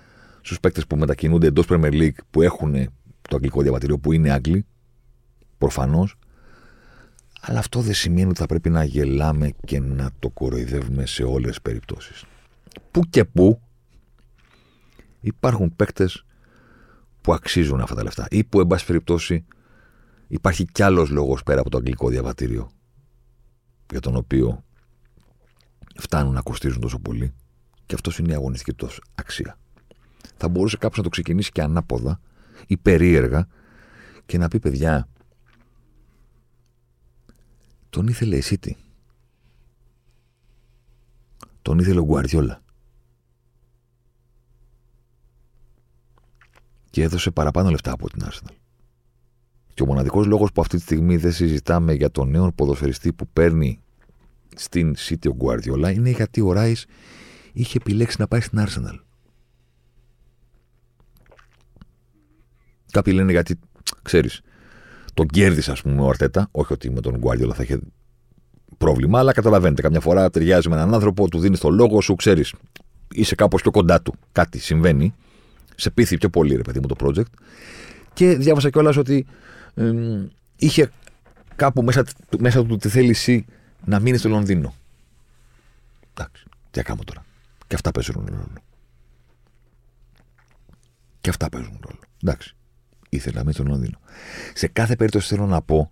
στους 0.42 0.60
παίκτες 0.60 0.88
που 0.88 0.96
μετακινούνται 0.96 1.48
εντός 1.48 1.66
Premier 1.70 1.94
League 1.94 2.18
που 2.30 2.42
έχουν 2.42 2.74
το 3.22 3.36
αγγλικό 3.36 3.62
διαβατήριο 3.62 3.98
που 3.98 4.12
είναι 4.12 4.32
Άγγλοι. 4.32 4.66
Προφανώς. 5.66 6.16
Αλλά 7.42 7.60
αυτό 7.60 7.82
δεν 7.82 7.94
σημαίνει 7.94 8.30
ότι 8.30 8.40
θα 8.40 8.46
πρέπει 8.46 8.70
να 8.70 8.84
γελάμε 8.84 9.52
και 9.66 9.80
να 9.80 10.10
το 10.20 10.30
κοροϊδεύουμε 10.30 11.06
σε 11.06 11.24
όλες 11.24 11.50
τις 11.50 11.62
περιπτώσεις. 11.62 12.24
Πού 12.92 13.02
και 13.10 13.26
πού 13.26 13.62
υπάρχουν 15.20 15.76
παίκτες 15.76 16.26
που 17.22 17.34
αξίζουν 17.34 17.82
αυτά 17.82 17.96
τα 17.96 18.04
λεφτά 18.04 18.28
ή 18.30 18.44
που, 18.44 18.60
εν 18.60 18.68
πάση 18.68 18.86
περιπτώσει, 18.86 19.46
υπάρχει 20.28 20.66
κι 20.66 20.84
άλλος 20.84 21.10
λόγος 21.10 21.44
πέρα 21.44 21.60
από 21.60 21.70
το 21.70 21.78
αγγλικό 21.78 22.10
διαβατήριο 22.10 22.72
για 23.92 24.00
τον 24.00 24.16
οποίο 24.16 24.64
φτάνουν 25.96 26.34
να 26.34 26.42
κοστίζουν 26.42 26.82
τόσο 26.82 27.00
πολύ. 27.00 27.34
Και 27.86 27.96
αυτός 27.96 28.18
είναι 28.18 28.32
η 28.32 28.36
αγωνιστική 28.36 28.74
τους 28.74 29.02
αξία. 29.16 29.58
Θα 30.38 30.50
μπορούσε 30.50 30.78
κάποιος 30.78 30.98
να 30.98 31.04
το 31.04 31.10
ξεκινήσει 31.10 31.52
και 31.52 31.62
ανάποδα 31.62 32.20
ή 32.68 32.78
περίεργα 32.78 33.48
και 34.26 34.38
να 34.38 34.48
πει 34.48 34.60
παιδιά, 34.60 35.08
τον 37.96 38.08
ήθελε 38.08 38.38
η 38.38 38.44
City. 38.46 38.72
Τον 41.62 41.80
ήθελε 41.80 42.00
ο 42.00 42.04
Γκουαριόλα. 42.04 42.62
Και 46.90 47.04
έδωσε 47.04 47.32
παραπάνω 47.32 47.70
λεφτά 47.70 47.92
από 47.92 48.10
την 48.10 48.24
Arsenal. 48.26 48.56
Και 49.74 49.84
ο 49.84 49.86
μοναδικός 49.86 50.26
λόγος 50.26 50.52
που 50.52 50.62
αυτή 50.62 50.78
τη 50.78 50.82
στιγμή 50.82 51.18
δεν 51.18 51.32
συζητάμε 51.32 51.94
για 51.94 52.12
τον 52.12 52.30
νέο 52.30 52.52
ποδοσφαιριστή 52.52 53.14
που 53.14 53.28
παίρνει 53.28 53.82
στην 54.56 54.96
City 54.98 55.30
ο 55.32 55.38
Guardiola 55.40 55.94
είναι 55.94 56.10
γιατί 56.10 56.42
ο 56.42 56.52
Ράι 56.52 56.76
είχε 57.54 57.78
επιλέξει 57.78 58.16
να 58.20 58.28
πάει 58.28 58.42
στην 58.42 58.66
Arsenal. 58.68 59.00
Κάποιοι 62.92 63.14
λένε 63.16 63.32
γιατί, 63.32 63.60
ξέρεις, 64.02 64.42
τον 65.16 65.28
κέρδισε, 65.28 65.72
ας 65.72 65.82
πούμε, 65.82 66.02
ο 66.02 66.10
Αρτέτα. 66.10 66.48
Όχι 66.52 66.74
ότι 66.74 66.90
με 66.90 67.02
τον 67.02 67.22
Guardiola 67.24 67.52
θα 67.54 67.64
είχε 67.64 67.80
πρόβλημα, 68.78 69.20
αλλά 69.20 69.34
καταλαβαίνετε. 69.34 69.82
Καμιά 69.82 70.00
φορά 70.00 70.30
ταιριάζει 70.30 70.70
με 70.70 70.76
έναν 70.76 70.94
άνθρωπο, 70.94 71.30
του 71.30 71.40
δίνεις 71.40 71.60
το 71.60 71.70
λόγο 71.70 72.02
σου, 72.02 72.16
ξέρεις, 72.16 72.54
είσαι 73.12 73.36
κάπως 73.36 73.62
πιο 73.62 73.72
κοντά 73.72 74.02
του. 74.02 74.16
Κάτι 74.32 74.60
συμβαίνει. 74.60 75.14
Σε 75.76 75.90
πείθει 75.90 76.18
πιο 76.18 76.30
πολύ, 76.30 76.56
ρε 76.56 76.62
παιδί 76.62 76.80
μου, 76.80 76.88
το 76.88 76.96
project. 77.00 77.30
Και 78.14 78.36
διάβασα 78.36 78.70
κιόλας 78.70 78.98
ότι 78.98 79.26
είχε 80.56 80.92
κάπου 81.56 81.84
μέσα, 81.84 82.04
μέσα 82.40 82.66
του 82.66 82.78
τη 82.78 82.90
θέληση 82.90 83.46
να 83.86 84.00
μείνει 84.00 84.18
στο 84.18 84.30
Λονδίνο. 84.30 84.76
Εντάξει, 86.14 86.44
τι 86.72 86.82
κάνω 86.82 87.04
τώρα. 87.04 87.26
Και 87.68 87.76
αυτά 87.76 87.92
παίζουν 87.92 88.26
ρόλο. 88.30 88.48
Και 91.22 91.30
αυτά 91.30 91.50
παίζουν 91.50 91.80
ρόλο. 91.82 92.00
Εντάξει. 92.24 92.56
Ήθελα 93.16 93.36
να 93.36 93.42
μείνει 93.42 93.54
στο 93.54 93.64
Λονδίνο. 93.64 94.00
Σε 94.54 94.68
κάθε 94.68 94.96
περίπτωση 94.96 95.28
θέλω 95.28 95.46
να 95.46 95.62
πω 95.62 95.92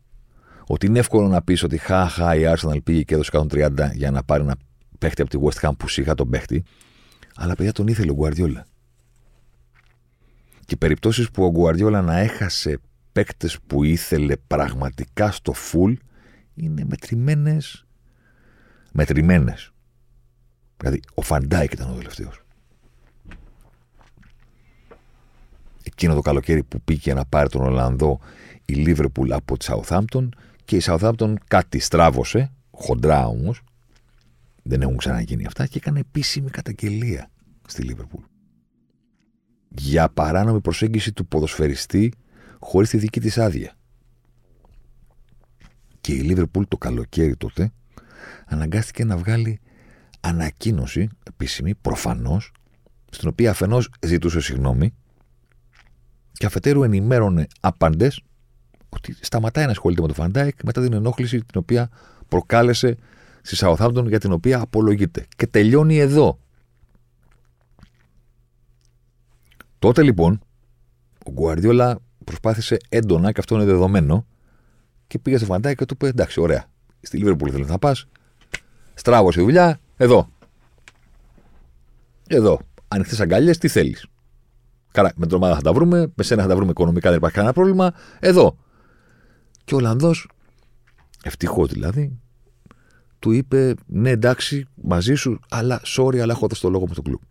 ότι 0.67 0.85
είναι 0.85 0.99
εύκολο 0.99 1.27
να 1.27 1.41
πεις 1.41 1.63
ότι 1.63 1.77
χα, 1.77 2.07
χα, 2.07 2.35
η 2.35 2.41
Arsenal 2.45 2.83
πήγε 2.83 3.01
και 3.01 3.13
έδωσε 3.13 3.29
130 3.33 3.91
για 3.93 4.11
να 4.11 4.23
πάρει 4.23 4.43
ένα 4.43 4.55
παίχτη 4.99 5.21
από 5.21 5.29
τη 5.29 5.37
West 5.41 5.67
Ham 5.67 5.71
που 5.77 5.87
σιγά 5.87 6.15
τον 6.15 6.29
παίχτη, 6.29 6.63
αλλά 7.35 7.55
παιδιά 7.55 7.71
τον 7.71 7.87
ήθελε 7.87 8.11
ο 8.11 8.13
Γκουαρδιόλα. 8.13 8.65
Και 10.65 10.75
περιπτώσεις 10.75 11.31
που 11.31 11.43
ο 11.43 11.51
Γκουαρδιόλα 11.51 12.01
να 12.01 12.17
έχασε 12.17 12.79
παίκτες 13.11 13.57
που 13.67 13.83
ήθελε 13.83 14.37
πραγματικά 14.37 15.31
στο 15.31 15.53
full 15.71 15.93
είναι 16.55 16.85
μετρημένες 16.89 17.85
μετρημένες. 18.93 19.73
Δηλαδή, 20.77 20.99
ο 21.13 21.21
Φαν 21.21 21.44
Ντάικ 21.44 21.73
ήταν 21.73 21.89
ο 21.89 21.93
τελευταίος. 21.93 22.42
Εκείνο 25.83 26.13
το 26.13 26.21
καλοκαίρι 26.21 26.63
που 26.63 26.81
πήγε 26.81 27.13
να 27.13 27.25
πάρει 27.25 27.49
τον 27.49 27.61
Ολλανδό 27.61 28.19
η 28.65 28.73
Λίβερπουλ 28.73 29.31
από 29.31 29.57
τη 29.57 29.65
Southampton 29.69 30.29
και 30.65 30.75
η 30.75 30.81
Southampton 30.83 31.33
κάτι 31.47 31.79
στράβωσε, 31.79 32.51
χοντρά 32.71 33.25
όμως, 33.27 33.61
δεν 34.63 34.81
έχουν 34.81 34.97
ξαναγίνει 34.97 35.45
αυτά 35.45 35.65
και 35.65 35.77
έκανε 35.77 35.99
επίσημη 35.99 36.49
καταγγελία 36.49 37.29
στη 37.67 37.81
Λίβερπουλ. 37.81 38.23
Για 39.69 40.09
παράνομη 40.09 40.61
προσέγγιση 40.61 41.11
του 41.11 41.27
ποδοσφαιριστή 41.27 42.13
χωρίς 42.59 42.89
τη 42.89 42.97
δική 42.97 43.19
της 43.19 43.37
άδεια. 43.37 43.73
Και 46.01 46.13
η 46.13 46.19
Λίβερπουλ 46.19 46.63
το 46.67 46.77
καλοκαίρι 46.77 47.35
τότε 47.35 47.71
αναγκάστηκε 48.45 49.03
να 49.03 49.17
βγάλει 49.17 49.59
ανακοίνωση 50.19 51.09
επίσημη, 51.23 51.75
προφανώς, 51.75 52.51
στην 53.09 53.27
οποία 53.27 53.49
αφενός 53.49 53.89
ζητούσε 54.05 54.41
συγγνώμη 54.41 54.93
και 56.33 56.45
αφετέρου 56.45 56.83
ενημέρωνε 56.83 57.47
άπαντες 57.59 58.11
ότι 58.89 59.17
σταματάει 59.21 59.65
να 59.65 59.71
ασχολείται 59.71 60.01
με 60.01 60.07
τον 60.07 60.15
Φαν 60.15 60.37
Ντάικ 60.37 60.63
μετά 60.63 60.81
την 60.81 60.93
ενόχληση 60.93 61.37
την 61.37 61.61
οποία 61.61 61.89
προκάλεσε 62.27 62.97
στη 63.41 63.57
Southampton 63.59 64.05
για 64.07 64.19
την 64.19 64.31
οποία 64.31 64.59
απολογείται. 64.59 65.25
Και 65.35 65.47
τελειώνει 65.47 65.97
εδώ. 65.97 66.39
Τότε 69.79 70.03
λοιπόν, 70.03 70.41
ο 71.25 71.31
Γκουαρδιόλα 71.31 71.99
προσπάθησε 72.23 72.77
έντονα, 72.89 73.31
και 73.31 73.39
αυτό 73.39 73.55
είναι 73.55 73.65
δεδομένο, 73.65 74.25
και 75.07 75.19
πήγε 75.19 75.37
στο 75.37 75.45
Φαν 75.45 75.60
Ντάικ 75.60 75.77
και 75.77 75.85
του 75.85 75.93
είπε: 75.93 76.07
Εντάξει, 76.07 76.39
ωραία. 76.39 76.65
Στη 77.01 77.17
Λίβερπουλ 77.17 77.49
θέλεις 77.51 77.67
να 77.67 77.79
πας. 77.79 78.07
Στράβωσε 78.93 79.41
η 79.41 79.43
δουλειά, 79.43 79.79
εδώ. 79.97 80.29
Εδώ. 82.27 82.59
Ανοιχτές 82.87 83.19
αγκαλιές, 83.19 83.55
τι 83.55 83.67
θέλεις. 83.67 84.07
Καλά, 84.93 85.11
με 85.15 85.27
την 85.27 85.35
ομάδα 85.35 85.55
θα 85.55 85.61
τα 85.61 85.73
βρούμε, 85.73 86.11
με 86.15 86.23
σένα 86.23 86.41
θα 86.41 86.47
τα 86.47 86.55
βρούμε 86.55 86.71
οικονομικά, 86.71 87.09
δεν 87.09 87.17
υπάρχει 87.17 87.35
κανένα 87.35 87.53
πρόβλημα. 87.53 87.93
Εδώ. 88.19 88.57
Και 89.63 89.73
ο 89.73 89.77
Ολλανδός, 89.77 90.29
ευτυχώς 91.23 91.69
δηλαδή, 91.69 92.19
του 93.19 93.31
είπε: 93.31 93.73
Ναι, 93.85 94.09
εντάξει, 94.09 94.65
μαζί 94.75 95.13
σου, 95.13 95.39
αλλά 95.49 95.81
sorry, 95.85 96.17
αλλά 96.17 96.33
έχω 96.33 96.47
δώσει 96.47 96.61
το 96.61 96.69
λόγο 96.69 96.87
μου 96.87 96.93
στο 96.93 97.01
Κλοπ. 97.01 97.21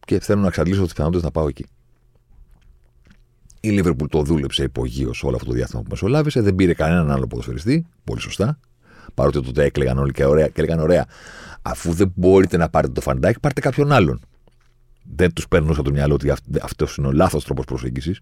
Και 0.00 0.20
θέλω 0.20 0.40
να 0.40 0.46
εξαντλήσω 0.46 0.82
τις 0.82 0.90
πιθανότητες 0.92 1.24
να 1.24 1.30
πάω 1.30 1.48
εκεί. 1.48 1.66
Η 3.60 3.70
Λίβερπουλ 3.70 4.08
το 4.08 4.22
δούλεψε 4.22 4.62
υπογείως 4.62 5.22
όλο 5.22 5.36
αυτό 5.36 5.48
το 5.48 5.54
διάστημα 5.54 5.82
που 5.82 5.88
μεσολάβησε. 5.90 6.40
Δεν 6.40 6.54
πήρε 6.54 6.74
κανέναν 6.74 7.10
άλλο 7.10 7.26
ποδοσφαιριστή. 7.26 7.86
Πολύ 8.04 8.20
σωστά. 8.20 8.58
Παρότι 9.14 9.42
τότε 9.42 9.64
έκλεγαν 9.64 9.98
όλοι 9.98 10.12
και, 10.12 10.24
ωραία, 10.24 10.48
και 10.48 10.60
έλεγαν: 10.60 10.80
Ωραία, 10.80 11.06
αφού 11.62 11.92
δεν 11.92 12.12
μπορείτε 12.14 12.56
να 12.56 12.68
πάρετε 12.68 12.92
το 12.92 13.00
Φαντάκ, 13.00 13.40
πάρτε 13.40 13.60
κάποιον 13.60 13.92
άλλον. 13.92 14.20
Δεν 15.14 15.32
τους 15.32 15.48
παίρνω 15.48 15.72
από 15.72 15.82
το 15.82 15.90
μυαλό 15.90 16.14
ότι 16.14 16.32
αυτός 16.62 16.96
είναι 16.96 17.06
ο 17.06 17.12
λάθος 17.12 17.44
τρόπος 17.44 17.64
προσέγγισης. 17.64 18.20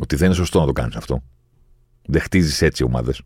Ότι 0.00 0.16
δεν 0.16 0.26
είναι 0.26 0.34
σωστό 0.34 0.60
να 0.60 0.66
το 0.66 0.72
κάνεις 0.72 0.96
αυτό. 0.96 1.22
Δεν 2.06 2.20
χτίζεις 2.20 2.62
έτσι 2.62 2.84
ομάδες. 2.84 3.22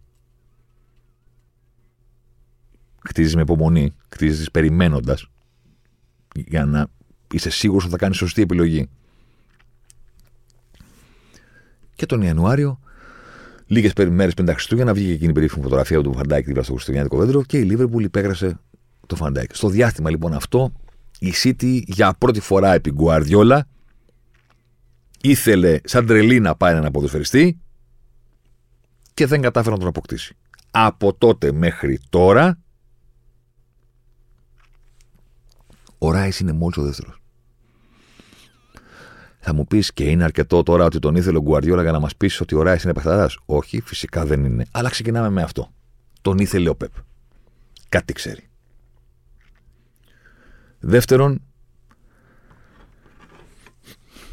Χτίζεις 3.09 3.35
με 3.35 3.41
υπομονή, 3.41 3.95
χτίζεις 4.09 4.51
περιμένοντας 4.51 5.27
για 6.35 6.65
να 6.65 6.87
είσαι 7.33 7.51
σίγουρος 7.51 7.83
ότι 7.83 7.93
θα 7.93 7.99
κάνεις 7.99 8.17
σωστή 8.17 8.43
επιλογή. 8.43 8.89
Και 11.95 12.07
τον 12.07 12.23
Ιανουάριο, 12.23 12.81
λίγες 13.67 13.93
μέρες 14.09 14.35
πριν 14.35 14.47
τα 14.47 14.53
Χριστούγεννα, 14.53 14.95
βγήκε 14.95 15.13
εκείνη 15.13 15.31
η 15.31 15.35
περίφημη 15.35 15.63
φωτογραφία 15.63 16.03
του 16.03 16.13
Φαντάκη 16.13 16.47
δίπλα 16.47 16.63
στο 16.63 16.73
Χριστουγεννιάτικο 16.73 17.21
δέντρο 17.25 17.43
και 17.43 17.59
η 17.59 17.63
Λίβερπουλ 17.63 18.05
υπέγραψε 18.05 18.59
το 19.07 19.17
Φαντάκη. 19.17 19.57
Στο 19.57 19.69
διάστημα 19.69 20.11
λοιπόν 20.11 20.33
αυτό, 20.33 20.73
η 21.19 21.33
City 21.43 21.83
για 21.87 22.15
πρώτη 22.19 22.41
φορά 22.41 22.75
επί 22.75 22.91
Γκουαρδιόλα 22.91 23.69
ήθελε 25.21 25.81
σαν 25.85 26.07
τρελή 26.07 26.41
να 26.41 26.55
πάει 26.57 26.77
έναν 26.77 26.93
ποδοσφαιριστή 26.93 27.59
και 29.15 29.27
δεν 29.27 29.41
κατάφερε 29.41 29.75
να 29.75 29.81
τον 29.81 29.89
αποκτήσει. 29.89 30.37
Από 30.71 31.15
τότε 31.15 31.53
μέχρι 31.53 32.01
τώρα, 32.11 32.59
ο 35.99 36.11
Ράι 36.11 36.31
είναι 36.41 36.53
μόλις 36.53 36.77
ο 36.77 36.83
δεύτερος. 36.83 37.21
Θα 39.41 39.55
μου 39.55 39.67
πεις 39.67 39.93
και 39.93 40.05
είναι 40.05 40.25
αρκετό 40.25 40.63
τώρα 40.63 40.85
ότι 40.85 40.99
τον 40.99 41.15
ήθελε 41.15 41.39
ο 41.39 41.41
Γκουαρδιόλα 41.41 41.83
για 41.83 41.93
να 41.93 42.01
μας 42.01 42.17
πεις 42.17 42.41
ότι 42.41 42.55
ο 42.55 42.63
Ράι 42.63 42.77
είναι 42.85 42.93
παιχταρά. 42.93 43.31
Όχι, 43.47 43.81
φυσικά 43.81 44.25
δεν 44.25 44.45
είναι. 44.45 44.67
Αλλά 44.71 44.91
ξεκινάμε 44.91 45.29
με 45.29 45.43
αυτό. 45.43 45.73
Τον 46.23 46.39
ήθελε 46.39 46.69
ο 46.69 46.75
Πεπ. 46.77 46.93
Κάτι 47.89 48.13
ξέρει. 48.13 48.48
Δεύτερον, 50.81 51.43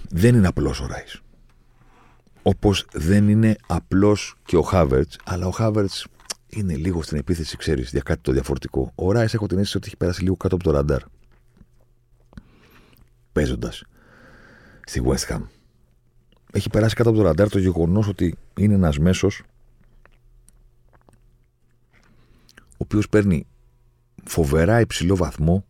δεν 0.10 0.36
είναι 0.36 0.48
απλός 0.48 0.80
ο 0.80 0.86
Ράις. 0.86 1.22
Όπως 2.42 2.86
δεν 2.94 3.30
είναι 3.30 3.56
απλός 3.68 4.36
και 4.44 4.58
ο 4.58 4.62
Χάβερτς, 4.62 5.20
αλλά 5.24 5.48
ο 5.48 5.52
Χάβερτς 5.52 6.08
είναι 6.48 6.76
λίγο 6.76 7.02
στην 7.02 7.18
επίθεση, 7.18 7.58
ξέρεις, 7.58 7.90
για 7.90 8.02
κάτι 8.02 8.22
το 8.22 8.32
διαφορετικό. 8.32 8.92
Ο 8.96 9.12
Ράις 9.12 9.34
έχω 9.34 9.48
την 9.48 9.58
αίσθηση 9.58 9.78
ότι 9.78 9.88
έχει 9.88 9.98
περάσει 9.98 10.22
λίγο 10.22 10.36
κάτω 10.36 10.56
από 10.56 10.64
το 10.64 10.72
ραντάρ. 10.72 11.02
Παίζοντας 13.32 13.84
στη 14.86 15.02
West 15.06 15.34
Ham. 15.34 15.42
Έχει 16.52 16.70
περάσει 16.70 16.96
κάτω 16.96 17.10
από 17.10 17.18
το 17.18 17.24
ραντάρ 17.24 17.50
το 17.50 17.60
γεγονός 17.60 18.08
ότι 18.08 18.38
είναι 18.58 18.74
ένας 18.74 19.00
μέσος 19.00 19.44
ο 22.60 22.78
οποίος 22.78 23.10
παίρνει 23.10 23.48
φοβερά 24.24 24.80
υψηλό 24.80 25.16
βαθμό 25.16 25.66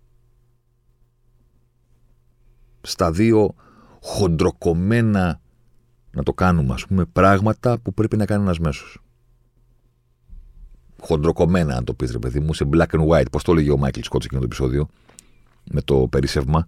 στα 2.85 3.11
δύο 3.11 3.55
χοντροκομμένα 4.01 5.41
να 6.11 6.23
το 6.23 6.33
κάνουμε, 6.33 6.73
ας 6.73 6.85
πούμε, 6.85 7.05
πράγματα 7.05 7.79
που 7.79 7.93
πρέπει 7.93 8.17
να 8.17 8.25
κάνει 8.25 8.43
ένας 8.43 8.59
μέσος. 8.59 8.99
Χοντροκομμένα, 11.01 11.75
αν 11.75 11.83
το 11.83 11.93
πεις, 11.93 12.11
ρε 12.11 12.19
παιδί 12.19 12.39
μου, 12.39 12.53
σε 12.53 12.69
black 12.73 12.87
and 12.87 13.07
white. 13.07 13.31
Πώς 13.31 13.43
το 13.43 13.51
έλεγε 13.51 13.71
ο 13.71 13.77
Μάικλ 13.77 13.99
Σκότς 14.03 14.25
εκείνο 14.25 14.39
το 14.39 14.45
επεισόδιο, 14.45 14.87
με 15.71 15.81
το 15.81 16.07
περίσευμα, 16.09 16.67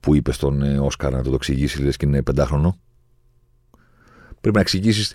που 0.00 0.14
είπε 0.14 0.32
στον 0.32 0.62
ε, 0.62 0.78
Όσκαρ 0.78 1.12
να 1.12 1.22
το, 1.22 1.28
το 1.28 1.34
εξηγήσει, 1.34 1.82
λες 1.82 1.96
και 1.96 2.06
είναι 2.06 2.22
πεντάχρονο. 2.22 2.78
Πρέπει 4.40 4.56
να 4.56 4.60
εξηγήσεις 4.60 5.14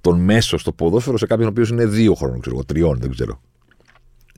τον 0.00 0.20
μέσο 0.20 0.58
στο 0.58 0.72
ποδόσφαιρο 0.72 1.18
σε 1.18 1.26
κάποιον 1.26 1.46
ο 1.46 1.50
οποίος 1.50 1.68
είναι 1.68 1.86
δύο 1.86 2.14
χρόνων, 2.14 2.40
ξέρω 2.40 2.64
τριών, 2.64 2.98
δεν 2.98 3.10
ξέρω. 3.10 3.40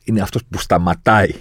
Είναι 0.04 0.20
αυτός 0.20 0.44
που 0.44 0.58
σταματάει 0.58 1.34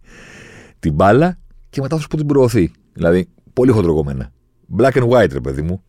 την 0.80 0.94
μπάλα 0.94 1.38
και 1.70 1.80
μετά 1.80 1.94
αυτός 1.94 2.08
που 2.10 2.16
την 2.16 2.26
προωθεί. 2.26 2.72
Δηλαδή, 2.92 3.28
πολύ 3.52 3.72
χοντροκομμένα. 3.72 4.32
Black 4.76 4.92
and 4.92 5.08
white, 5.08 5.32
ρε 5.32 5.40
παιδί 5.40 5.62
μου. 5.62 5.82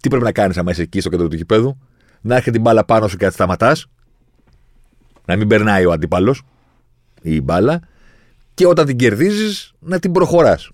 Τι 0.00 0.08
πρέπει 0.08 0.24
να 0.24 0.32
κάνεις 0.32 0.56
άμα 0.58 0.70
είσαι 0.70 0.82
εκεί 0.82 1.00
στο 1.00 1.10
κέντρο 1.10 1.28
του 1.28 1.36
γηπέδου, 1.36 1.78
να 2.20 2.34
έρχεται 2.34 2.50
την 2.50 2.60
μπάλα 2.60 2.84
πάνω 2.84 3.08
σου 3.08 3.16
και 3.16 3.24
να 3.24 3.30
τη 3.30 3.36
σταματάς, 3.36 3.86
να 5.24 5.36
μην 5.36 5.48
περνάει 5.48 5.84
ο 5.84 5.92
αντίπαλος 5.92 6.42
ή 7.22 7.34
η 7.34 7.40
μπάλα, 7.44 7.80
και 8.54 8.66
όταν 8.66 8.86
την 8.86 8.96
κερδίζεις 8.96 9.74
να 9.78 9.98
την 9.98 10.12
προχωράς. 10.12 10.70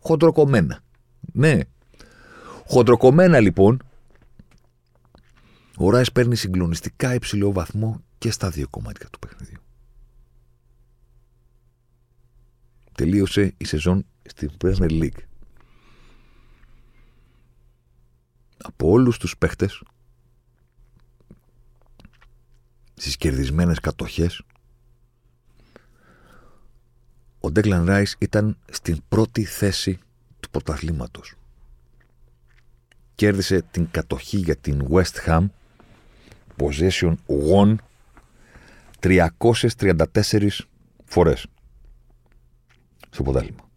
Χοντροκομμένα. 0.00 0.80
Ναι. 1.32 1.60
Χοντροκομμένα 2.66 3.40
λοιπόν, 3.40 3.82
ο 5.76 5.90
Ράις 5.90 6.12
παίρνει 6.12 6.36
συγκλονιστικά 6.36 7.14
υψηλό 7.14 7.52
βαθμό 7.52 8.02
και 8.18 8.30
στα 8.30 8.50
δύο 8.50 8.66
κομμάτια 8.70 9.08
του 9.10 9.18
παιχνιδιού. 9.18 9.53
Τελείωσε 12.94 13.54
η 13.56 13.64
σεζόν 13.64 14.06
στην 14.22 14.50
Premier 14.64 14.90
League. 14.90 15.22
Από 18.56 18.88
όλους 18.90 19.18
τους 19.18 19.36
παίχτες 19.38 19.82
στις 22.94 23.16
κερδισμένες 23.16 23.80
κατοχές 23.80 24.42
ο 27.40 27.50
Ντέκλαν 27.50 27.84
Ράις 27.84 28.16
ήταν 28.18 28.56
στην 28.70 29.02
πρώτη 29.08 29.44
θέση 29.44 29.98
του 30.40 30.50
πρωταθλήματος. 30.50 31.34
Κέρδισε 33.14 33.62
την 33.70 33.88
κατοχή 33.90 34.36
για 34.36 34.56
την 34.56 34.86
West 34.90 35.26
Ham 35.26 35.46
possession 36.56 37.14
won 37.26 37.74
334 39.00 40.48
φορές 41.04 41.46
στο 43.14 43.22
πρωτάθλημα. 43.22 43.68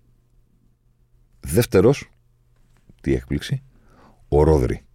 Δεύτερος, 1.40 2.10
τι 3.02 3.14
έκπληξη, 3.14 3.64
ο 4.28 4.44
Ρόδρυ. 4.44 4.86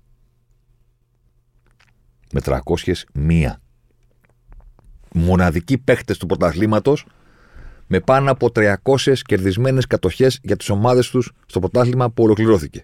Με 2.32 2.40
301. 2.40 3.60
μοναδικοί 5.14 5.78
παίχτες 5.78 6.18
του 6.18 6.26
πρωταθλήματος 6.26 7.06
με 7.86 8.00
πάνω 8.00 8.30
από 8.30 8.50
300 8.50 9.22
κερδισμένες 9.22 9.86
κατοχές 9.86 10.38
για 10.42 10.56
τις 10.56 10.68
ομάδες 10.68 11.10
τους 11.10 11.32
στο 11.46 11.60
πρωτάθλημα 11.60 12.10
που 12.10 12.22
ολοκληρώθηκε. 12.22 12.80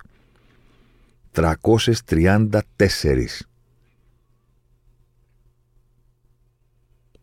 334. 1.33 3.43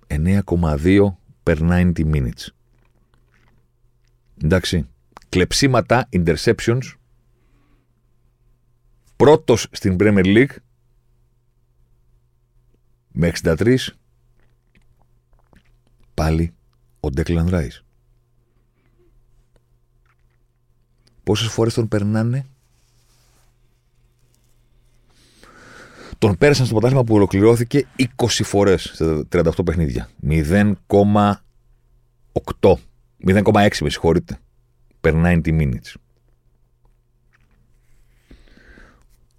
9,2 0.07 1.17
per 1.43 1.59
90 1.59 2.05
minutes. 2.05 2.54
Εντάξει. 4.43 4.87
Κλεψίματα, 5.29 6.09
interceptions. 6.11 6.93
Πρώτος 9.15 9.67
στην 9.71 9.95
Premier 9.99 10.25
League 10.25 10.55
με 13.11 13.31
63 13.43 13.77
πάλι 16.13 16.53
ο 16.99 17.09
Ντέκλαν 17.09 17.49
Ράις. 17.49 17.83
Πόσες 21.23 21.47
φορές 21.47 21.73
τον 21.73 21.87
περνάνε; 21.87 22.45
Τον 26.17 26.37
πέρασαν 26.37 26.65
στο 26.65 26.73
πρωτάθλημα 26.73 27.03
που 27.03 27.15
ολοκληρώθηκε 27.15 27.87
20 27.97 28.05
φορές 28.27 28.91
σε 28.93 29.27
38 29.31 29.65
παιχνίδια. 29.65 30.09
0,8. 30.27 32.75
0,6 33.23 33.81
με 33.81 33.89
συγχωρείτε. 33.89 34.39
Per 35.01 35.13
90 35.13 35.41
minutes. 35.45 35.93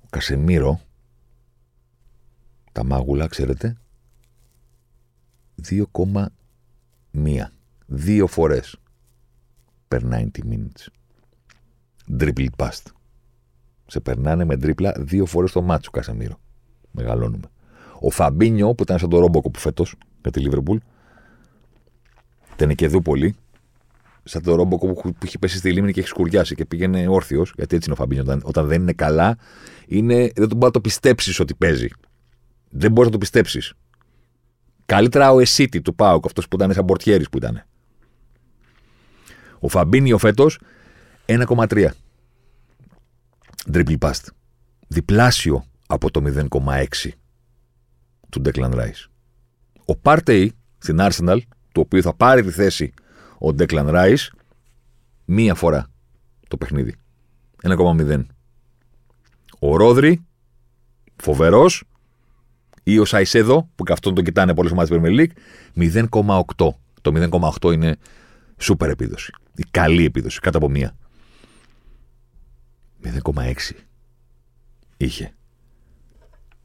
Ο 0.02 0.08
Κασεμίρο 0.10 0.80
τα 2.72 2.84
μάγουλα, 2.84 3.26
ξέρετε, 3.26 3.76
2,1. 5.68 6.26
Δύο 7.86 8.26
φορές 8.26 8.76
per 9.88 10.00
90 10.00 10.28
minutes. 10.50 10.86
Dribble 12.18 12.48
past. 12.56 12.82
Σε 13.86 14.00
περνάνε 14.00 14.44
με 14.44 14.56
τρίπλα 14.56 14.94
δύο 14.98 15.26
φορές 15.26 15.52
το 15.52 15.62
μάτσο 15.62 15.90
Κασεμίρο. 15.90 16.40
Μεγαλώνουμε. 16.90 17.50
Ο 18.00 18.10
Φαμπίνιο 18.10 18.74
που 18.74 18.82
ήταν 18.82 18.98
σαν 18.98 19.08
το 19.08 19.18
Ρόμποκο 19.18 19.50
που 19.50 19.58
φέτος 19.58 19.94
για 20.22 20.30
τη 20.30 20.40
Λίβερπουλ. 20.40 20.78
Ήταν 22.52 22.74
και 22.74 22.84
εδώ 22.84 23.00
πολύ. 23.00 23.34
Σαν 24.28 24.42
το 24.42 24.54
Ρόμποκο 24.54 24.92
που, 24.92 25.12
που 25.12 25.26
είχε 25.26 25.38
πέσει 25.38 25.56
στη 25.56 25.72
λίμνη 25.72 25.92
και 25.92 26.00
έχει 26.00 26.08
σκουριάσει 26.08 26.54
και 26.54 26.64
πήγαινε 26.64 27.08
όρθιος. 27.08 27.52
Γιατί 27.56 27.76
έτσι 27.76 27.90
είναι 27.90 27.98
ο 27.98 28.02
Φαμπίνιο. 28.02 28.22
Όταν, 28.22 28.40
όταν 28.44 28.66
δεν 28.66 28.80
είναι 28.80 28.92
καλά, 28.92 29.36
είναι, 29.86 30.30
δεν 30.34 30.46
μπορεί 30.46 30.64
να 30.64 30.70
το 30.70 30.80
πιστέψεις 30.80 31.40
ότι 31.40 31.54
παίζει. 31.54 31.88
Δεν 32.70 32.90
μπορείς 32.92 33.06
να 33.06 33.12
το 33.12 33.18
πιστέψεις. 33.18 33.72
Καλύτερα 34.86 35.32
ο 35.32 35.40
Εσίτη 35.40 35.80
του 35.82 35.94
Πάουκ, 35.94 36.26
αυτός 36.26 36.48
που 36.48 36.56
ήταν 36.56 36.72
σαν 36.72 36.84
πορτιέρης 36.84 37.28
που 37.28 37.36
ήταν. 37.36 37.64
Ο 39.58 39.68
Φαμπίνιο 39.68 40.18
φέτος 40.18 40.60
1,3. 41.26 41.88
Dribble 43.72 43.98
past. 43.98 44.24
Διπλάσιο 44.88 45.64
από 45.86 46.10
το 46.10 46.22
0,6 46.22 47.10
του 48.28 48.42
Declan 48.44 48.72
Rice. 48.72 49.06
Ο 49.84 49.96
Πάρτεϊ 49.96 50.52
στην 50.78 50.98
Arsenal, 51.00 51.38
το 51.72 51.80
οποίο 51.80 52.02
θα 52.02 52.14
πάρει 52.14 52.42
τη 52.42 52.50
θέση 52.50 52.94
ο 53.38 53.54
Declan 53.58 53.90
Rice, 53.90 54.26
μία 55.24 55.54
φορά 55.54 55.90
το 56.48 56.56
παιχνίδι. 56.56 56.94
1,0. 57.62 58.22
Ο 59.58 59.76
Ρόδρυ, 59.76 60.24
φοβερός, 61.16 61.84
ή 62.82 62.98
ο 62.98 63.04
Σαϊσέδο, 63.04 63.70
που 63.74 63.84
και 63.84 63.92
αυτόν 63.92 64.14
τον 64.14 64.24
κοιτάνε 64.24 64.54
πολλές 64.54 64.72
ομάδες 64.72 64.98
Premier 64.98 65.18
League, 65.18 65.32
0,8. 65.74 66.74
Το 67.00 67.12
0,8 67.60 67.72
είναι 67.72 67.96
σούπερ 68.58 68.90
επίδοση. 68.90 69.32
Η 69.54 69.64
καλή 69.70 70.04
επίδοση, 70.04 70.40
κάτω 70.40 70.58
από 70.58 70.68
μία. 70.68 70.96
0,6 73.02 73.72
είχε 74.96 75.34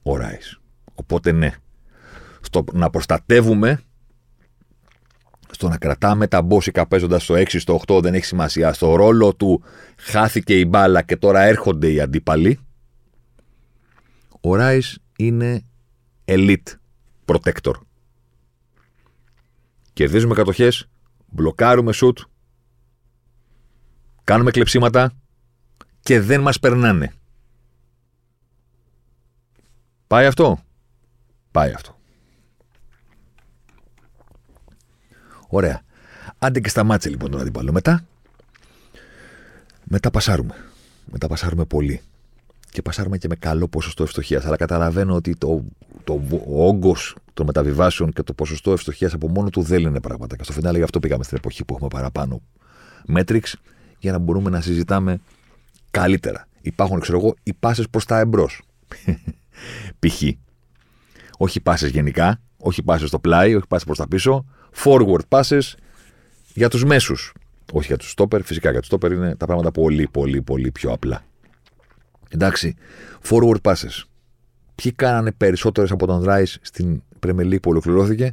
ο 0.03 0.15
Ράις. 0.15 0.59
Οπότε 0.95 1.31
ναι, 1.31 1.53
στο 2.41 2.63
να 2.73 2.89
προστατεύουμε, 2.89 3.81
στο 5.51 5.67
να 5.67 5.77
κρατάμε 5.77 6.27
τα 6.27 6.41
μπόσικα 6.41 6.87
παίζοντας 6.87 7.23
στο 7.23 7.35
6, 7.35 7.59
στο 7.59 7.81
8 7.87 8.01
δεν 8.01 8.13
έχει 8.13 8.25
σημασία. 8.25 8.73
Στο 8.73 8.95
ρόλο 8.95 9.35
του 9.35 9.63
χάθηκε 9.97 10.59
η 10.59 10.65
μπάλα 10.67 11.01
και 11.01 11.17
τώρα 11.17 11.41
έρχονται 11.41 11.91
οι 11.91 11.99
αντίπαλοι. 11.99 12.59
Ο 14.41 14.55
Ράις 14.55 14.99
είναι 15.17 15.61
elite 16.25 16.75
protector. 17.25 17.73
Κερδίζουμε 19.93 20.33
κατοχές, 20.33 20.89
μπλοκάρουμε 21.27 21.93
σουτ, 21.93 22.19
κάνουμε 24.23 24.51
κλεψίματα 24.51 25.13
και 25.99 26.19
δεν 26.19 26.41
μας 26.41 26.59
περνάνε. 26.59 27.13
Πάει 30.07 30.25
αυτό; 30.25 30.59
Πάει 31.51 31.71
αυτό. 31.71 32.00
Ωραία. 35.53 35.81
Άντε 36.39 36.59
και 36.59 36.69
σταμάτησε 36.69 37.09
λοιπόν 37.09 37.31
τον 37.31 37.39
αντίπαλο. 37.39 37.71
Μετά, 37.71 38.05
μετά 39.83 40.11
πασάρουμε. 40.11 40.55
Μετά 41.11 41.27
πασάρουμε 41.27 41.65
πολύ. 41.65 42.01
Και 42.69 42.81
πασάρουμε 42.81 43.17
και 43.17 43.27
με 43.27 43.35
καλό 43.35 43.67
ποσοστό 43.67 44.03
ευστοχίας. 44.03 44.45
Αλλά 44.45 44.55
καταλαβαίνω 44.55 45.15
ότι 45.15 45.35
το, 45.35 45.63
το, 46.03 46.21
ο 46.47 46.67
όγκος 46.67 47.15
των 47.33 47.45
μεταβιβάσεων 47.45 48.11
και 48.11 48.23
το 48.23 48.33
ποσοστό 48.33 48.71
ευστοχίας 48.71 49.13
από 49.13 49.27
μόνο 49.27 49.49
του 49.49 49.61
δεν 49.61 49.81
λένε 49.81 49.99
πράγματα. 49.99 50.35
Και 50.35 50.43
στο 50.43 50.53
φινάλε 50.53 50.77
γι' 50.77 50.83
αυτό 50.83 50.99
πήγαμε 50.99 51.23
στην 51.23 51.37
εποχή 51.37 51.65
που 51.65 51.73
έχουμε 51.73 51.89
παραπάνω 51.89 52.41
μέτρηξ 53.05 53.55
για 53.99 54.11
να 54.11 54.17
μπορούμε 54.17 54.49
να 54.49 54.61
συζητάμε 54.61 55.19
καλύτερα. 55.91 56.47
Υπάρχουν, 56.61 56.99
ξέρω 56.99 57.17
εγώ, 57.17 57.35
οι 57.43 57.53
πάσες 57.53 57.89
προς 57.89 58.05
τα 58.05 58.19
εμπρός. 58.19 58.61
π.χ. 59.99 60.21
Όχι 61.37 61.59
πάσες 61.59 61.89
γενικά, 61.89 62.39
όχι 62.61 62.83
πάσες 62.83 63.07
στο 63.07 63.19
πλάι, 63.19 63.55
όχι 63.55 63.67
πάσες 63.67 63.85
προς 63.85 63.97
τα 63.97 64.07
πίσω. 64.07 64.45
Forward 64.83 65.21
passes 65.29 65.73
για 66.53 66.69
τους 66.69 66.83
μέσους. 66.83 67.33
Όχι 67.73 67.87
για 67.87 67.97
τους 67.97 68.13
stopper, 68.17 68.39
φυσικά 68.43 68.71
για 68.71 68.79
τους 68.79 68.89
stopper 68.91 69.11
είναι 69.11 69.35
τα 69.35 69.45
πράγματα 69.45 69.71
πολύ, 69.71 70.07
πολύ, 70.11 70.41
πολύ 70.41 70.71
πιο 70.71 70.91
απλά. 70.91 71.23
Εντάξει, 72.29 72.75
forward 73.29 73.61
passes. 73.61 74.03
Ποιοι 74.75 74.91
κάνανε 74.91 75.31
περισσότερες 75.31 75.91
από 75.91 76.05
τον 76.05 76.23
Rice 76.27 76.55
στην 76.61 77.03
Premier 77.25 77.45
League 77.45 77.61
που 77.61 77.69
ολοκληρώθηκε; 77.69 78.31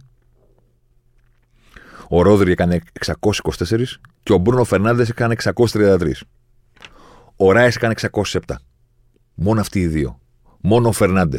Ο 2.09 2.23
Ρόδρυ 2.23 2.51
έκανε 2.51 2.81
624 3.07 3.85
και 4.23 4.33
ο 4.33 4.39
Μπρούνο 4.39 4.65
Φερνάνδε 4.65 5.07
έκανε 5.09 5.35
633. 5.45 6.13
Ο 7.37 7.53
Ράι 7.53 7.67
έκανε 7.67 7.95
607. 8.13 8.39
Μόνο 9.35 9.61
αυτοί 9.61 9.81
οι 9.81 9.87
δύο 9.87 10.21
μόνο 10.61 10.89
ο 10.89 10.93
Φερνάντε 10.93 11.39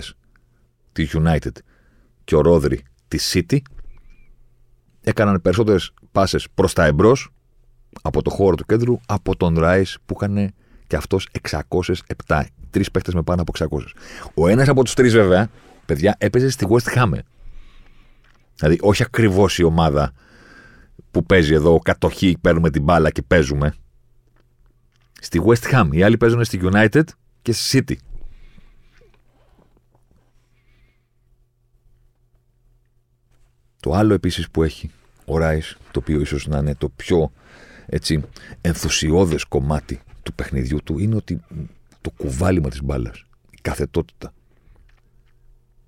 τη 0.91 1.07
United 1.13 1.51
και 2.29 2.35
ο 2.35 2.41
Ρόδρυ 2.41 2.83
της 3.07 3.33
City 3.35 3.57
έκαναν 5.01 5.41
περισσότερες 5.41 5.93
πάσες 6.11 6.47
προς 6.53 6.73
τα 6.73 6.85
εμπρός 6.85 7.29
από 8.01 8.21
το 8.21 8.29
χώρο 8.29 8.55
του 8.55 8.65
κέντρου 8.65 8.99
από 9.05 9.35
τον 9.35 9.59
Ράις 9.59 9.97
που 10.05 10.17
είχαν 10.17 10.53
και 10.87 10.95
αυτός 10.95 11.27
607. 12.27 12.41
Τρεις 12.69 12.91
παίχτε 12.91 13.11
με 13.13 13.23
πάνω 13.23 13.41
από 13.41 13.51
600. 13.77 13.81
Ο 14.33 14.47
ένας 14.47 14.67
από 14.67 14.83
τους 14.83 14.93
τρεις, 14.93 15.13
βέβαια, 15.13 15.49
παιδιά, 15.85 16.15
έπαιζε 16.17 16.49
στη 16.49 16.67
West 16.69 16.97
Ham. 16.97 17.11
Δηλαδή, 18.55 18.77
όχι 18.81 19.03
ακριβώς 19.03 19.57
η 19.57 19.63
ομάδα 19.63 20.11
που 21.11 21.23
παίζει 21.23 21.53
εδώ, 21.53 21.79
κατοχή, 21.79 22.37
παίρνουμε 22.41 22.69
την 22.69 22.83
μπάλα 22.83 23.09
και 23.09 23.21
παίζουμε. 23.21 23.75
Στη 25.19 25.41
West 25.45 25.73
Ham. 25.73 25.87
Οι 25.91 26.03
άλλοι 26.03 26.17
παίζουν 26.17 26.43
στη 26.43 26.59
United 26.63 27.03
και 27.41 27.51
στη 27.51 27.83
City. 27.87 28.08
Το 33.79 33.93
άλλο 33.93 34.13
επίσης 34.13 34.49
που 34.49 34.63
έχει 34.63 34.91
ο 35.25 35.37
Ράις, 35.37 35.77
το 35.91 35.99
οποίο 35.99 36.19
ίσως 36.19 36.47
να 36.47 36.57
είναι 36.57 36.75
το 36.75 36.89
πιο 36.89 37.31
έτσι, 37.85 38.23
ενθουσιώδες 38.61 39.43
κομμάτι 39.43 40.01
του 40.23 40.33
παιχνιδιού 40.33 40.79
του, 40.83 40.99
είναι 40.99 41.15
ότι 41.15 41.41
το 42.01 42.09
κουβάλιμα 42.09 42.69
της 42.69 42.83
μπάλας, 42.83 43.25
η 43.49 43.57
καθετότητα, 43.61 44.33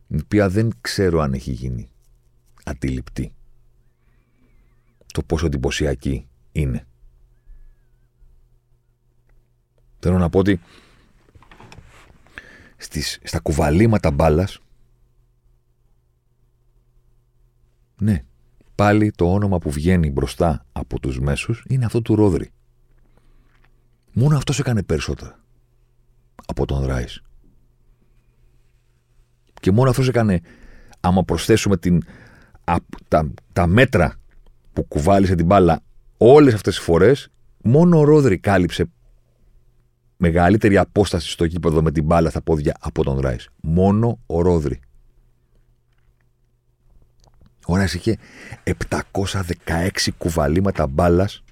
η 0.08 0.20
οποία 0.24 0.50
δεν 0.50 0.72
ξέρω 0.82 1.22
αν 1.22 1.34
έχει 1.34 1.52
γίνει 1.52 1.90
αντιληπτή. 2.64 3.34
Το 5.14 5.24
πόσο 5.24 5.46
εντυπωσιακή 5.46 6.28
είναι. 6.52 6.86
Θέλω 10.00 10.18
να 10.18 10.30
πω 10.30 10.40
ότι 10.40 10.62
στις, 12.78 13.20
στα 13.24 13.40
κουβαλήματα 13.40 14.12
μπάλας 14.12 14.60
Ναι, 18.02 18.24
πάλι 18.76 19.12
το 19.12 19.34
όνομα 19.34 19.58
που 19.58 19.72
βγαίνει 19.72 20.12
μπροστά 20.12 20.66
από 20.72 21.00
τους 21.00 21.20
μέσους 21.20 21.64
είναι 21.68 21.86
αυτό 21.86 22.02
του 22.02 22.16
Ρόδρυ. 22.16 22.52
Μόνο 24.14 24.38
αυτός 24.38 24.60
έκανε 24.60 24.84
περισσότερα 24.84 25.40
από 26.46 26.66
τον 26.66 26.86
Ράις. 26.86 27.22
Και 29.54 29.72
μόνο 29.72 29.90
αυτός 29.90 30.08
έκανε, 30.08 30.42
άμα 31.00 31.24
προσθέσουμε 31.24 31.78
την 31.78 32.02
τα, 33.08 33.34
τα 33.54 33.68
μέτρα 33.68 34.16
που 34.74 34.84
κουβάλισε 34.84 35.36
την 35.36 35.46
μπάλα 35.46 35.82
όλες 36.18 36.54
αυτές 36.54 36.76
τις 36.76 36.84
φορές, 36.84 37.32
μόνο 37.64 38.00
ο 38.00 38.04
Ρόδρυ 38.04 38.40
κάλυψε 38.40 38.90
μεγαλύτερη 40.18 40.78
απόσταση 40.78 41.30
στο 41.30 41.46
γήπεδο 41.46 41.82
με 41.82 41.92
την 41.92 42.04
μπάλα 42.04 42.30
στα 42.30 42.42
πόδια 42.42 42.76
από 42.80 43.04
τον 43.04 43.20
Ράις. 43.20 43.50
Μόνο 43.62 44.20
ο 44.26 44.42
Ρόδρυ. 44.42 44.80
Ο 47.72 47.76
Ράι 47.76 47.86
είχε 47.86 48.18
716 48.64 49.90
κουβαλήματα 50.18 50.88
μπάλας 50.88 51.44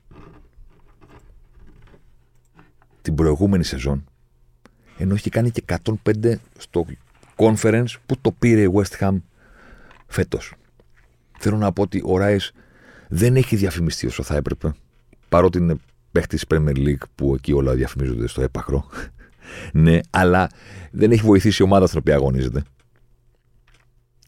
την 3.01 3.15
προηγούμενη 3.15 3.63
σεζόν, 3.63 4.03
ενώ 4.97 5.15
είχε 5.15 5.30
κάνει 5.30 5.51
και 5.51 5.63
105 6.03 6.36
στο 6.57 6.86
conference 7.36 7.93
που 8.05 8.17
το 8.22 8.32
πήρε 8.32 8.61
η 8.61 8.72
West 8.74 8.99
Ham 8.99 9.17
φέτος. 10.07 10.53
Θέλω 11.39 11.57
να 11.57 11.72
πω 11.72 11.82
ότι 11.82 12.01
ο 12.05 12.17
Ράις 12.17 12.51
δεν 13.07 13.36
έχει 13.36 13.55
διαφημιστεί 13.55 14.07
όσο 14.07 14.24
θα 14.24 14.36
έπρεπε. 14.36 14.74
Παρότι 15.30 15.57
είναι 15.57 15.76
παίχτης 16.11 16.45
της 16.45 16.57
Premier 16.57 16.78
League 16.78 17.03
που 17.15 17.34
εκεί 17.34 17.53
όλα 17.53 17.74
διαφημίζονται 17.74 18.28
στο 18.28 18.41
έπαχρο. 18.41 18.86
ναι, 19.74 19.99
αλλά 20.09 20.49
δεν 20.91 21.11
έχει 21.11 21.22
βοηθήσει 21.22 21.61
η 21.61 21.65
ομάδα 21.65 21.88
στην 21.88 21.99
οποία 21.99 22.15
αγωνίζεται. 22.15 22.63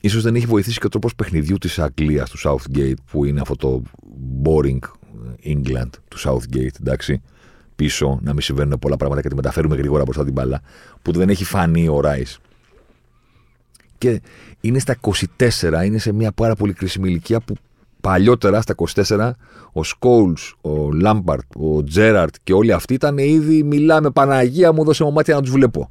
Σω 0.10 0.22
δεν 0.22 0.36
έχει 0.36 0.46
βοηθήσει 0.46 0.80
και 0.80 0.86
ο 0.86 0.90
τρόπος 0.90 1.16
παιχνιδιού 1.16 1.58
της 1.58 1.80
Αγγλίας, 1.80 2.30
του 2.30 2.38
Southgate, 2.44 2.94
που 3.12 3.26
είναι 3.26 3.42
αυτό 3.42 3.56
το 3.56 3.82
boring 4.44 4.80
England 5.46 5.90
του 6.08 6.20
Southgate, 6.20 6.80
εντάξει. 6.80 7.22
Πίσω, 7.76 8.20
να 8.22 8.32
μην 8.32 8.42
συμβαίνουν 8.42 8.80
πολλά 8.80 8.98
πράγματα 8.98 9.22
και 9.22 9.28
τη 9.28 9.36
μεταφέρουμε 9.36 9.76
γρήγορα 9.76 10.04
μπροστά 10.04 10.24
την 10.24 10.34
μπάλα, 10.34 10.62
που 11.02 11.12
δεν 11.12 11.30
έχει 11.30 11.44
φανεί 11.44 11.88
ο 11.88 12.00
Ράι. 12.00 12.24
Και 13.98 14.22
είναι 14.62 14.80
στα 14.80 14.98
24, 15.02 15.86
είναι 15.86 15.98
σε 15.98 16.12
μια 16.12 16.32
πάρα 16.32 16.56
πολύ 16.56 16.74
κρίσιμη 16.74 17.10
ηλικία 17.10 17.40
που 17.40 17.56
παλιότερα 18.02 18.62
στα 18.62 18.76
24 19.08 19.32
ο 19.72 19.84
Σκόουλ, 19.84 20.34
ο 20.62 20.92
Λάμπαρτ, 20.92 21.46
ο 21.56 21.84
Τζέραρτ 21.84 22.36
και 22.44 22.54
όλοι 22.54 22.72
αυτοί 22.72 22.94
ήταν 22.94 23.18
ήδη 23.18 23.64
μιλάμε 23.64 24.12
Παναγία 24.12 24.72
μου, 24.72 24.84
δώσε 24.84 25.04
μου 25.04 25.12
μάτια 25.12 25.36
να 25.36 25.42
τους 25.42 25.52
βλέπω. 25.52 25.90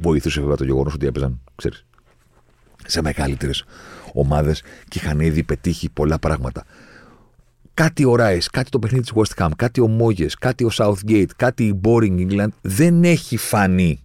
Βοηθούσε 0.00 0.40
βέβαια 0.40 0.56
το 0.56 0.64
γεγονός 0.64 0.94
ότι 0.94 1.06
έπαιζαν, 1.06 1.40
ξέρεις, 1.54 1.86
σε 2.86 3.02
μεγαλύτερες 3.02 3.64
ομάδες 4.12 4.62
και 4.88 4.98
είχαν 4.98 5.20
ήδη 5.20 5.42
πετύχει 5.42 5.90
πολλά 5.90 6.18
πράγματα. 6.18 6.64
Κάτι 7.74 8.04
ο 8.04 8.16
Ράι, 8.16 8.38
κάτι 8.52 8.70
το 8.70 8.78
παιχνίδι 8.78 9.04
της 9.04 9.12
West 9.14 9.44
Ham, 9.44 9.50
κάτι 9.56 9.80
ο 9.80 9.88
Μόγε, 9.88 10.26
κάτι 10.40 10.64
ο 10.64 10.70
Southgate, 10.72 11.30
κάτι 11.36 11.64
η 11.64 11.80
Boring 11.84 12.28
England 12.28 12.48
δεν 12.60 13.04
έχει 13.04 13.36
φανεί 13.36 14.00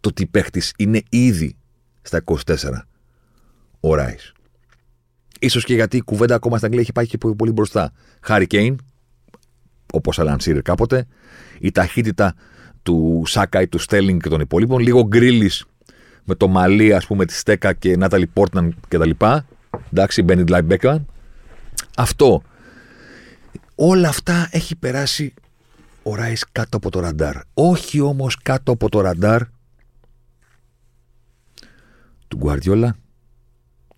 το 0.00 0.08
ότι 0.08 0.26
παίχτης 0.26 0.72
είναι 0.76 1.02
ήδη 1.08 1.56
στα 2.02 2.22
24 2.24 2.54
ο 3.80 3.94
Ράις 3.94 4.34
σω 5.48 5.60
και 5.60 5.74
γιατί 5.74 5.96
η 5.96 6.00
κουβέντα 6.00 6.34
ακόμα 6.34 6.54
στην 6.54 6.66
Αγγλία 6.66 6.82
έχει 6.82 6.92
πάει 6.92 7.06
και 7.06 7.18
πολύ 7.18 7.52
μπροστά. 7.52 7.92
Χάρη 8.20 8.46
Κέιν, 8.46 8.76
όπως 9.92 10.18
Αλαν 10.18 10.40
Σίρ 10.40 10.62
κάποτε, 10.62 11.06
η 11.58 11.70
ταχύτητα 11.70 12.34
του 12.82 13.22
Σάκαη, 13.26 13.68
του 13.68 13.78
Στέλινγκ 13.78 14.20
και 14.20 14.28
των 14.28 14.40
υπολείπων, 14.40 14.78
λίγο 14.78 15.06
γκρίλι 15.06 15.50
με 16.24 16.34
το 16.34 16.48
μαλλί, 16.48 16.94
ας 16.94 17.06
πούμε, 17.06 17.24
της 17.24 17.38
Στέκα 17.38 17.72
και 17.72 17.96
Νάταλι 17.96 18.26
Πόρτναν 18.26 18.76
κτλ. 18.88 19.10
Εντάξει, 19.90 20.22
Μπένιντ 20.22 20.50
Λάιμπέκα. 20.50 21.04
Αυτό. 21.96 22.42
Όλα 23.74 24.08
αυτά 24.08 24.48
έχει 24.50 24.76
περάσει 24.76 25.34
ο 26.02 26.14
Ράις 26.14 26.44
κάτω 26.52 26.76
από 26.76 26.90
το 26.90 27.00
ραντάρ. 27.00 27.36
Όχι 27.54 28.00
όμως 28.00 28.36
κάτω 28.42 28.72
από 28.72 28.88
το 28.88 29.00
ραντάρ 29.00 29.42
του 32.28 32.36
Γκουαρδιόλα 32.36 32.96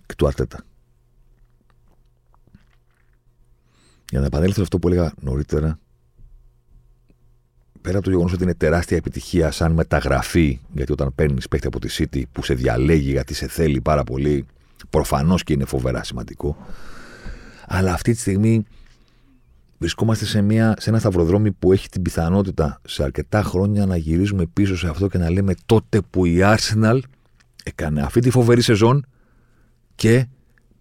και 0.06 0.14
του 0.14 0.26
Αρτέτα. 0.26 0.64
Για 4.10 4.20
να 4.20 4.26
επανέλθω 4.26 4.62
αυτό 4.62 4.78
που 4.78 4.88
έλεγα 4.88 5.12
νωρίτερα, 5.20 5.78
πέρα 7.86 7.98
από 7.98 8.06
το 8.06 8.12
γεγονός 8.12 8.32
ότι 8.32 8.42
είναι 8.42 8.54
τεράστια 8.54 8.96
επιτυχία 8.96 9.50
σαν 9.50 9.72
μεταγραφή, 9.72 10.60
γιατί 10.72 10.92
όταν 10.92 11.14
παίρνεις 11.14 11.48
παίχτη 11.48 11.66
από 11.66 11.80
τη 11.80 11.88
City 11.98 12.22
που 12.32 12.42
σε 12.42 12.54
διαλέγει 12.54 13.10
γιατί 13.10 13.34
σε 13.34 13.48
θέλει 13.48 13.80
πάρα 13.80 14.04
πολύ, 14.04 14.46
προφανώς 14.90 15.42
και 15.42 15.52
είναι 15.52 15.64
φοβερά 15.64 16.04
σημαντικό. 16.04 16.56
Αλλά 17.66 17.92
αυτή 17.92 18.12
τη 18.12 18.18
στιγμή 18.18 18.64
βρισκόμαστε 19.78 20.24
σε, 20.24 20.40
μια, 20.40 20.74
σε 20.78 20.90
ένα 20.90 20.98
σταυροδρόμι 20.98 21.52
που 21.52 21.72
έχει 21.72 21.88
την 21.88 22.02
πιθανότητα 22.02 22.80
σε 22.84 23.02
αρκετά 23.02 23.42
χρόνια 23.42 23.86
να 23.86 23.96
γυρίζουμε 23.96 24.46
πίσω 24.46 24.76
σε 24.76 24.88
αυτό 24.88 25.08
και 25.08 25.18
να 25.18 25.30
λέμε 25.30 25.54
τότε 25.66 26.00
που 26.10 26.24
η 26.24 26.38
Arsenal 26.42 26.98
έκανε 27.64 28.02
αυτή 28.02 28.20
τη 28.20 28.30
φοβερή 28.30 28.60
σεζόν 28.60 29.06
και 29.94 30.26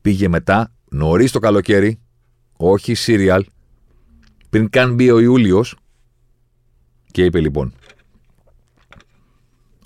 πήγε 0.01 0.27
μετά 0.27 0.71
νωρίς 0.89 1.31
το 1.31 1.39
καλοκαίρι 1.39 1.99
όχι 2.57 2.93
σύριαλ, 2.93 3.45
πριν 4.49 4.69
καν 4.69 4.93
μπει 4.93 5.11
ο 5.11 5.19
Ιούλιος. 5.19 5.75
Και 7.15 7.23
είπε 7.23 7.39
λοιπόν, 7.39 7.73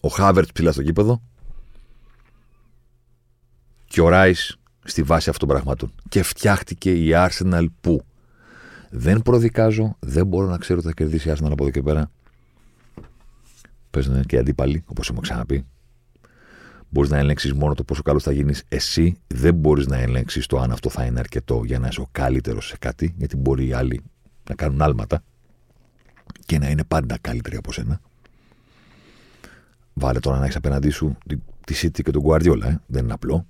ο 0.02 0.08
Χάβερτς 0.08 0.52
ψηλά 0.52 0.72
στο 0.72 0.84
κήπεδο 0.84 1.22
και 3.86 4.02
ο 4.02 4.08
Ράις 4.08 4.58
στη 4.84 5.04
βάση 5.04 5.30
αυτών 5.30 5.48
των 5.48 5.58
πραγμάτων. 5.58 5.94
Και 6.10 6.24
φτιάχτηκε 6.24 6.92
η 6.92 7.12
Arsenal 7.14 7.66
που 7.82 8.02
δεν 8.90 9.22
προδικάζω, 9.22 9.98
δεν 10.00 10.28
μπορώ 10.28 10.48
να 10.48 10.58
ξέρω 10.58 10.80
ότι 10.80 10.88
θα 10.88 10.94
κερδίσει 10.94 11.30
η 11.30 11.32
Arsenal 11.36 11.52
από 11.52 11.64
εδώ 11.64 11.72
και 11.72 11.82
πέρα. 11.82 12.12
Παίζουν 13.90 14.24
και 14.24 14.38
αντίπαλοι, 14.38 14.84
όπως 14.86 15.06
έχουμε 15.06 15.22
ξαναπεί. 15.22 15.66
Μπορείς 16.90 17.10
να 17.10 17.18
ελέγξεις 17.18 17.54
μόνο 17.54 17.74
το 17.74 17.84
πόσο 17.84 18.02
καλός 18.02 18.24
θα 18.24 18.32
γίνεις 18.32 18.64
εσύ. 18.68 19.18
Δεν 19.28 19.56
μπορείς 19.56 19.88
να 19.88 19.98
ελέγξεις 19.98 20.46
το 20.46 20.60
αν 20.60 20.72
αυτό 20.72 20.90
θα 20.90 21.06
είναι 21.06 21.20
αρκετό 21.20 21.62
για 21.66 21.80
να 21.80 21.88
είσαι 21.88 22.02
ο 22.02 22.08
καλύτερος 22.12 22.68
σε 22.68 22.78
κάτι, 22.78 23.14
γιατί 23.18 23.38
μπορεί 23.38 23.68
οι 23.68 23.74
άλλοι 23.74 24.04
να 24.50 24.56
κάνουν 24.56 24.82
άλματα 24.82 25.24
και 26.50 26.60
να 26.60 26.70
είναι 26.70 26.84
πάντα 26.84 27.18
καλύτεροι 27.22 27.56
από 27.56 27.72
σένα. 27.72 28.02
Βάλε 29.93 30.20
τώρα 30.20 30.38
να 30.38 30.43
έχεις 30.43 30.56
απέναντί 30.56 30.89
σου 30.89 31.18
τη 31.66 31.76
City 31.82 32.02
και 32.04 32.12
τον 32.12 32.24
Guardiola, 32.26 32.64
ε. 32.64 32.76
δεν 32.86 33.04
είναι 33.04 33.14
απλό. 33.14 33.45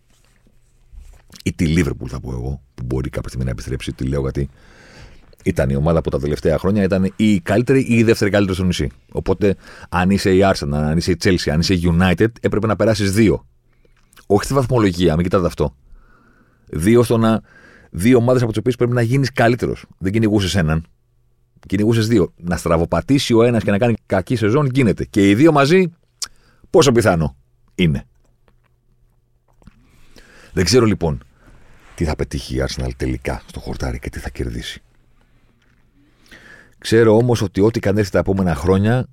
Ή 1.43 1.53
τη 1.53 1.73
Liverpool 1.77 2.07
θα 2.07 2.19
πω 2.19 2.31
εγώ, 2.31 2.61
που 2.75 2.83
μπορεί 2.85 3.09
κάποια 3.09 3.27
στιγμή 3.27 3.45
να 3.45 3.51
επιστρέψει. 3.51 3.93
Τη 3.93 4.03
λέω 4.03 4.21
γιατί 4.21 4.49
ήταν 5.43 5.69
η 5.69 5.75
ομάδα 5.75 6.01
που 6.01 6.09
τα 6.09 6.19
τελευταία 6.19 6.57
χρόνια 6.57 6.83
ήταν 6.83 7.03
ή 7.03 7.33
η 7.33 7.39
καλύτερη 7.39 7.79
ή 7.79 7.97
η 7.97 8.03
δεύτερη 8.03 8.31
καλύτερη 8.31 8.55
στο 8.57 8.65
νησί. 8.65 8.91
Οπότε, 9.11 9.55
αν 9.89 10.09
είσαι 10.09 10.35
η 10.35 10.39
Arsenal, 10.43 10.73
αν 10.73 10.97
είσαι 10.97 11.11
η 11.11 11.17
Chelsea, 11.23 11.49
αν 11.49 11.59
είσαι 11.59 11.73
η 11.73 11.81
United, 11.83 12.31
έπρεπε 12.41 12.67
να 12.67 12.75
περάσεις 12.75 13.11
δύο. 13.11 13.45
Όχι 14.25 14.43
στη 14.43 14.53
βαθμολογία, 14.53 15.15
μην 15.15 15.23
κοιτάτε 15.23 15.45
αυτό. 15.45 15.75
Δύο 16.65 17.03
στο 17.03 17.17
να. 17.17 17.41
Δύο 17.91 18.17
ομάδες 18.17 18.41
από 18.41 18.51
τις 18.51 18.59
οποίες 18.59 18.75
πρέπει 18.75 18.93
να 18.93 19.01
γίνεις 19.01 19.31
καλύτερος. 19.31 19.85
Δεν 19.97 20.11
κυνηγούσες 20.11 20.55
έναν. 20.55 20.85
Κυνηγούσες 21.67 22.07
δύο. 22.07 22.33
Να 22.37 22.57
στραβοπατήσει 22.57 23.33
ο 23.33 23.43
ένας 23.43 23.63
και 23.63 23.71
να 23.71 23.77
κάνει 23.77 23.93
κακή 24.05 24.35
σεζόν 24.35 24.69
γίνεται. 24.73 25.05
Και 25.05 25.29
οι 25.29 25.35
δύο 25.35 25.51
μαζί, 25.51 25.91
πόσο 26.69 26.91
πιθανό 26.91 27.35
είναι. 27.75 28.03
Δεν 30.53 30.65
ξέρω 30.65 30.85
λοιπόν 30.85 31.23
τι 31.95 32.05
θα 32.05 32.15
πετύχει 32.15 32.55
η 32.55 32.63
Arsenal 32.67 32.89
τελικά 32.97 33.41
στο 33.45 33.59
χορτάρι 33.59 33.99
και 33.99 34.09
τι 34.09 34.19
θα 34.19 34.29
κερδίσει. 34.29 34.81
Ξέρω 36.77 37.15
όμως 37.15 37.41
ότι 37.41 37.61
ό,τι 37.61 37.79
κάνει 37.79 38.07
τα 38.07 38.19
επόμενα 38.19 38.55
χρόνια, 38.55 39.07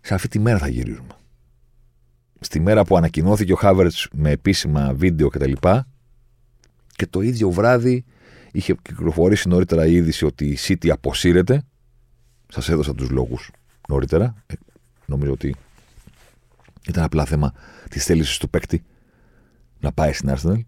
σε 0.00 0.14
αυτή 0.14 0.28
τη 0.28 0.38
μέρα 0.38 0.58
θα 0.58 0.68
γυρίζουμε. 0.68 1.16
Στη 2.40 2.60
μέρα 2.60 2.84
που 2.84 2.96
ανακοινώθηκε 2.96 3.52
ο 3.52 3.56
Χάβερτ 3.56 3.92
με 4.12 4.30
επίσημα 4.30 4.94
βίντεο 4.94 5.28
κτλ. 5.28 5.52
Και, 5.52 5.82
και 6.96 7.06
το 7.06 7.20
ίδιο 7.20 7.50
βράδυ 7.50 8.04
είχε 8.54 8.74
κυκλοφορήσει 8.82 9.48
νωρίτερα 9.48 9.86
η 9.86 9.94
είδηση 9.94 10.24
ότι 10.24 10.46
η 10.46 10.58
City 10.60 10.88
αποσύρεται. 10.88 11.62
Σας 12.48 12.68
έδωσα 12.68 12.94
τους 12.94 13.10
λόγους 13.10 13.50
νωρίτερα. 13.88 14.34
Ε, 14.46 14.54
νομίζω 15.06 15.32
ότι 15.32 15.54
ήταν 16.88 17.04
απλά 17.04 17.24
θέμα 17.24 17.52
της 17.90 18.04
θέλησης 18.04 18.38
του 18.38 18.50
παίκτη 18.50 18.84
να 19.80 19.92
πάει 19.92 20.12
στην 20.12 20.34
Arsenal. 20.36 20.60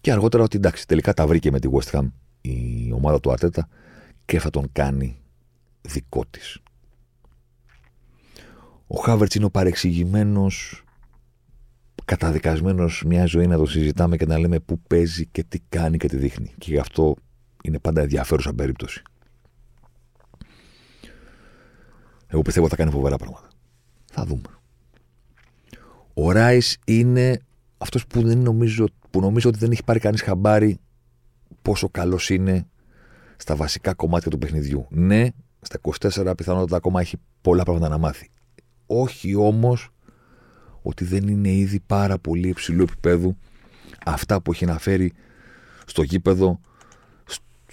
Και 0.00 0.12
αργότερα 0.12 0.42
ότι 0.42 0.56
εντάξει, 0.56 0.86
τελικά 0.86 1.14
τα 1.14 1.26
βρήκε 1.26 1.50
με 1.50 1.60
τη 1.60 1.68
West 1.72 1.90
Ham 1.90 2.10
η 2.40 2.90
ομάδα 2.92 3.20
του 3.20 3.32
Ατέτα 3.32 3.68
και 4.24 4.38
θα 4.38 4.50
τον 4.50 4.68
κάνει 4.72 5.18
δικό 5.82 6.24
της. 6.30 6.58
Ο 8.86 8.96
Χάβερτς 8.96 9.34
είναι 9.34 9.44
ο 9.44 9.50
παρεξηγημένος 9.50 10.84
καταδικασμένος 12.04 13.02
μια 13.06 13.24
ζωή 13.24 13.46
να 13.46 13.56
το 13.56 13.66
συζητάμε 13.66 14.16
και 14.16 14.26
να 14.26 14.38
λέμε 14.38 14.60
πού 14.60 14.80
παίζει 14.80 15.26
και 15.26 15.44
τι 15.44 15.58
κάνει 15.68 15.96
και 15.96 16.08
τι 16.08 16.16
δείχνει. 16.16 16.54
Και 16.58 16.70
γι' 16.70 16.78
αυτό 16.78 17.16
είναι 17.62 17.78
πάντα 17.78 18.00
ενδιαφέρουσα 18.00 18.54
περίπτωση. 18.54 19.02
Εγώ 22.26 22.42
πιστεύω 22.42 22.66
ότι 22.66 22.74
θα 22.74 22.82
κάνει 22.82 22.94
φοβερά 22.94 23.16
πράγματα. 23.16 23.48
Θα 24.12 24.24
δούμε. 24.24 24.42
Ο 26.14 26.32
Ράις 26.32 26.78
είναι 26.86 27.38
αυτός 27.78 28.06
που, 28.06 28.22
δεν 28.22 28.38
νομίζω, 28.38 28.86
που 29.10 29.20
νομίζω 29.20 29.48
ότι 29.48 29.58
δεν 29.58 29.70
έχει 29.70 29.84
πάρει 29.84 29.98
κανείς 29.98 30.22
χαμπάρι 30.22 30.78
πόσο 31.62 31.88
καλός 31.88 32.30
είναι 32.30 32.66
στα 33.36 33.56
βασικά 33.56 33.94
κομμάτια 33.94 34.30
του 34.30 34.38
παιχνιδιού. 34.38 34.86
Ναι, 34.90 35.28
στα 35.60 35.80
24 35.80 36.32
πιθανότατα 36.36 36.76
ακόμα 36.76 37.00
έχει 37.00 37.16
πολλά 37.40 37.62
πράγματα 37.62 37.88
να 37.88 37.98
μάθει. 37.98 38.30
Όχι 38.86 39.34
όμως 39.34 39.90
ότι 40.82 41.04
δεν 41.04 41.28
είναι 41.28 41.48
ήδη 41.48 41.80
πάρα 41.86 42.18
πολύ 42.18 42.48
υψηλού 42.48 42.82
επίπεδου 42.82 43.36
αυτά 44.04 44.40
που 44.40 44.52
έχει 44.52 44.64
αναφέρει 44.64 45.12
στο 45.86 46.02
γήπεδο 46.02 46.60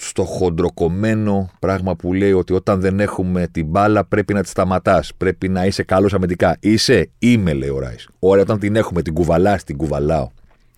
στο 0.01 0.24
χοντροκομμένο 0.24 1.49
πράγμα 1.60 1.95
που 1.95 2.14
λέει 2.14 2.32
ότι 2.32 2.53
όταν 2.53 2.80
δεν 2.80 2.99
έχουμε 2.99 3.47
την 3.47 3.66
μπάλα 3.66 4.05
πρέπει 4.05 4.34
να 4.34 4.41
τη 4.43 4.49
σταματάς. 4.49 5.12
Πρέπει 5.18 5.49
να 5.49 5.66
είσαι 5.66 5.84
καλός 5.84 6.14
αμυντικά. 6.14 6.57
Είσαι, 6.60 7.10
είμαι, 7.20 7.53
λέει 7.53 7.70
ο 7.70 7.80
Ράις. 7.80 8.07
Ωραία, 8.20 8.43
όταν 8.43 8.60
την 8.60 8.76
έχουμε, 8.76 9.01
την 9.01 9.14
κουβαλάς, 9.14 9.64
την 9.64 9.78
κουβαλάω 9.78 10.30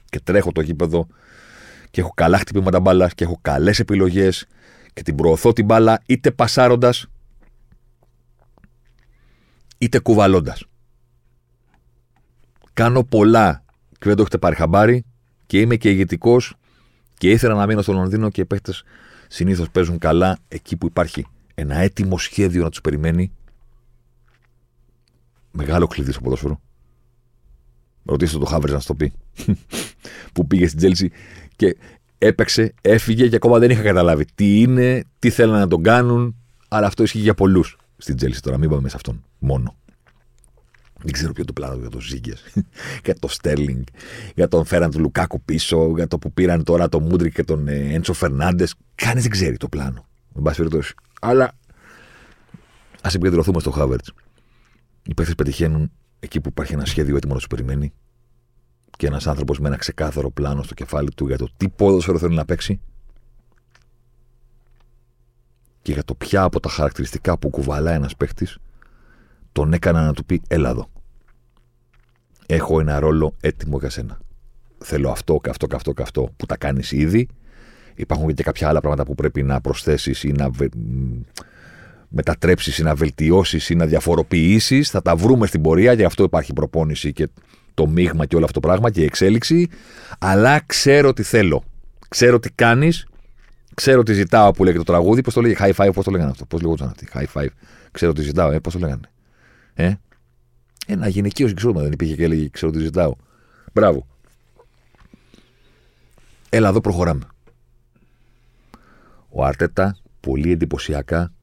και 0.09 0.19
τρέχω 0.19 0.51
το 0.51 0.61
γήπεδο 0.61 1.07
και 1.91 2.01
έχω 2.01 2.11
καλά 2.15 2.37
χτυπήματα 2.37 2.79
μπάλας 2.79 3.13
και 3.13 3.23
έχω 3.23 3.37
καλές 3.41 3.79
επιλογές 3.79 4.47
και 4.93 5.01
την 5.01 5.15
προωθώ 5.15 5.53
την 5.53 5.65
μπάλα 5.65 6.01
είτε 6.05 6.31
πασάροντας 6.31 7.07
είτε 9.77 9.99
κουβαλώντας. 9.99 10.65
Κάνω 12.73 13.03
πολλά 13.03 13.63
και 13.91 14.07
δεν 14.07 14.15
το 14.15 14.21
έχετε 14.21 14.37
πάρει 14.37 14.55
χαμπάρι 14.55 15.05
και 15.45 15.59
είμαι 15.59 15.75
και 15.75 15.89
ηγετικός 15.89 16.55
και 17.17 17.31
ήθελα 17.31 17.53
να 17.53 17.65
μείνω 17.65 17.81
στο 17.81 17.93
Λονδίνο 17.93 18.29
και 18.29 18.41
οι 18.41 18.45
παίχτες 18.45 18.73
συνήθως 19.27 19.69
παίζουν 19.69 19.97
καλά 19.97 20.37
εκεί 20.47 20.75
που 20.75 20.85
υπάρχει 20.85 21.25
ένα 21.55 21.75
έτοιμο 21.75 22.17
σχέδιο 22.17 22.63
να 22.63 22.69
τους 22.69 22.81
περιμένει. 22.81 23.31
Μεγάλο 25.51 25.87
κλειδί 25.87 26.11
στο 26.11 26.21
ποδόσφαιρο. 26.21 26.61
Ρωτήστε 28.05 28.37
το 28.37 28.45
Χάβερτς 28.45 28.71
να 28.71 28.79
σου 28.79 28.87
το 28.87 28.95
πει. 28.95 29.13
που 30.33 30.47
πήγε 30.47 30.67
στην 30.67 30.77
Τσέλσι 30.77 31.11
και 31.55 31.77
έπαιξε, 32.17 32.73
έφυγε 32.81 33.27
και 33.27 33.35
ακόμα 33.35 33.59
δεν 33.59 33.69
είχα 33.69 33.81
καταλάβει 33.81 34.25
τι 34.35 34.61
είναι, 34.61 35.03
τι 35.19 35.29
θέλουν 35.29 35.55
να 35.55 35.67
τον 35.67 35.83
κάνουν. 35.83 36.35
Αλλά 36.67 36.87
αυτό 36.87 37.03
ισχύει 37.03 37.19
για 37.19 37.33
πολλούς 37.33 37.77
στην 37.97 38.15
Τσέλσι 38.15 38.41
τώρα. 38.41 38.57
Μην 38.57 38.69
πάμε 38.69 38.89
σε 38.89 38.95
αυτόν 38.95 39.23
μόνο. 39.39 39.75
Δεν 41.03 41.11
ξέρω 41.11 41.33
ποιο 41.33 41.45
το 41.45 41.53
πλάνο 41.53 41.75
για 41.75 41.89
τον 41.89 42.01
Ζίγιεχ, 42.01 42.43
για 43.05 43.15
τον 43.19 43.29
Στέρλινγκ, 43.29 43.83
για 44.35 44.47
τον 44.47 44.65
φέραν 44.65 44.91
τον 44.91 44.99
Λουκάκου 44.99 45.41
πίσω, 45.41 45.93
για 45.95 46.07
το 46.07 46.19
που 46.19 46.33
πήραν 46.33 46.63
τώρα 46.63 46.89
τον 46.89 47.03
Μούντρικ 47.03 47.33
και 47.33 47.43
τον 47.43 47.67
ε, 47.67 47.93
Έντσο 47.93 48.13
Φερνάντες. 48.13 48.75
Κανείς 48.95 49.21
δεν 49.21 49.31
ξέρει 49.31 49.57
το 49.57 49.67
πλάνο. 49.67 50.05
Εν 50.35 50.41
πάση 50.41 50.57
περιπτώσει. 50.57 50.93
Αλλά 51.21 51.51
ας 53.01 53.15
επικεντρωθούμε 53.15 53.59
στο 53.59 53.71
Χάβερτς. 53.71 54.13
Οι 55.03 55.13
παίχτες 55.13 55.33
πετυχαίνουν 55.35 55.91
εκεί 56.19 56.41
που 56.41 56.49
υπάρχει 56.49 56.73
ένα 56.73 56.85
σχέδιο 56.85 57.15
έτοιμο 57.15 57.33
να 57.33 57.39
τους 57.39 57.47
περιμένει 57.47 57.93
και 58.97 59.07
ένας 59.07 59.27
άνθρωπος 59.27 59.59
με 59.59 59.67
ένα 59.67 59.77
ξεκάθαρο 59.77 60.31
πλάνο 60.31 60.63
στο 60.63 60.73
κεφάλι 60.73 61.09
του 61.15 61.27
για 61.27 61.37
το 61.37 61.47
τι 61.57 61.69
ποδόσφαιρο 61.69 62.17
θέλει 62.17 62.35
να 62.35 62.45
παίξει 62.45 62.79
και 65.81 65.91
για 65.91 66.03
το 66.03 66.15
ποια 66.15 66.43
από 66.43 66.59
τα 66.59 66.69
χαρακτηριστικά 66.69 67.37
που 67.37 67.49
κουβαλάει 67.49 67.95
ένας 67.95 68.15
παίχτη 68.15 68.47
τον 69.51 69.73
έκανα 69.73 70.05
να 70.05 70.13
του 70.13 70.25
πει: 70.25 70.41
Έλα 70.47 70.69
εδώ. 70.69 70.89
Έχω 72.45 72.79
ένα 72.79 72.99
ρόλο 72.99 73.35
έτοιμο 73.41 73.77
για 73.77 73.89
σένα. 73.89 74.19
Θέλω 74.77 75.09
αυτό 75.09 75.39
και 75.43 75.49
αυτό 75.49 75.67
και 75.67 75.75
αυτό 75.75 75.93
και 75.93 76.01
αυτό 76.01 76.29
που 76.37 76.45
τα 76.45 76.57
κάνεις 76.57 76.91
ήδη. 76.91 77.27
Υπάρχουν 77.95 78.33
και 78.33 78.43
κάποια 78.43 78.67
άλλα 78.67 78.79
πράγματα 78.79 79.05
που 79.05 79.15
πρέπει 79.15 79.43
να 79.43 79.61
προσθέσεις 79.61 80.23
ή 80.23 80.31
να 80.31 80.49
βε... 80.49 80.67
μετατρέψεις 82.09 82.77
ή 82.77 82.83
να 82.83 82.95
βελτιώσεις 82.95 83.69
ή 83.69 83.75
να 83.75 83.85
διαφοροποιήσεις. 83.85 84.89
Θα 84.89 85.01
τα 85.01 85.15
βρούμε 85.15 85.47
στην 85.47 85.61
πορεία, 85.61 85.93
γι' 85.93 86.03
αυτό 86.03 86.23
υπάρχει 86.23 86.53
προπόνηση 86.53 87.13
και 87.13 87.27
το 87.73 87.87
μείγμα 87.87 88.25
και 88.25 88.35
όλο 88.35 88.45
αυτό 88.45 88.59
το 88.59 88.67
πράγμα 88.67 88.91
και 88.91 89.01
η 89.01 89.03
εξέλιξη. 89.03 89.67
Αλλά 90.19 90.61
ξέρω 90.65 91.13
τι 91.13 91.23
θέλω. 91.23 91.63
Ξέρω 92.09 92.39
τι 92.39 92.51
κάνεις. 92.51 93.05
Ξέρω 93.73 94.03
τι 94.03 94.13
ζητάω 94.13 94.51
που 94.51 94.63
λέγεται 94.63 94.83
το 94.83 94.91
τραγούδι. 94.91 95.21
Πώς 95.21 95.33
το 95.33 95.41
λέγει, 95.41 95.55
high 95.59 95.73
five, 95.73 95.89
πώς 95.93 96.05
το 96.05 96.11
λέγανε 96.11 96.29
αυτό; 96.29 96.45
Πώς 96.45 96.61
λέγονταν 96.61 96.87
αυτή. 96.87 97.07
High 97.13 97.41
five. 97.41 97.47
Ξέρω 97.91 98.13
τι 98.13 98.21
ζητάω, 98.21 98.51
ε, 98.51 98.59
πώς 98.59 98.73
το 98.73 98.79
λέγανε; 98.79 99.10
Ε; 99.81 99.99
Ένα 100.87 101.07
γυναικείο 101.07 101.47
συγκρότημα 101.47 101.81
δεν 101.83 101.91
υπήρχε 101.91 102.15
και 102.15 102.23
έλεγε 102.23 102.49
Ξέρω 102.49 102.71
τι 102.71 102.79
ζητάω. 102.79 103.15
Μπράβο. 103.73 104.07
Έλα 106.49 106.69
εδώ 106.69 106.81
προχωράμε. 106.81 107.27
Ο 109.29 109.45
Αρτέτα 109.45 109.97
πολύ 110.19 110.51
εντυπωσιακά 110.51 111.33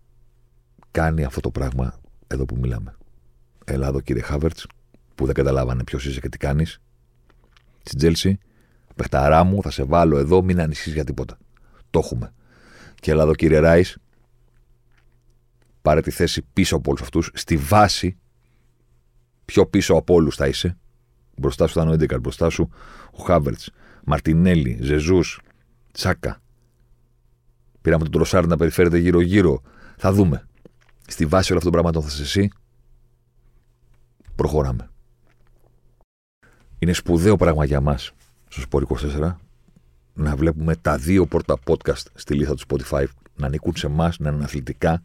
κάνει 0.91 1.24
αυτό 1.24 1.41
το 1.41 1.51
πράγμα 1.51 2.01
εδώ 2.26 2.45
που 2.45 2.57
μιλάμε. 2.57 2.97
Έλα 3.64 3.86
εδώ 3.86 4.01
κύριε 4.01 4.22
Χάβερτς, 4.22 4.66
που 5.14 5.26
δεν 5.26 5.34
καταλάβανε 5.34 5.84
ποιος 5.84 6.07
είσαι 6.07 6.20
και 6.20 6.28
τι 6.28 6.39
κάνεις. 6.39 6.80
Στην 7.82 7.99
Τζέλση, 7.99 8.39
παιχταρά 8.95 9.45
μου, 9.45 9.62
θα 9.62 9.70
σε 9.70 9.82
βάλω 9.82 10.18
εδώ, 10.18 10.43
μην 10.43 10.61
ανησυχείς 10.61 10.93
για 10.93 11.05
τίποτα. 11.05 11.39
Το 11.91 11.99
έχουμε. 11.99 12.32
Και 12.95 13.11
έλα 13.11 13.22
εδώ 13.22 13.34
κύριε 13.34 13.59
Ράις, 13.59 13.99
πάρε 15.82 16.01
τη 16.01 16.11
θέση 16.11 16.43
πίσω 16.53 16.76
από 16.76 16.91
όλους 16.91 17.03
αυτούς, 17.03 17.30
στη 17.34 17.57
βάση 17.57 18.18
πιο 19.53 19.66
πίσω 19.66 19.94
από 19.94 20.14
όλους 20.14 20.36
θα 20.36 20.46
είσαι. 20.46 20.76
Μπροστά 21.36 21.66
σου 21.66 21.74
θα 21.74 21.80
είναι 21.80 21.90
ο 21.90 21.94
Έντεκαρ, 21.94 22.20
μπροστά 22.20 22.51
σου 22.51 22.70
ο 23.11 23.22
Χάβερτς, 23.22 23.70
Μαρτινέλη, 24.05 24.78
Ζεζούς, 24.80 25.40
Τσάκα. 25.92 26.40
Πήραμε 27.80 28.03
τον 28.03 28.12
Τροσάρ 28.12 28.46
να 28.46 28.57
περιφέρεται 28.57 28.99
γύρω-γύρω. 28.99 29.62
Θα 29.96 30.12
δούμε. 30.12 30.49
Στη 31.07 31.26
βάση 31.26 31.53
όλων 31.53 31.66
αυτών 31.66 31.72
των 31.72 31.82
πραγμάτων 31.82 32.03
θα 32.03 32.09
είσαι 32.09 32.22
εσύ. 32.22 32.51
Προχωράμε. 34.34 34.90
Είναι 36.78 36.92
σπουδαίο 36.92 37.36
πράγμα 37.36 37.64
για 37.64 37.80
μας 37.80 38.12
στο 38.49 38.61
Σπορ 38.61 38.86
24 38.88 39.34
να 40.14 40.36
βλέπουμε 40.36 40.76
τα 40.76 40.96
δύο 40.96 41.26
πρώτα 41.26 41.59
podcast 41.66 42.05
στη 42.14 42.34
λίστα 42.34 42.55
του 42.55 42.64
Spotify 42.68 43.05
να 43.36 43.46
ανήκουν 43.46 43.76
σε 43.76 43.86
εμά, 43.86 44.12
να 44.18 44.30
είναι 44.30 44.44
αθλητικά, 44.44 45.03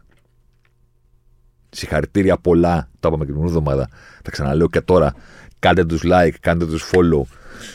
Συγχαρητήρια 1.74 2.38
πολλά. 2.38 2.90
Το 3.00 3.08
είπαμε 3.08 3.26
και 3.26 3.32
την 3.32 3.44
εβδομάδα. 3.44 3.90
Τα 4.24 4.32
ξαναλέω 4.32 4.70
και 4.70 4.82
τώρα. 4.82 5.14
Κάντε 5.60 5.86
τους 5.86 6.02
like, 6.06 6.34
κάντε 6.40 6.66
τους 6.66 6.90
follow 6.92 7.22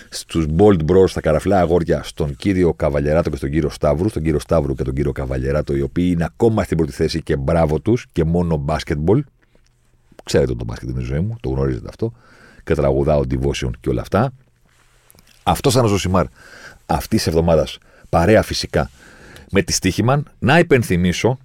στους 0.08 0.46
Bold 0.56 0.80
Bros, 0.90 1.08
στα 1.08 1.20
καραφλά 1.20 1.60
αγόρια, 1.60 2.02
στον 2.02 2.36
κύριο 2.36 2.74
Καβαλιεράτο 2.74 3.30
και 3.30 3.36
στον 3.36 3.50
κύριο 3.50 3.68
Σταύρου, 3.68 4.08
στον 4.08 4.22
κύριο 4.22 4.38
Σταύρου 4.38 4.74
και 4.74 4.82
τον 4.82 4.94
κύριο 4.94 5.12
Καβαλιεράτο, 5.12 5.76
οι 5.76 5.80
οποίοι 5.80 6.10
είναι 6.12 6.24
ακόμα 6.24 6.62
στην 6.62 6.76
πρώτη 6.76 6.92
θέση 6.92 7.22
και 7.22 7.36
μπράβο 7.36 7.80
τους 7.80 8.06
και 8.12 8.24
μόνο 8.24 8.64
basketball. 8.68 9.20
Ξέρετε 10.24 10.54
το 10.54 10.64
μπάσκετ 10.64 10.88
είναι 10.88 11.00
η 11.00 11.04
ζωή 11.04 11.20
μου, 11.20 11.36
το 11.40 11.48
γνωρίζετε 11.48 11.86
αυτό. 11.88 12.12
Και 12.64 12.74
τραγουδάω 12.74 13.22
devotion 13.30 13.70
και 13.80 13.88
όλα 13.88 14.00
αυτά. 14.00 14.32
Αυτός 15.42 15.72
ήταν 15.72 15.84
ο 15.84 15.88
Ζοσιμάρ 15.88 16.26
αυτής 16.86 17.18
της 17.18 17.26
εβδομάδας. 17.26 17.78
Παρέα 18.08 18.42
φυσικά 18.42 18.90
με 19.50 19.62
τη 19.62 19.72
Stoiximan. 19.72 20.30
Να 20.38 20.58
υπενθυμίσω 20.58 21.38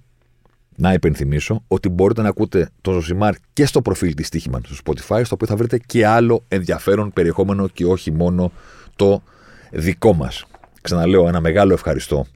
να 0.76 0.92
υπενθυμίσω 0.92 1.64
ότι 1.68 1.88
μπορείτε 1.88 2.22
να 2.22 2.28
ακούτε 2.28 2.68
το 2.80 2.92
Ζοσιμάρ 2.92 3.34
και 3.52 3.66
στο 3.66 3.82
προφίλ 3.82 4.14
της 4.14 4.26
Stoiximan 4.26 4.62
στο 4.66 4.74
Spotify, 4.84 5.20
στο 5.24 5.34
οποίο 5.34 5.46
θα 5.46 5.56
βρείτε 5.56 5.78
και 5.78 6.06
άλλο 6.06 6.44
ενδιαφέρον 6.48 7.12
περιεχόμενο 7.12 7.68
και 7.68 7.86
όχι 7.86 8.12
μόνο 8.12 8.52
το 8.96 9.22
δικό 9.70 10.12
μας. 10.14 10.44
Ξαναλέω 10.80 11.28
ένα 11.28 11.40
μεγάλο 11.40 11.72
ευχαριστώ 11.72 12.26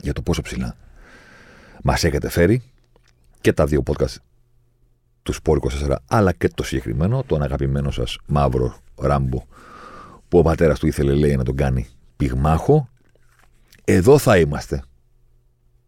για 0.00 0.12
το 0.12 0.22
πόσο 0.22 0.42
ψηλά 0.42 0.76
μας 1.86 2.04
έχετε 2.04 2.28
φέρει 2.28 2.62
και 3.40 3.52
τα 3.52 3.66
δύο 3.66 3.82
podcast 3.86 4.16
του 5.22 5.32
Σπόρ 5.32 5.58
24, 5.86 5.94
αλλά 6.08 6.32
και 6.32 6.48
το 6.48 6.62
συγκεκριμένο, 6.62 7.22
τον 7.26 7.42
αγαπημένο 7.42 7.90
σας 7.90 8.18
μαύρο 8.26 8.76
ράμπο, 8.96 9.42
που 10.28 10.38
ο 10.38 10.42
πατέρας 10.42 10.78
του 10.78 10.86
ήθελε 10.86 11.14
λέει 11.14 11.36
να 11.36 11.44
τον 11.44 11.56
κάνει 11.56 11.86
πυγμάχο. 12.16 12.88
Εδώ 13.84 14.18
θα 14.18 14.38
είμαστε 14.38 14.82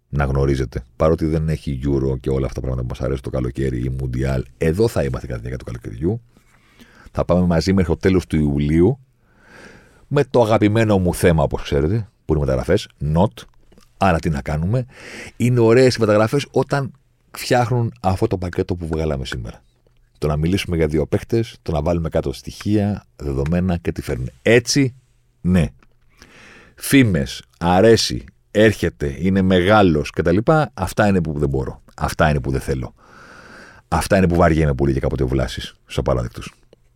να 0.09 0.25
γνωρίζετε. 0.25 0.85
Παρότι 0.97 1.27
δεν 1.27 1.49
έχει 1.49 1.81
Euro 1.85 2.21
και 2.21 2.31
όλα 2.31 2.47
αυτά 2.47 2.61
τα 2.61 2.67
πράγματα 2.67 2.81
που 2.81 2.89
μας 2.89 3.01
αρέσουν 3.01 3.23
το 3.23 3.31
καλοκαίρι 3.31 3.79
ή 3.79 3.97
Mundial, 4.01 4.41
εδώ 4.59 4.89
θα 4.89 5.03
είμαστε 5.05 5.27
κατά 5.27 5.41
τη 5.41 5.47
διάρκεια 5.49 5.59
του 5.59 5.65
καλοκαιριού. 5.65 6.21
Θα 7.11 7.25
πάμε 7.25 7.47
μαζί 7.47 7.73
μέχρι 7.73 7.91
το 7.91 7.99
τέλος 7.99 8.27
του 8.27 8.37
Ιουλίου 8.37 8.99
με 10.09 10.25
το 10.25 10.43
αγαπημένο 10.43 10.99
μου 10.99 11.15
θέμα, 11.15 11.43
όπως 11.43 11.63
ξέρετε, 11.63 12.09
που 12.25 12.33
είναι 12.33 12.41
μεταγραφές. 12.41 12.89
Not. 13.15 13.45
Άρα 13.97 14.19
τι 14.19 14.31
να 14.31 14.43
κάνουμε. 14.43 14.87
Είναι 15.37 15.61
ωραίες 15.61 15.95
οι 15.95 16.01
μεταγραφές 16.01 16.47
όταν 16.51 16.93
φτιάχνουν 17.31 17.93
αυτό 18.01 18.27
το 18.27 18.39
πακέτο 18.39 18.75
που 18.75 18.87
βγάλαμε 18.87 19.25
σήμερα. 19.25 19.63
Το 20.19 20.27
να 20.27 20.37
μιλήσουμε 20.37 20.77
για 20.77 20.87
δύο 20.87 21.07
παίχτες, 21.07 21.57
το 21.63 21.73
να 21.73 21.83
βάλουμε 21.83 22.09
κάτω 22.09 22.33
στοιχεία, 22.33 23.05
δεδομένα 23.17 23.77
και 23.77 23.93
τι 23.93 24.03
φέρνουν. 24.03 24.31
Έτσι, 24.43 24.95
ναι. 25.41 25.67
Φήμες, 26.75 27.43
αρέσει, 27.59 28.25
έρχεται, 28.63 29.17
είναι 29.19 29.43
μεγάλος 29.43 30.11
κτλ. 30.11 30.37
Αυτά 30.75 31.07
είναι 31.07 31.21
που 31.21 31.39
δεν 31.39 31.49
μπορώ. 31.49 31.83
Αυτά 31.97 32.29
είναι 32.31 32.41
που 32.41 32.51
δεν 32.51 32.61
θέλω. 32.61 32.95
Αυτά 33.89 34.17
είναι 34.17 34.29
που 34.29 34.35
βαριέμαι 34.35 34.75
πολύ 34.75 34.93
και 34.93 35.01
κάποτε 35.01 35.25
βλάσει 35.25 35.61
στου 35.61 36.01
απαράδεκτου. 36.01 36.43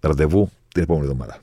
Ραντεβού 0.00 0.50
την 0.68 0.82
επόμενη 0.82 1.04
εβδομάδα. 1.04 1.38